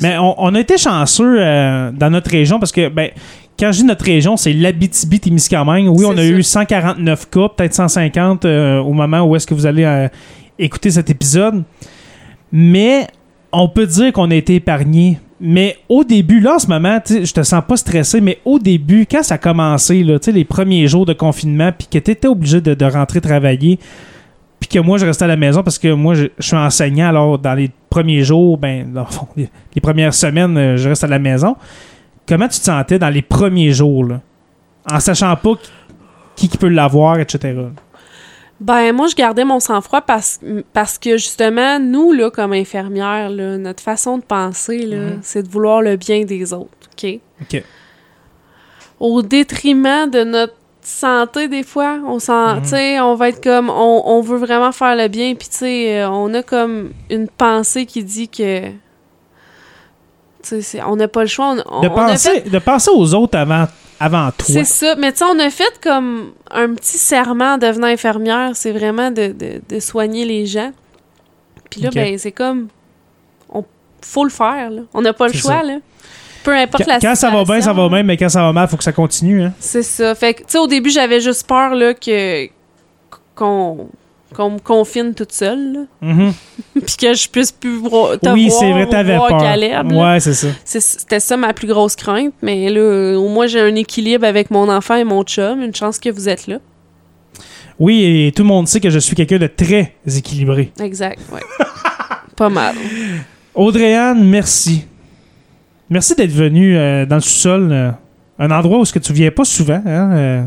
Mais 0.01 0.15
on, 0.19 0.35
on 0.39 0.53
a 0.53 0.59
été 0.59 0.77
chanceux 0.77 1.37
euh, 1.39 1.89
dans 1.91 2.11
notre 2.11 2.29
région 2.29 2.59
parce 2.59 2.71
que, 2.71 2.87
ben, 2.89 3.09
quand 3.59 3.71
je 3.71 3.79
dis 3.79 3.83
notre 3.83 4.05
région, 4.05 4.37
c'est 4.37 4.53
l'Abitibi-Témiscamingue. 4.53 5.89
Oui, 5.89 6.05
on 6.05 6.17
a 6.17 6.25
eu 6.25 6.41
ça. 6.43 6.61
149 6.61 7.29
cas, 7.29 7.49
peut-être 7.49 7.73
150 7.73 8.45
euh, 8.45 8.79
au 8.79 8.93
moment 8.93 9.23
où 9.23 9.35
est-ce 9.35 9.45
que 9.45 9.53
vous 9.53 9.65
allez 9.65 9.83
euh, 9.83 10.07
écouter 10.57 10.91
cet 10.91 11.09
épisode. 11.09 11.63
Mais 12.51 13.07
on 13.51 13.67
peut 13.67 13.85
dire 13.85 14.13
qu'on 14.13 14.31
a 14.31 14.35
été 14.35 14.55
épargné. 14.55 15.19
Mais 15.41 15.77
au 15.87 16.03
début, 16.03 16.39
là, 16.39 16.55
en 16.55 16.59
ce 16.59 16.67
moment, 16.67 16.99
je 17.07 17.31
te 17.31 17.43
sens 17.43 17.63
pas 17.67 17.77
stressé, 17.77 18.19
mais 18.19 18.39
au 18.43 18.59
début, 18.59 19.05
quand 19.09 19.23
ça 19.23 19.35
a 19.35 19.37
commencé, 19.37 20.03
là, 20.03 20.17
les 20.27 20.45
premiers 20.45 20.87
jours 20.87 21.05
de 21.05 21.13
confinement, 21.13 21.71
puis 21.77 21.87
que 21.87 21.97
tu 21.97 22.11
étais 22.11 22.27
obligé 22.27 22.59
de, 22.59 22.73
de 22.73 22.85
rentrer 22.85 23.21
travailler, 23.21 23.79
puis 24.59 24.69
que 24.69 24.79
moi, 24.79 24.97
je 24.97 25.05
restais 25.05 25.23
à 25.23 25.27
la 25.27 25.37
maison 25.37 25.63
parce 25.63 25.79
que 25.79 25.93
moi, 25.93 26.13
je, 26.13 26.25
je 26.37 26.47
suis 26.47 26.57
enseignant, 26.57 27.07
alors 27.07 27.39
dans 27.39 27.53
les 27.53 27.71
premiers 27.89 28.23
jours, 28.23 28.57
ben, 28.57 28.91
dans 28.91 29.05
le 29.05 29.07
fond, 29.07 29.27
les, 29.37 29.49
les 29.73 29.81
premières 29.81 30.13
semaines, 30.13 30.57
euh, 30.57 30.77
je 30.77 30.89
reste 30.89 31.05
à 31.05 31.07
la 31.07 31.19
maison. 31.19 31.55
Comment 32.29 32.47
tu 32.47 32.59
te 32.59 32.65
sentais 32.65 32.99
dans 32.99 33.09
les 33.09 33.23
premiers 33.23 33.71
jours, 33.71 34.05
là? 34.05 34.21
En 34.89 34.99
sachant 34.99 35.35
pas 35.35 35.53
qui, 36.35 36.47
qui 36.47 36.57
peut 36.57 36.67
l'avoir, 36.69 37.19
etc. 37.19 37.57
Ben, 38.59 38.93
moi, 38.93 39.07
je 39.07 39.15
gardais 39.15 39.45
mon 39.45 39.59
sang-froid 39.59 40.01
parce, 40.01 40.39
parce 40.73 40.97
que, 40.99 41.11
justement, 41.17 41.79
nous, 41.79 42.11
là, 42.11 42.29
comme 42.29 42.53
infirmières, 42.53 43.29
là, 43.29 43.57
notre 43.57 43.81
façon 43.81 44.17
de 44.19 44.23
penser, 44.23 44.85
là, 44.85 44.97
Mhm. 44.97 45.19
c'est 45.21 45.43
de 45.43 45.49
vouloir 45.49 45.81
le 45.81 45.95
bien 45.95 46.23
des 46.25 46.53
autres, 46.53 46.69
OK? 46.93 47.19
OK. 47.41 47.63
Au 48.99 49.21
détriment 49.21 50.09
de 50.09 50.23
notre 50.23 50.55
santé, 50.81 51.47
des 51.47 51.63
fois, 51.63 51.99
on 52.05 52.19
s'en... 52.19 52.55
Mhm. 52.57 52.61
Tu 52.63 52.67
sais, 52.69 52.99
on 52.99 53.15
va 53.15 53.29
être 53.29 53.41
comme... 53.41 53.69
On, 53.69 54.03
on 54.05 54.21
veut 54.21 54.37
vraiment 54.37 54.71
faire 54.73 54.95
le 54.95 55.07
bien, 55.07 55.35
puis, 55.35 55.47
tu 55.49 55.55
sais, 55.57 55.99
euh, 56.01 56.09
on 56.09 56.33
a 56.33 56.43
comme 56.43 56.91
une 57.09 57.27
pensée 57.27 57.85
qui 57.85 58.03
dit 58.03 58.27
que... 58.29 58.69
On 60.85 60.95
n'a 60.95 61.07
pas 61.07 61.21
le 61.21 61.27
choix. 61.27 61.51
On, 61.51 61.55
De, 61.55 61.63
on- 61.65 61.79
on 61.79 61.83
a 61.85 61.89
penser, 61.89 62.41
fait- 62.41 62.49
de 62.49 62.59
penser 62.59 62.91
aux 62.93 63.13
autres 63.13 63.37
avant, 63.37 63.67
avant 63.99 64.31
toi. 64.31 64.45
C'est 64.47 64.63
ça. 64.63 64.95
Mais 64.97 65.11
tu 65.11 65.19
sais, 65.19 65.25
on 65.25 65.39
a 65.39 65.49
fait 65.49 65.79
comme 65.81 66.31
un 66.51 66.73
petit 66.73 66.97
serment 66.97 67.53
en 67.53 67.57
devenant 67.57 67.87
infirmière. 67.87 68.51
C'est 68.55 68.71
vraiment 68.71 69.11
de, 69.11 69.27
de- 69.27 69.61
de 69.67 69.79
soigner 69.79 70.25
les 70.25 70.45
gens. 70.45 70.71
Puis 71.69 71.81
là, 71.81 71.89
ben, 71.93 72.17
c'est 72.17 72.31
comme. 72.31 72.67
On 73.53 73.63
faut 74.01 74.23
le 74.23 74.29
faire, 74.29 74.69
là. 74.69 74.81
On 74.93 75.01
n'a 75.01 75.13
pas 75.13 75.27
le 75.27 75.33
choix, 75.33 75.59
ça. 75.59 75.63
là. 75.63 75.77
Peu 76.43 76.55
importe 76.55 76.85
Quand, 76.85 76.91
la 76.91 76.99
quand 76.99 77.15
ça 77.15 77.29
va 77.29 77.43
bien, 77.43 77.59
ça 77.61 77.73
va 77.73 77.89
bien, 77.89 78.01
mais 78.03 78.15
quand 78.15 78.29
ça 78.29 78.41
va 78.41 78.53
mal, 78.53 78.65
il 78.65 78.71
faut 78.71 78.77
que 78.77 78.83
ça 78.83 78.93
continue. 78.93 79.43
Hein? 79.43 79.53
C'est 79.59 79.83
ça. 79.83 80.15
Fait 80.15 80.33
que, 80.33 80.39
tu 80.39 80.45
sais, 80.47 80.57
au 80.57 80.67
début, 80.67 80.89
j'avais 80.89 81.19
juste 81.19 81.45
peur, 81.45 81.75
là, 81.75 81.93
que. 81.93 82.47
qu'on. 83.35 83.89
Qu'on 84.35 84.51
me 84.51 84.59
confine 84.59 85.13
toute 85.13 85.31
seule. 85.31 85.87
Mhm. 86.01 86.33
Puis 86.85 86.95
que 86.97 87.13
je 87.13 87.27
puisse 87.29 87.51
plus 87.51 87.81
te 87.81 88.29
Oui, 88.29 88.47
voir 88.49 88.59
c'est 88.59 88.71
vrai, 88.71 89.15
voir 89.15 89.27
peur. 89.29 89.41
Caleb, 89.41 89.91
là. 89.91 90.13
ouais, 90.13 90.19
c'est 90.19 90.33
ça. 90.33 90.47
C'était 90.63 91.19
ça 91.19 91.35
ma 91.37 91.53
plus 91.53 91.67
grosse 91.67 91.95
crainte. 91.95 92.33
Mais 92.41 92.69
là, 92.69 93.17
au 93.17 93.27
moins, 93.29 93.47
j'ai 93.47 93.59
un 93.61 93.75
équilibre 93.75 94.25
avec 94.25 94.51
mon 94.51 94.69
enfant 94.69 94.95
et 94.95 95.03
mon 95.03 95.23
chum. 95.23 95.61
Une 95.61 95.73
chance 95.75 95.99
que 95.99 96.09
vous 96.09 96.29
êtes 96.29 96.47
là. 96.47 96.59
Oui, 97.79 98.03
et 98.27 98.31
tout 98.33 98.43
le 98.43 98.47
monde 98.49 98.67
sait 98.67 98.79
que 98.81 98.89
je 98.89 98.99
suis 98.99 99.15
quelqu'un 99.15 99.37
de 99.37 99.47
très 99.47 99.93
équilibré. 100.05 100.71
Exact, 100.81 101.19
ouais. 101.31 101.41
Pas 102.35 102.49
mal. 102.49 102.75
Audrey-Anne, 103.55 104.23
merci. 104.25 104.85
Merci 105.89 106.13
d'être 106.15 106.31
venue 106.31 106.77
euh, 106.77 107.05
dans 107.05 107.15
le 107.15 107.21
sous-sol. 107.21 107.69
euh, 107.71 107.91
un 108.37 108.51
endroit 108.51 108.79
où 108.79 108.85
ce 108.85 108.93
que 108.93 108.99
tu 108.99 109.11
viens 109.11 109.31
pas 109.31 109.43
souvent, 109.43 109.81
hein, 109.85 110.11
euh, 110.13 110.43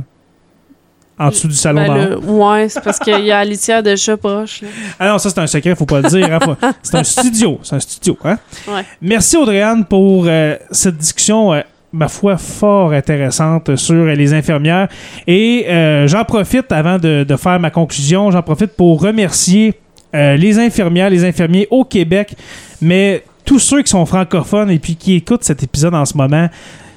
en 1.27 1.29
dessous 1.29 1.49
du 1.49 1.55
salon 1.55 1.87
Ben, 1.87 2.09
le- 2.11 2.19
ouais, 2.19 2.69
c'est 2.69 2.83
parce 2.83 2.99
qu'il 2.99 3.25
y 3.25 3.33
a 3.33 3.39
la 3.39 3.45
litière 3.45 3.83
de 3.83 3.95
chat 3.97 4.17
proche. 4.17 4.63
Là. 4.63 4.69
Ah 4.99 5.09
non, 5.09 5.19
ça 5.19 5.31
c'est 5.31 5.39
un 5.41 5.47
secret, 5.47 5.75
faut 5.75 5.87
pas 5.87 6.01
le 6.01 6.09
dire. 6.09 6.33
hein, 6.33 6.57
C'est 6.83 6.97
un 6.97 7.05
studio, 7.05 7.59
c'est 7.63 7.77
un 7.77 7.81
studio. 7.81 8.17
Hein? 8.25 8.39
Ouais. 8.69 8.83
Merci 9.01 9.37
Audrey-Anne 9.37 9.85
pour 9.85 10.25
euh, 10.27 10.57
cette 10.71 10.97
discussion, 10.97 11.53
euh, 11.55 11.61
ma 11.93 12.09
foi, 12.09 12.37
fort 12.37 12.93
intéressante 12.93 13.77
sur 13.77 13.95
euh, 13.95 14.15
les 14.15 14.33
infirmières. 14.35 14.89
Et 15.27 15.67
j'en 16.07 16.25
profite, 16.25 16.71
avant 16.73 16.99
de, 16.99 17.25
de 17.29 17.37
faire 17.37 17.59
ma 17.61 17.71
conclusion, 17.71 18.31
j'en 18.31 18.43
profite 18.43 18.73
pour 18.77 19.01
remercier 19.03 19.75
les 20.15 20.59
infirmières, 20.59 21.09
les 21.09 21.25
infirmiers 21.25 21.67
au 21.71 21.85
Québec, 21.85 22.35
mais 22.83 23.25
tous 23.47 23.59
ceux 23.59 23.83
qui 23.83 23.91
sont 23.91 24.05
francophones 24.07 24.71
et 24.71 24.79
puis 24.79 24.95
qui 24.95 25.15
écoutent 25.15 25.43
cet 25.43 25.63
épisode 25.63 25.95
en 25.95 26.05
ce 26.05 26.17
moment. 26.17 26.49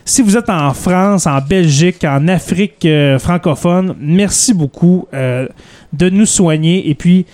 Si 0.08 0.22
vous 0.22 0.38
êtes 0.38 0.52
en 0.52 0.72
France, 0.76 1.26
en 1.26 1.40
Belgique, 1.42 2.04
en 2.04 2.28
Afrique 2.28 2.86
euh, 2.86 3.18
francophone, 3.18 3.96
merci 4.00 4.54
beaucoup 4.54 5.08
euh, 5.16 5.48
de 5.94 6.12
nous 6.12 6.28
soigner 6.28 6.88
et 6.88 6.94
puis 6.94 7.26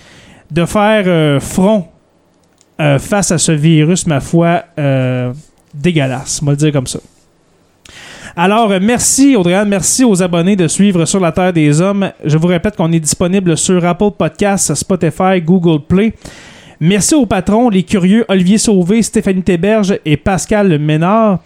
de 0.50 0.64
faire 0.64 1.04
euh, 1.06 1.38
front 1.38 1.86
face 2.98 3.30
à 3.30 3.38
ce 3.38 3.52
virus, 3.52 4.08
ma 4.08 4.18
foi, 4.18 4.64
dégueulasse. 5.72 6.40
On 6.42 6.46
va 6.46 6.52
le 6.52 6.56
dire 6.56 6.72
comme 6.72 6.88
ça. 6.88 6.98
Alors, 8.34 8.70
merci 8.80 9.36
Audrey, 9.36 9.64
merci 9.64 10.02
aux 10.02 10.20
abonnés 10.20 10.56
de 10.56 10.66
suivre 10.66 11.04
Sur 11.04 11.20
la 11.20 11.30
Terre 11.30 11.52
des 11.52 11.80
Hommes. 11.80 12.10
Je 12.24 12.36
vous 12.36 12.48
répète 12.48 12.74
qu'on 12.74 12.90
est 12.90 12.98
disponible 12.98 13.56
sur 13.56 13.84
Apple 13.86 14.10
Podcasts, 14.18 14.74
Spotify, 14.74 15.40
Google 15.40 15.84
Play. 15.86 16.12
Merci 16.84 17.14
aux 17.14 17.26
patrons, 17.26 17.68
les 17.68 17.84
curieux 17.84 18.24
Olivier 18.26 18.58
Sauvé, 18.58 19.02
Stéphanie 19.02 19.42
Théberge 19.44 20.00
et 20.04 20.16
Pascal 20.16 20.80
Ménard. 20.80 21.38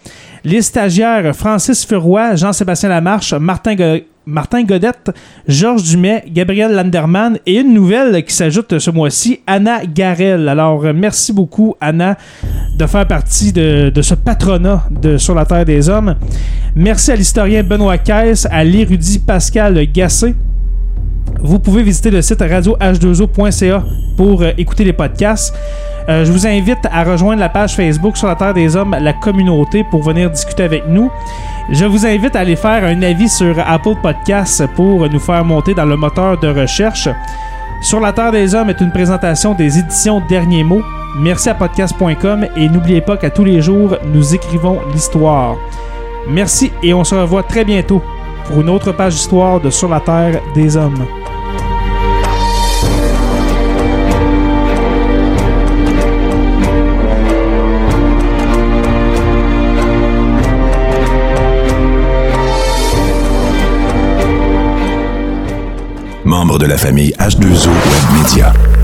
Les 0.43 0.63
stagiaires 0.63 1.35
Francis 1.35 1.85
Furoy, 1.85 2.35
Jean-Sébastien 2.35 2.89
Lamarche, 2.89 3.35
Martin 3.35 3.75
Go- 3.75 4.03
Martin 4.25 4.63
Godette, 4.63 5.11
Georges 5.47 5.83
Dumais, 5.83 6.23
Gabriel 6.27 6.73
Landerman 6.73 7.37
et 7.45 7.59
une 7.59 7.71
nouvelle 7.71 8.23
qui 8.25 8.33
s'ajoute 8.33 8.79
ce 8.79 8.89
mois-ci, 8.89 9.41
Anna 9.45 9.85
Garel. 9.85 10.49
Alors, 10.49 10.81
merci 10.91 11.31
beaucoup, 11.31 11.75
Anna, 11.79 12.17
de 12.75 12.85
faire 12.87 13.05
partie 13.07 13.53
de, 13.53 13.91
de 13.93 14.01
ce 14.01 14.15
patronat 14.15 14.85
de 14.89 15.17
Sur 15.17 15.35
la 15.35 15.45
Terre 15.45 15.65
des 15.65 15.87
Hommes. 15.87 16.15
Merci 16.75 17.11
à 17.11 17.15
l'historien 17.15 17.61
Benoît 17.61 17.99
Caisse, 17.99 18.47
à 18.49 18.63
l'érudit 18.63 19.19
Pascal 19.19 19.79
Gassé. 19.93 20.33
Vous 21.41 21.59
pouvez 21.59 21.83
visiter 21.83 22.11
le 22.11 22.21
site 22.21 22.39
radioh2o.ca 22.39 23.83
pour 24.15 24.41
euh, 24.41 24.51
écouter 24.57 24.83
les 24.83 24.93
podcasts. 24.93 25.53
Euh, 26.09 26.23
je 26.23 26.31
vous 26.31 26.47
invite 26.47 26.85
à 26.91 27.03
rejoindre 27.03 27.39
la 27.39 27.49
page 27.49 27.75
Facebook 27.75 28.15
sur 28.17 28.27
la 28.27 28.35
Terre 28.35 28.53
des 28.53 28.75
Hommes, 28.75 28.95
la 28.99 29.13
communauté, 29.13 29.83
pour 29.83 30.01
venir 30.03 30.29
discuter 30.29 30.63
avec 30.63 30.87
nous. 30.87 31.11
Je 31.69 31.85
vous 31.85 32.05
invite 32.05 32.35
à 32.35 32.39
aller 32.39 32.55
faire 32.55 32.83
un 32.83 33.01
avis 33.01 33.27
sur 33.29 33.55
Apple 33.59 33.95
Podcasts 34.01 34.65
pour 34.75 35.09
nous 35.09 35.19
faire 35.19 35.43
monter 35.43 35.73
dans 35.73 35.85
le 35.85 35.97
moteur 35.97 36.39
de 36.39 36.47
recherche. 36.47 37.09
Sur 37.81 37.99
la 37.99 38.13
Terre 38.13 38.31
des 38.31 38.55
Hommes 38.55 38.69
est 38.69 38.81
une 38.81 38.91
présentation 38.91 39.53
des 39.53 39.77
éditions 39.77 40.21
Derniers 40.27 40.63
mots. 40.63 40.81
Merci 41.19 41.49
à 41.49 41.55
podcast.com 41.55 42.47
et 42.55 42.69
n'oubliez 42.69 43.01
pas 43.01 43.17
qu'à 43.17 43.29
tous 43.29 43.43
les 43.43 43.61
jours, 43.61 43.97
nous 44.05 44.33
écrivons 44.33 44.79
l'histoire. 44.93 45.57
Merci 46.29 46.71
et 46.81 46.93
on 46.93 47.03
se 47.03 47.15
revoit 47.15 47.43
très 47.43 47.65
bientôt 47.65 48.01
pour 48.47 48.61
une 48.61 48.69
autre 48.69 48.91
page 48.91 49.13
d'histoire 49.13 49.59
de 49.59 49.69
Sur 49.69 49.89
la 49.89 49.99
Terre 49.99 50.41
des 50.55 50.77
Hommes. 50.77 51.05
Membre 66.23 66.59
de 66.59 66.65
la 66.65 66.77
famille 66.77 67.13
H2O 67.17 67.67
Web 67.67 68.21
Media. 68.21 68.76